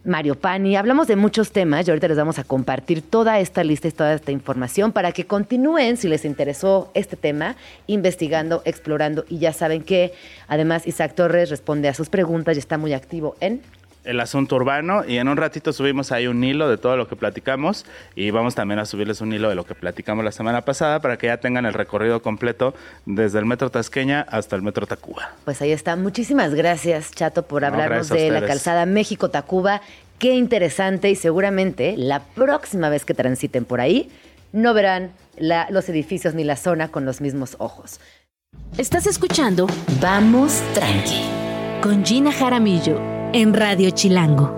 [0.05, 0.75] Mario Pani.
[0.75, 4.13] Hablamos de muchos temas y ahorita les vamos a compartir toda esta lista y toda
[4.13, 7.55] esta información para que continúen, si les interesó este tema,
[7.87, 9.23] investigando, explorando.
[9.29, 10.13] Y ya saben que
[10.47, 13.61] además Isaac Torres responde a sus preguntas y está muy activo en...
[14.03, 17.15] el asunto urbano y en un ratito subimos ahí un hilo de todo lo que
[17.15, 17.85] platicamos
[18.15, 21.17] y vamos también a subirles un hilo de lo que platicamos la semana pasada para
[21.17, 22.73] que ya tengan el recorrido completo
[23.05, 25.31] desde el Metro Tasqueña hasta el Metro Tacuba.
[25.45, 25.95] Pues ahí está.
[25.95, 29.81] Muchísimas gracias, Chato, por No, hablarnos de la calzada México-Tacuba.
[30.19, 34.09] Qué interesante y seguramente la próxima vez que transiten por ahí
[34.51, 37.99] no verán la- los edificios ni la zona con los mismos ojos.
[38.77, 39.65] Estás escuchando
[39.99, 41.23] Vamos Tranqui
[41.83, 42.97] con Gina Jaramillo
[43.33, 44.49] en Radio Chilango.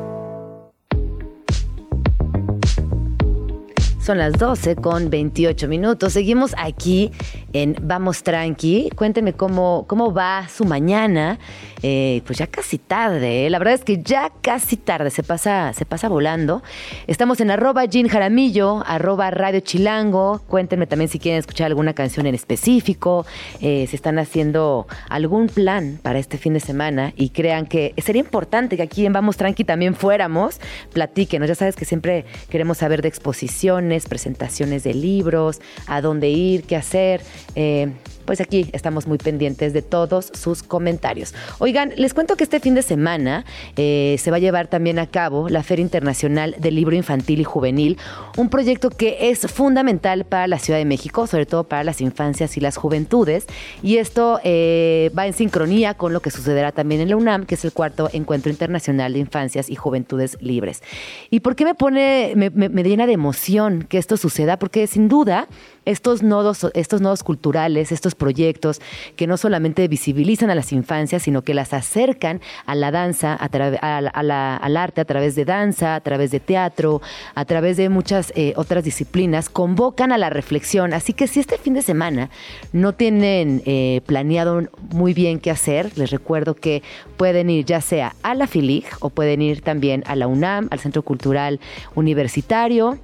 [4.00, 6.14] Son las 12 con 28 minutos.
[6.14, 7.10] Seguimos aquí
[7.56, 8.90] en Vamos Tranqui.
[8.96, 11.40] Cuéntenme cómo, cómo va su mañana.
[11.82, 13.46] Eh, pues ya casi tarde.
[13.46, 13.50] ¿eh?
[13.50, 15.10] La verdad es que ya casi tarde.
[15.10, 16.64] Se pasa, se pasa volando.
[17.08, 20.42] Estamos en arroba Jean Jaramillo, arroba Radio Chilango.
[20.48, 23.26] Cuéntenme también si quieren escuchar alguna canción en específico.
[23.62, 28.22] eh, si están haciendo algún plan para este fin de semana y crean que sería
[28.22, 30.60] importante que aquí en Vamos Tranqui también fuéramos.
[30.92, 31.48] Platíquenos.
[31.48, 36.76] Ya sabes que siempre queremos saber de exposiciones, presentaciones de libros, a dónde ir, qué
[36.76, 37.22] hacer.
[37.56, 37.92] Eh,
[38.26, 41.36] pues aquí estamos muy pendientes de todos sus comentarios.
[41.60, 43.46] Oigan, les cuento que este fin de semana
[43.76, 47.44] eh, se va a llevar también a cabo la Feria Internacional del Libro Infantil y
[47.44, 47.98] Juvenil,
[48.36, 52.58] un proyecto que es fundamental para la Ciudad de México, sobre todo para las infancias
[52.58, 53.46] y las juventudes.
[53.84, 57.54] Y esto eh, va en sincronía con lo que sucederá también en la UNAM, que
[57.56, 60.82] es el cuarto Encuentro Internacional de Infancias y Juventudes Libres.
[61.30, 64.58] ¿Y por qué me pone, me, me- me llena de emoción que esto suceda?
[64.58, 65.48] Porque sin duda
[65.86, 68.82] estos nodos, estos nodos culturales, estos proyectos
[69.16, 73.46] que no solamente visibilizan a las infancias, sino que las acercan a la danza, a
[73.46, 77.02] al arte a través de danza, a través de teatro,
[77.36, 80.94] a través de muchas eh, otras disciplinas, convocan a la reflexión.
[80.94, 82.30] Así que si este fin de semana
[82.74, 86.84] no tienen eh, planeado muy bien qué hacer, les recuerdo que
[87.18, 90.80] pueden ir ya sea a la FILIG o pueden ir también a la UNAM, al
[90.80, 91.60] Centro Cultural
[91.96, 93.00] Universitario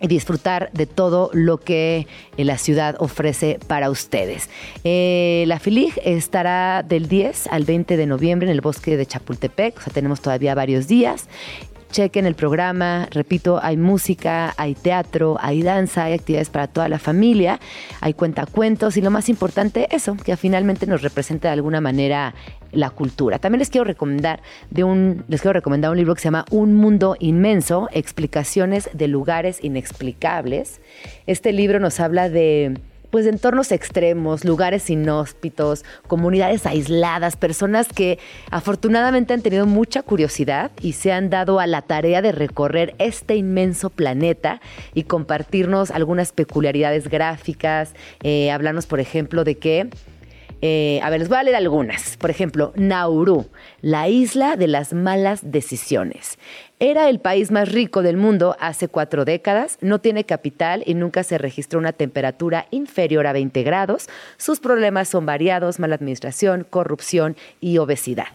[0.00, 2.06] y disfrutar de todo lo que
[2.36, 4.48] eh, la ciudad ofrece para ustedes.
[4.84, 9.78] Eh, la FILIG estará del 10 al 20 de noviembre en el bosque de Chapultepec,
[9.78, 11.28] o sea, tenemos todavía varios días.
[11.90, 16.98] Chequen el programa, repito, hay música, hay teatro, hay danza, hay actividades para toda la
[16.98, 17.60] familia,
[18.02, 22.34] hay cuentacuentos y lo más importante, eso, que finalmente nos representa de alguna manera
[22.72, 23.38] la cultura.
[23.38, 26.74] También les quiero recomendar de un, les quiero recomendar un libro que se llama Un
[26.74, 30.80] mundo inmenso, explicaciones de lugares inexplicables.
[31.26, 32.80] Este libro nos habla de
[33.10, 38.18] pues de entornos extremos, lugares inhóspitos, comunidades aisladas, personas que
[38.50, 43.36] afortunadamente han tenido mucha curiosidad y se han dado a la tarea de recorrer este
[43.36, 44.60] inmenso planeta
[44.94, 49.88] y compartirnos algunas peculiaridades gráficas, eh, hablarnos por ejemplo de que
[50.60, 52.16] eh, a ver, les voy a leer algunas.
[52.16, 53.46] Por ejemplo, Nauru,
[53.80, 56.38] la isla de las malas decisiones.
[56.80, 61.22] Era el país más rico del mundo hace cuatro décadas, no tiene capital y nunca
[61.24, 64.08] se registró una temperatura inferior a 20 grados.
[64.36, 68.28] Sus problemas son variados, mala administración, corrupción y obesidad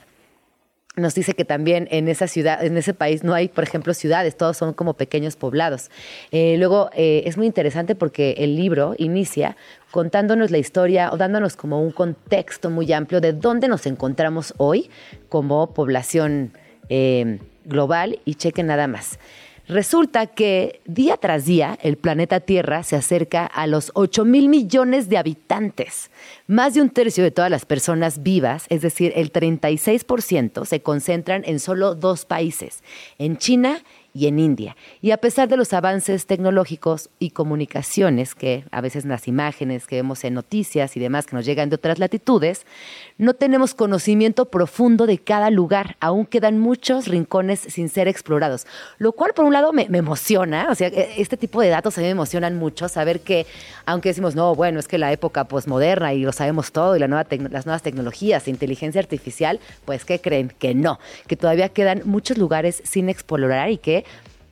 [0.95, 4.37] nos dice que también en esa ciudad, en ese país no hay, por ejemplo, ciudades,
[4.37, 5.89] todos son como pequeños poblados.
[6.31, 9.57] Eh, luego eh, es muy interesante porque el libro inicia
[9.93, 14.89] contándonos la historia o dándonos como un contexto muy amplio de dónde nos encontramos hoy
[15.29, 16.51] como población
[16.89, 19.19] eh, global y chequen nada más.
[19.67, 25.09] Resulta que día tras día el planeta Tierra se acerca a los 8 mil millones
[25.09, 26.09] de habitantes.
[26.47, 31.43] Más de un tercio de todas las personas vivas, es decir, el 36%, se concentran
[31.45, 32.83] en solo dos países,
[33.19, 33.83] en China
[34.13, 34.77] y en India.
[35.01, 39.95] Y a pesar de los avances tecnológicos y comunicaciones, que a veces las imágenes que
[39.95, 42.65] vemos en noticias y demás que nos llegan de otras latitudes,
[43.17, 45.97] no tenemos conocimiento profundo de cada lugar.
[45.99, 48.67] Aún quedan muchos rincones sin ser explorados.
[48.99, 50.67] Lo cual, por un lado, me, emociona.
[50.69, 52.87] O sea, e- este tipo de datos a mí me emocionan mucho.
[52.89, 53.47] Saber que,
[53.85, 57.09] aunque decimos, no, bueno, es que la época posmoderna y lo sabemos todo y las
[57.65, 60.53] nuevas tecnologías, inteligencia artificial, pues, ¿qué creen?
[60.59, 60.99] Que no.
[61.27, 64.02] Que todavía quedan muchos lugares sin explorar y que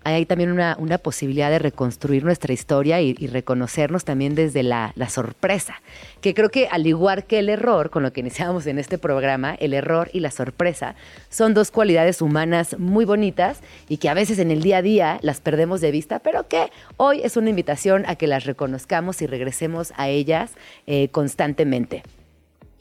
[0.03, 5.81] hay también una, posibilidad de reconstruir nuestra historia y, reconocernos también desde la, sorpresa.
[6.21, 9.55] Que creo que al igual que el error, con lo que iniciamos en este programa,
[9.55, 10.95] el error y la sorpresa
[11.29, 13.59] son dos cualidades humanas muy bonitas
[13.89, 16.71] y que a veces en el día a día las perdemos de vista, pero que
[16.97, 20.51] hoy es una invitación a que las reconozcamos y regresemos a ellas
[20.87, 22.03] eh, constantemente.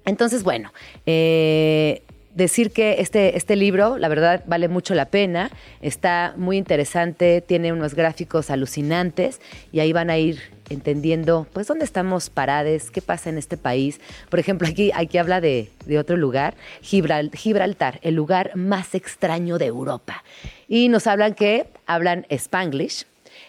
[0.06, 0.72] Entonces, bueno,
[1.04, 2.02] eh,
[2.34, 5.50] decir que este, este libro, la verdad, vale mucho la pena,
[5.80, 9.40] está muy interesante, tiene unos gráficos alucinantes
[9.72, 14.00] y ahí van a ir entendiendo, pues, dónde estamos parades, qué pasa en este país.
[14.28, 19.58] Por ejemplo, aquí, aquí habla de, de otro lugar, Gibral- Gibraltar, el lugar más extraño
[19.58, 20.22] de Europa.
[20.68, 23.06] Y nos hablan que hablan Spanglish,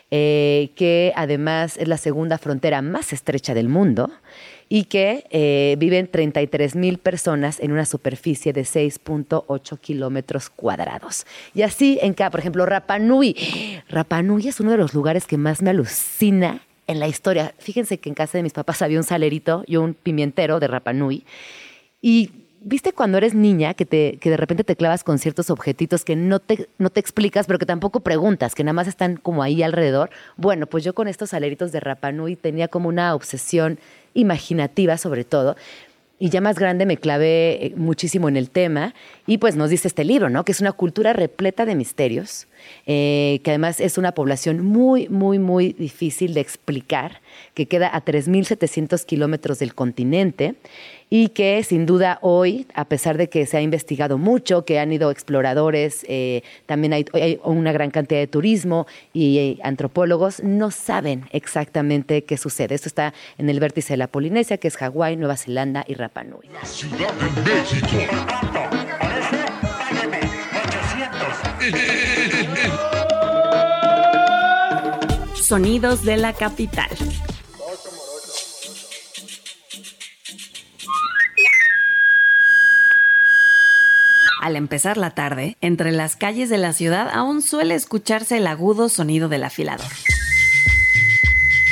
[0.10, 4.12] eh, que además es la segunda frontera más estrecha del mundo
[4.74, 11.26] y que eh, viven 33 mil personas en una superficie de 6.8 kilómetros cuadrados.
[11.54, 13.36] Y así en cada, por ejemplo, Rapa Nui.
[13.90, 17.54] Rapa Nui es uno de los lugares que más me alucina en la historia.
[17.58, 20.94] Fíjense que en casa de mis papás había un salerito y un pimientero de Rapa
[20.94, 21.26] Nui.
[22.02, 22.30] Y
[22.62, 26.16] viste cuando eres niña que, te, que de repente te clavas con ciertos objetitos que
[26.16, 29.64] no te, no te explicas, pero que tampoco preguntas, que nada más están como ahí
[29.64, 30.12] alrededor.
[30.38, 33.80] Bueno, pues yo con estos saleritos de Rapanui tenía como una obsesión
[34.14, 35.56] imaginativa sobre todo.
[36.22, 38.94] Y ya más grande me clavé eh, muchísimo en el tema
[39.26, 40.46] y pues nos dice este libro, ¿no?
[40.46, 42.48] Que es una cultura repleta de misterios,
[42.86, 47.22] eh, que además es una población muy, muy, muy difícil de explicar,
[47.56, 50.54] que queda a 3.700 kilómetros del continente
[51.14, 54.94] y que sin duda hoy, a pesar de que se ha investigado mucho, que han
[54.94, 60.72] ido exploradores, eh, también hay, hay una gran cantidad de turismo y eh, antropólogos, no
[60.72, 62.76] saben exactamente qué sucede.
[62.76, 66.24] Esto está en el vértice de la Polinesia, que es Hawái, Nueva Zelanda y Rapa
[66.24, 66.48] Nui.
[66.64, 67.98] Ciudad de México.
[75.36, 76.88] Sonidos de la capital.
[84.42, 88.90] Al empezar la tarde, entre las calles de la ciudad aún suele escucharse el agudo
[88.90, 89.86] sonido del afilador.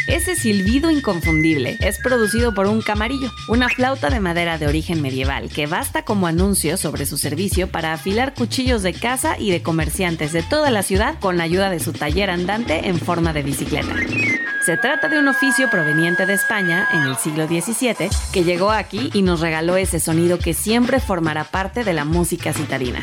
[0.08, 5.50] Ese silbido inconfundible es producido por un camarillo, una flauta de madera de origen medieval
[5.50, 10.32] que basta como anuncio sobre su servicio para afilar cuchillos de casa y de comerciantes
[10.32, 13.96] de toda la ciudad con ayuda de su taller andante en forma de bicicleta.
[14.70, 19.10] Se trata de un oficio proveniente de España en el siglo XVII que llegó aquí
[19.16, 23.00] y nos regaló ese sonido que siempre formará parte de la música citarina.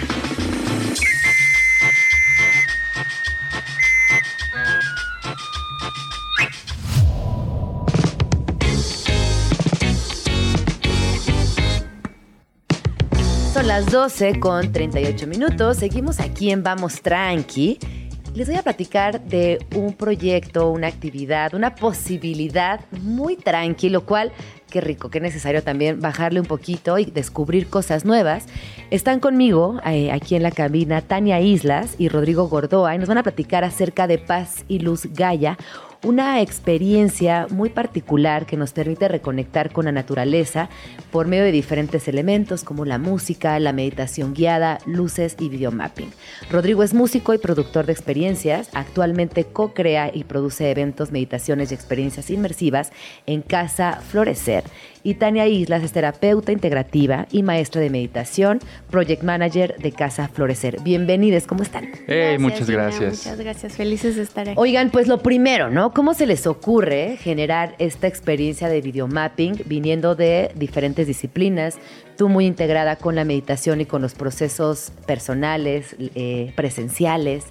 [13.52, 15.78] Son las 12 con 38 minutos.
[15.78, 18.05] Seguimos aquí en Vamos Tranqui.
[18.36, 24.30] Les voy a platicar de un proyecto, una actividad, una posibilidad muy tranqui, lo cual,
[24.70, 28.44] qué rico, qué necesario también bajarle un poquito y descubrir cosas nuevas.
[28.90, 33.16] Están conmigo eh, aquí en la cabina Tania Islas y Rodrigo Gordoa y nos van
[33.16, 35.56] a platicar acerca de Paz y Luz Gaia,
[36.02, 40.68] una experiencia muy particular que nos permite reconectar con la naturaleza
[41.10, 46.10] por medio de diferentes elementos como la música, la meditación guiada, luces y videomapping.
[46.50, 52.30] Rodrigo es músico y productor de experiencias, actualmente co-crea y produce eventos, meditaciones y experiencias
[52.30, 52.92] inmersivas
[53.26, 54.64] en Casa Florecer.
[55.06, 58.58] Y Tania Islas es terapeuta integrativa y maestra de meditación,
[58.90, 60.80] project manager de Casa Florecer.
[60.82, 61.90] Bienvenidos, ¿cómo están?
[62.08, 63.18] Hey, muchas Gina, gracias.
[63.18, 64.58] Muchas gracias, felices de estar aquí.
[64.58, 65.92] Oigan, pues lo primero, ¿no?
[65.92, 71.78] ¿Cómo se les ocurre generar esta experiencia de videomapping viniendo de diferentes disciplinas?
[72.16, 77.44] Tú muy integrada con la meditación y con los procesos personales, eh, presenciales.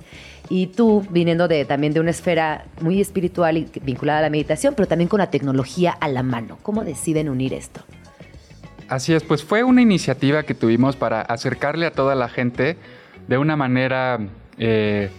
[0.50, 4.76] Y tú viniendo de, también de una esfera muy espiritual y vinculada a la meditación,
[4.76, 6.58] pero también con la tecnología a la mano.
[6.62, 7.82] ¿Cómo deciden unir esto?
[8.88, 12.78] Así es, pues fue una iniciativa que tuvimos para acercarle a toda la gente
[13.28, 14.20] de una manera
[14.60, 15.10] eh,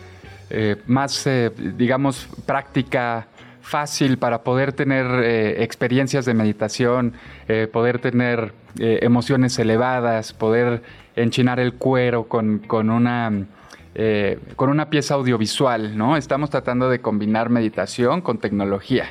[0.51, 3.27] eh, más, eh, digamos, práctica,
[3.61, 7.15] fácil para poder tener experiencias de meditación,
[7.73, 10.82] poder tener emociones elevadas, poder
[11.16, 13.32] enchinar el cuero con, con una...
[13.98, 16.16] eh, con una pieza audiovisual, ¿no?
[16.16, 19.06] Estamos tratando de combinar meditación con tecnología.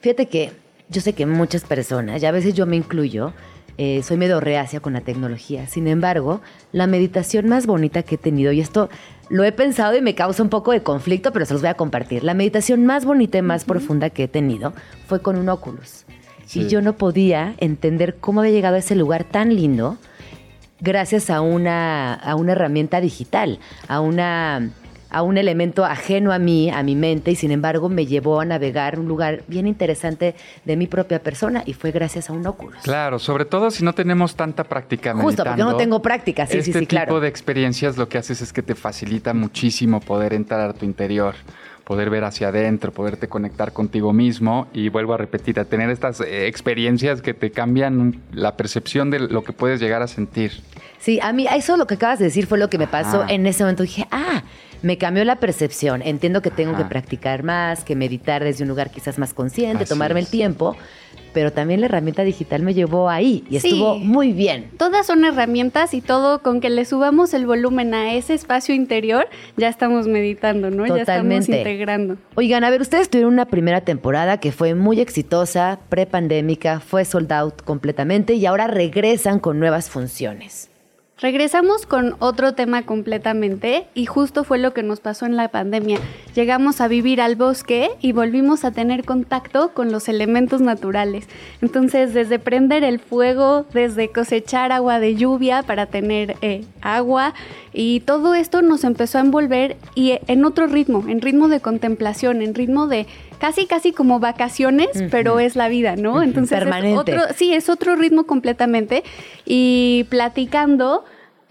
[0.00, 0.52] Fíjate que
[0.90, 3.32] yo sé que muchas personas, y a veces yo me incluyo,
[3.78, 5.66] eh, soy medio reacia con la tecnología.
[5.66, 8.90] Sin embargo, la meditación más bonita que he tenido, y esto
[9.30, 11.74] lo he pensado y me causa un poco de conflicto, pero se los voy a
[11.74, 12.22] compartir.
[12.22, 14.74] La meditación más bonita y más profunda que he tenido
[15.06, 16.04] fue con un Oculus.
[16.44, 16.68] Y Sí.
[16.68, 19.96] yo no podía entender cómo había llegado a ese lugar tan lindo
[20.82, 24.70] gracias a una, a una herramienta digital, a una
[25.12, 28.46] a un elemento ajeno a mí, a mi mente, y sin embargo me llevó a
[28.46, 30.34] navegar un lugar bien interesante
[30.64, 32.80] de mi propia persona y fue gracias a un Oculus.
[32.82, 36.52] Claro, sobre todo si no tenemos tanta práctica Justo, porque yo no tengo práctica, sí,
[36.52, 37.20] sí, este sí, tipo claro.
[37.20, 41.34] de experiencias lo que haces es que te facilita muchísimo poder entrar a tu interior,
[41.84, 46.20] poder ver hacia adentro, poderte conectar contigo mismo y vuelvo a repetir, a tener estas
[46.20, 50.52] eh, experiencias que te cambian la percepción de lo que puedes llegar a sentir.
[50.98, 53.46] Sí, a mí eso lo que acabas de decir fue lo que me pasó en
[53.46, 53.82] ese momento.
[53.82, 54.44] Dije, ah,
[54.82, 56.02] me cambió la percepción.
[56.02, 59.92] Entiendo que tengo que practicar más, que meditar desde un lugar quizás más consciente, Así
[59.92, 60.26] tomarme es.
[60.26, 60.76] el tiempo,
[61.32, 63.68] pero también la herramienta digital me llevó ahí y Sí.
[63.68, 64.70] estuvo muy bien.
[64.78, 69.28] Todas son herramientas y todo con que le subamos el volumen a ese espacio interior,
[69.56, 70.86] ya estamos meditando, ¿no?
[70.86, 71.58] Ya estamos Totalmente.
[71.58, 72.16] integrando.
[72.34, 77.32] Oigan, a ver, ustedes tuvieron una primera temporada que fue muy exitosa, prepandémica, fue sold
[77.32, 80.68] out completamente y ahora regresan con nuevas funciones.
[81.22, 86.00] Regresamos con otro tema completamente y justo fue lo que nos pasó en la pandemia.
[86.34, 91.28] Llegamos a vivir al bosque y volvimos a tener contacto con los elementos naturales.
[91.60, 97.34] Entonces, desde prender el fuego, desde cosechar agua de lluvia para tener eh, agua
[97.72, 102.42] y todo esto nos empezó a envolver y en otro ritmo, en ritmo de contemplación,
[102.42, 103.06] en ritmo de
[103.38, 105.08] casi casi como vacaciones, Ujú.
[105.10, 106.22] pero es la vida, ¿no?
[106.22, 106.98] Entonces es permanente.
[106.98, 109.02] otro, sí, es otro ritmo completamente.
[109.44, 111.04] Y platicando,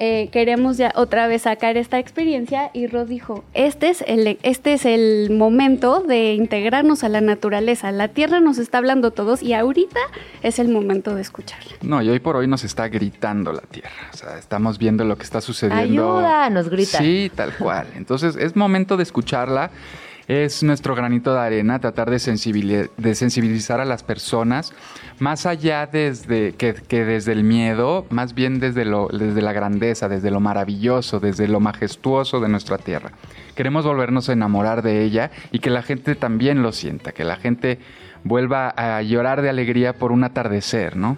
[0.03, 4.73] eh, queremos ya otra vez sacar esta experiencia y Rod dijo, este es, el, este
[4.73, 7.91] es el momento de integrarnos a la naturaleza.
[7.91, 9.99] La tierra nos está hablando a todos y ahorita
[10.41, 11.76] es el momento de escucharla.
[11.84, 14.10] No, y hoy por hoy nos está gritando la tierra.
[14.11, 16.18] O sea, estamos viendo lo que está sucediendo.
[16.18, 16.98] Ayuda, nos grita.
[16.98, 17.86] Sí, tal cual.
[17.95, 19.69] Entonces es momento de escucharla.
[20.32, 24.72] Es nuestro granito de arena tratar de, sensibili- de sensibilizar a las personas,
[25.20, 30.08] más allá desde, que, que desde el miedo, más bien desde, lo, desde la grandeza,
[30.08, 33.12] desde lo maravilloso, desde lo majestuoso de nuestra tierra.
[33.56, 37.36] Queremos volvernos a enamorar de ella y que la gente también lo sienta, que la
[37.36, 37.80] gente
[38.24, 41.18] vuelva a llorar de alegría por un atardecer, ¿no?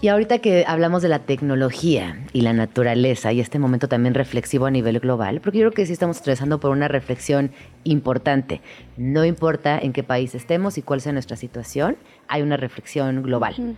[0.00, 4.66] Y ahorita que hablamos de la tecnología y la naturaleza y este momento también reflexivo
[4.66, 7.50] a nivel global, porque yo creo que sí estamos atravesando por una reflexión
[7.82, 8.60] importante.
[8.96, 11.96] No importa en qué país estemos y cuál sea nuestra situación,
[12.28, 13.76] hay una reflexión global.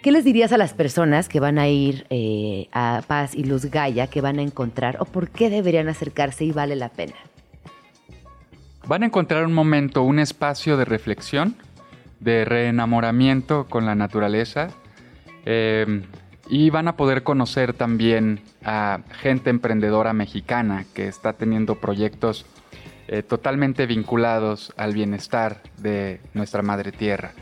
[0.00, 3.66] ¿Qué les dirías a las personas que van a ir eh, a Paz y Luz
[3.66, 7.14] Gaia, que van a encontrar o por qué deberían acercarse y vale la pena?
[8.86, 11.56] Van a encontrar un momento, un espacio de reflexión,
[12.20, 14.70] de reenamoramiento con la naturaleza
[15.46, 16.02] eh,
[16.48, 22.46] y van a poder conocer también a gente emprendedora mexicana que está teniendo proyectos
[23.08, 27.32] eh, totalmente vinculados al bienestar de nuestra madre tierra.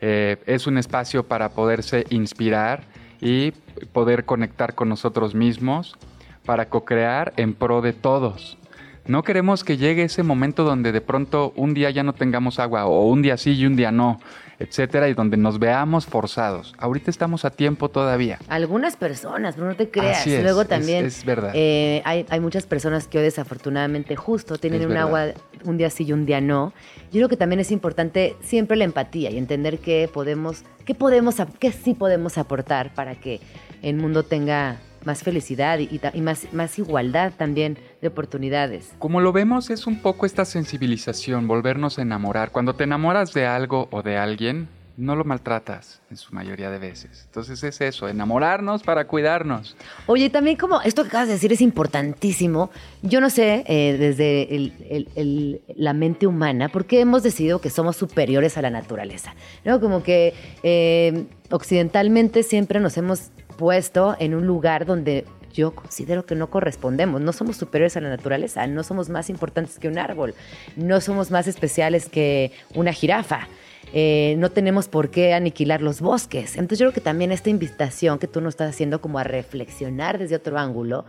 [0.00, 2.84] Eh, es un espacio para poderse inspirar
[3.20, 3.52] y
[3.92, 5.96] poder conectar con nosotros mismos
[6.44, 8.58] para co-crear en pro de todos.
[9.06, 12.86] No queremos que llegue ese momento donde de pronto un día ya no tengamos agua
[12.86, 14.20] o un día sí y un día no,
[14.60, 16.72] etcétera, y donde nos veamos forzados.
[16.78, 18.38] Ahorita estamos a tiempo todavía.
[18.48, 20.20] Algunas personas, pero no te creas.
[20.20, 21.50] Así es, Luego también es verdad.
[21.54, 25.08] eh, hay, hay muchas personas que hoy desafortunadamente justo tienen Es un verdad.
[25.08, 25.26] agua
[25.64, 26.72] un día sí y un día no.
[27.10, 31.36] Yo creo que también es importante siempre la empatía y entender qué podemos, qué podemos,
[31.58, 33.40] qué sí podemos aportar para que
[33.82, 38.92] el mundo tenga más felicidad y, más, más igualdad también de oportunidades.
[38.98, 42.50] Como lo vemos es un poco esta sensibilización, volvernos a enamorar.
[42.50, 44.68] Cuando te enamoras de algo o de alguien,
[44.98, 47.22] no lo maltratas en su mayoría de veces.
[47.24, 49.74] Entonces es eso, enamorarnos para cuidarnos.
[50.06, 52.70] Oye, también como esto que acabas de decir es importantísimo.
[53.00, 57.58] Yo no sé, eh, desde el- el- el- la mente humana, por qué hemos decidido
[57.60, 59.34] que somos superiores a la naturaleza.
[59.64, 59.80] ¿No?
[59.80, 63.30] Como que eh, occidentalmente siempre nos hemos
[63.62, 65.24] puesto en un lugar donde
[65.54, 67.20] yo considero que no correspondemos.
[67.20, 70.34] No somos superiores a la naturaleza, no somos más importantes que un árbol,
[70.74, 73.46] no somos más especiales que una jirafa.
[73.94, 76.56] Eh, no tenemos por qué aniquilar los bosques.
[76.56, 80.18] Entonces yo creo que también esta invitación que tú nos estás haciendo como a reflexionar
[80.18, 81.04] desde otro ángulo,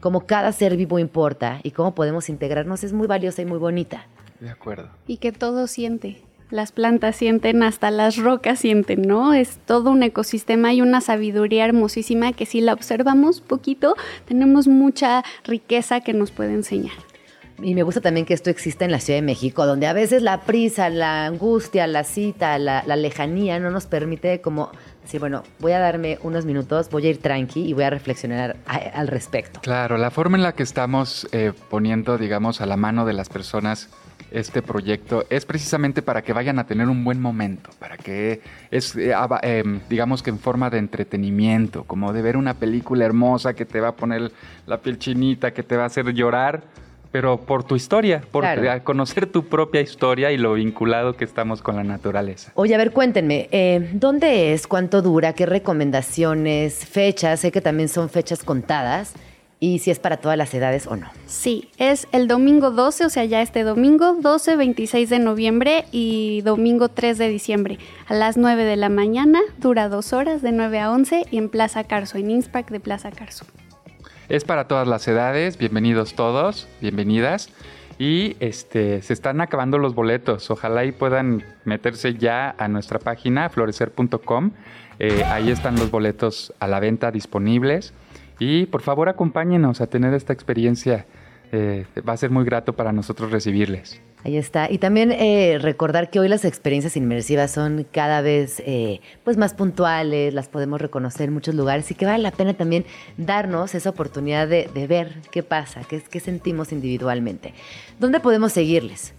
[0.00, 4.06] como cada ser vivo importa y cómo podemos integrarnos es muy valiosa y muy bonita.
[4.40, 4.90] De acuerdo.
[5.06, 6.20] y que todo siente.
[6.50, 9.32] Las plantas sienten, hasta las rocas sienten, ¿no?
[9.34, 13.96] Es todo un ecosistema y una sabiduría hermosísima que si la observamos poquito,
[14.26, 16.92] tenemos mucha riqueza que nos puede enseñar.
[17.62, 20.22] Y me gusta también que esto exista en la Ciudad de México, donde a veces
[20.22, 24.70] la prisa, la angustia, la cita, la, la lejanía no nos permite como
[25.02, 28.56] decir, bueno, voy a darme unos minutos, voy a ir tranqui y voy a reflexionar
[28.66, 29.60] a- al respecto.
[29.60, 33.28] Claro, la forma en la que estamos eh, poniendo, digamos, a la mano de las
[33.28, 33.88] personas
[34.34, 38.40] este proyecto es precisamente para que vayan a tener un buen momento, para que
[38.70, 43.54] es, eh, em, digamos que en forma de entretenimiento, como de ver una película hermosa
[43.54, 44.32] que te va a poner
[44.66, 46.62] la piel chinita, que te va a hacer llorar,
[47.12, 48.82] pero por tu historia, por Claro.
[48.82, 52.50] conocer tu propia historia y lo vinculado que estamos con la naturaleza.
[52.56, 54.66] Oye, a ver, cuéntenme, eh, ¿dónde es?
[54.66, 55.32] ¿Cuánto dura?
[55.32, 56.84] ¿Qué recomendaciones?
[56.84, 57.38] ¿Fechas?
[57.38, 59.14] Sé que también son fechas contadas.
[59.64, 61.06] Y si es para todas las edades o no.
[61.24, 66.42] Sí, es el domingo 12, o sea, ya este domingo 12, 26 de noviembre y
[66.42, 70.80] domingo 3 de diciembre a las 9 de la mañana, dura dos horas de 9
[70.80, 73.46] a 11 y en Plaza Carso, en Inspac de Plaza Carso.
[74.28, 77.48] Es para todas las edades, bienvenidos todos, bienvenidas.
[77.98, 80.50] Y este, se están acabando los boletos.
[80.50, 84.50] Ojalá y puedan meterse ya a nuestra página florecer.com.
[84.98, 87.94] Eh, ahí están los boletos a la venta disponibles.
[88.38, 91.06] Y por favor acompáñenos a tener esta experiencia.
[91.52, 94.00] Eh, va a ser muy grato para nosotros recibirles.
[94.24, 94.70] Ahí está.
[94.70, 99.52] Y también eh, recordar que hoy las experiencias inmersivas son cada vez eh, pues más
[99.52, 102.86] puntuales, las podemos reconocer en muchos lugares y que vale la pena también
[103.18, 107.52] darnos esa oportunidad de, de ver qué pasa, qué, qué sentimos individualmente.
[108.00, 109.12] ¿Dónde podemos seguirles?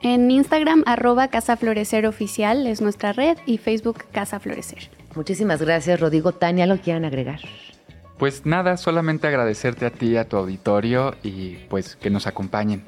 [0.00, 4.90] En Instagram, arroba Casa Florecer Oficial es nuestra red y Facebook Casa Florecer.
[5.14, 6.32] Muchísimas gracias, Rodrigo.
[6.32, 7.40] Tania, ¿lo quieran agregar?
[8.18, 12.82] Pues nada, solamente agradecerte a ti, a tu auditorio y pues que nos acompañen.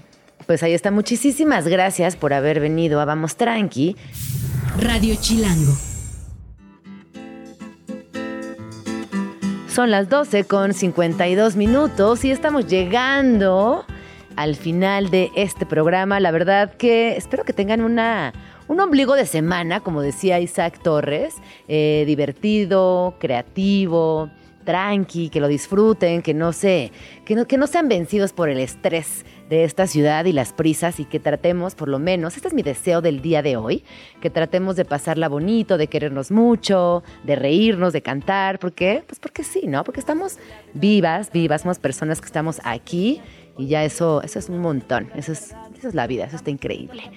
[0.46, 0.90] Pues ahí está.
[0.90, 3.96] Muchísimas gracias por haber venido a Vamos Tranqui.
[4.78, 5.72] Radio Chilango.
[9.68, 13.84] Son las 12 con 52 minutos y estamos llegando
[14.34, 16.18] al final de este programa.
[16.18, 18.32] La verdad que espero que tengan una,
[18.66, 21.36] un ombligo de semana, como decía Isaac Torres,
[21.68, 24.30] eh, divertido, creativo,
[24.70, 26.92] tranqui, que lo disfruten, que no, se,
[27.24, 31.00] que, no, que no sean vencidos por el estrés de esta ciudad y las prisas
[31.00, 33.82] y que tratemos, por lo menos, este es mi deseo del día de hoy,
[34.20, 39.02] que tratemos de pasarla bonito, de querernos mucho, de reírnos, de cantar, ¿por qué?
[39.08, 39.82] Pues porque sí, ¿no?
[39.82, 40.38] Porque estamos
[40.72, 43.20] vivas, vivas, somos personas que estamos aquí
[43.58, 46.50] y ya eso, eso es un montón, eso es, Eso es la vida, eso está
[46.50, 47.10] increíble.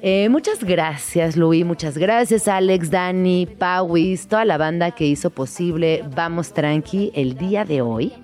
[0.00, 6.02] Eh, muchas gracias, Luis, muchas gracias, Alex, Dani, Pauis, toda la banda que hizo posible
[6.14, 8.14] Vamos Tranqui el día de hoy.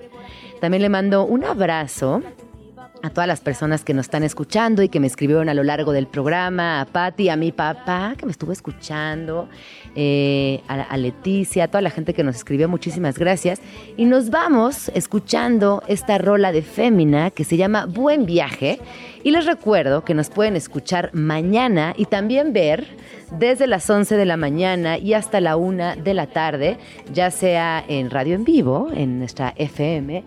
[0.62, 2.22] También le mando un abrazo
[3.02, 5.92] a todas las personas que nos están escuchando y que me escribieron a lo largo
[5.92, 9.48] del programa, a Patti, a mi papá que me estuvo escuchando,
[9.96, 13.60] eh, a, a Leticia, a toda la gente que nos escribió, muchísimas gracias.
[13.96, 18.78] Y nos vamos escuchando esta rola de Fémina que se llama Buen Viaje.
[19.24, 22.86] Y les recuerdo que nos pueden escuchar mañana y también ver
[23.38, 26.78] desde las 11 de la mañana y hasta la 1 de la tarde,
[27.12, 30.22] ya sea en radio en vivo, en nuestra FM,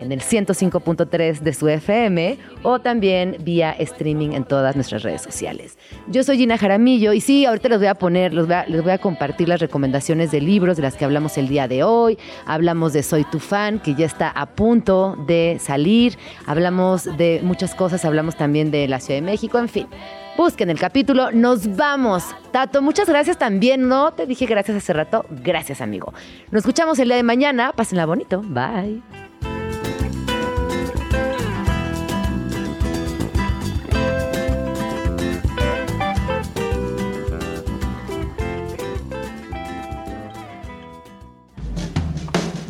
[0.00, 5.78] en el 105.3 de su FM o también vía streaming en todas nuestras redes sociales.
[6.08, 9.48] Yo soy Gina Jaramillo y sí, ahorita les voy a poner, les voy a, compartir
[9.48, 12.18] las recomendaciones de libros de las que hablamos el día de hoy.
[12.46, 16.16] Hablamos de Soy tu fan, que ya está a punto de salir.
[16.46, 19.86] Hablamos de muchas cosas, hablamos también de la Ciudad de México, en fin.
[20.36, 22.24] Busquen el capítulo, nos vamos.
[22.52, 24.12] Tato, muchas gracias también, ¿no?
[24.12, 25.26] Te dije gracias hace rato.
[25.30, 26.14] Gracias, amigo.
[26.52, 27.72] Nos escuchamos el día de mañana.
[27.72, 28.40] Pásenla bonito.
[28.42, 29.27] Bye.